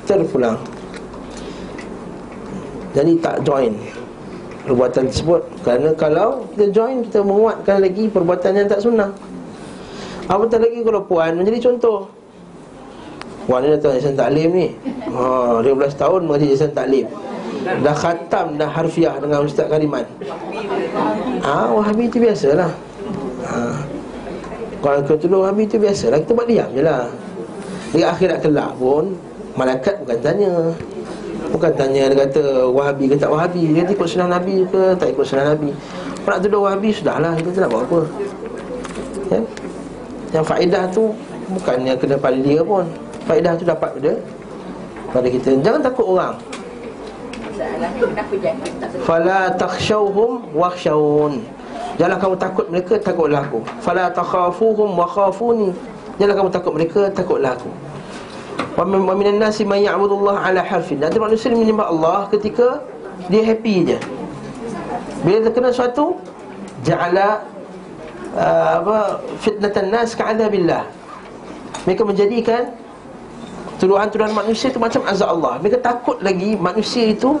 [0.06, 0.56] Terpulang.
[2.94, 3.74] Jadi tak join
[4.64, 9.10] perbuatan tersebut Kerana kalau kita join Kita menguatkan lagi perbuatan yang tak sunnah
[10.30, 12.08] Apatah lagi kalau puan menjadi contoh
[13.44, 14.68] Puan ni datang yayasan taklim ni
[15.12, 17.06] ha, 15 tahun mengaji yayasan taklim
[17.84, 20.06] Dah khatam dah harfiah dengan Ustaz Kariman
[21.44, 22.72] Ah, Wahabi tu biasalah
[23.44, 23.58] ha.
[24.84, 27.08] Kalau kau tuduh Wahabi tu biasalah Kita buat diam je lah.
[27.96, 29.16] Di akhirat kelak pun
[29.56, 30.52] Malaikat bukan tanya.
[31.48, 33.72] Bukan tanya dia kata Wahabi ke tak Wahabi?
[33.72, 35.72] Dia kata ikut sunnah Nabi ke tak ikut sunnah Nabi?
[36.20, 38.00] Kalau nak tuduh Wahabi sudahlah Kita nak buat apa.
[39.32, 39.40] Ya?
[40.36, 41.04] Yang faedah tu
[41.44, 42.84] Bukannya kena pada dia pun.
[43.24, 44.12] Faedah tu dapat pada
[45.16, 45.48] Pada kita.
[45.64, 46.36] Jangan takut orang.
[49.06, 51.46] Fala takhshawhum wakhshawun
[51.94, 53.62] Janganlah kamu takut mereka Takutlah aku.
[53.78, 55.70] Fala takhafuhum wa khafuni.
[56.18, 57.70] Janganlah kamu takut mereka Takutlah aku.
[58.74, 60.98] Wa min- wa minan nasi man ya'budullah ala harfin.
[60.98, 62.82] Ada manusia yang menyembah Allah ketika
[63.30, 63.98] Dia happy je.
[65.22, 66.18] Bila terkena sesuatu
[66.84, 67.40] Ja'ala
[68.36, 68.96] uh, apa
[69.40, 70.84] Fitnatan nas ka'adhabillah
[71.88, 72.74] Mereka menjadikan
[73.78, 75.58] Tuduhan-tuduhan manusia itu macam azab Allah.
[75.62, 77.38] Mereka takut lagi manusia itu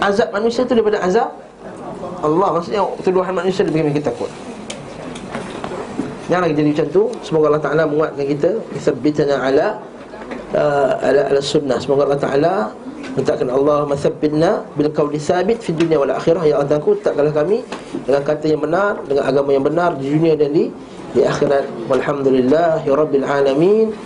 [0.00, 1.32] Azab manusia itu daripada azab
[2.22, 4.30] Allah Maksudnya tuduhan manusia lebih mereka takut
[6.26, 7.02] Janganlah kita jadi macam tu.
[7.22, 8.50] Semoga Allah Ta'ala menguatkan kita.
[8.82, 9.66] Thabbitana ala
[10.58, 11.78] uh, ala, ala sunnah.
[11.78, 12.54] Semoga Allah Ta'ala
[13.14, 16.42] Mintakan Allah Mathabbitna Bil qawli thabit Fi dunia wal akhirah.
[16.42, 17.62] Ya Allah Ta'ala Takkanlah kami
[18.02, 20.68] Dengan kata yang benar Dengan agama yang benar Di dunia dan di
[21.14, 21.64] Di akhirat.
[21.86, 23.88] Walhamdulillahi Rabbil Alamin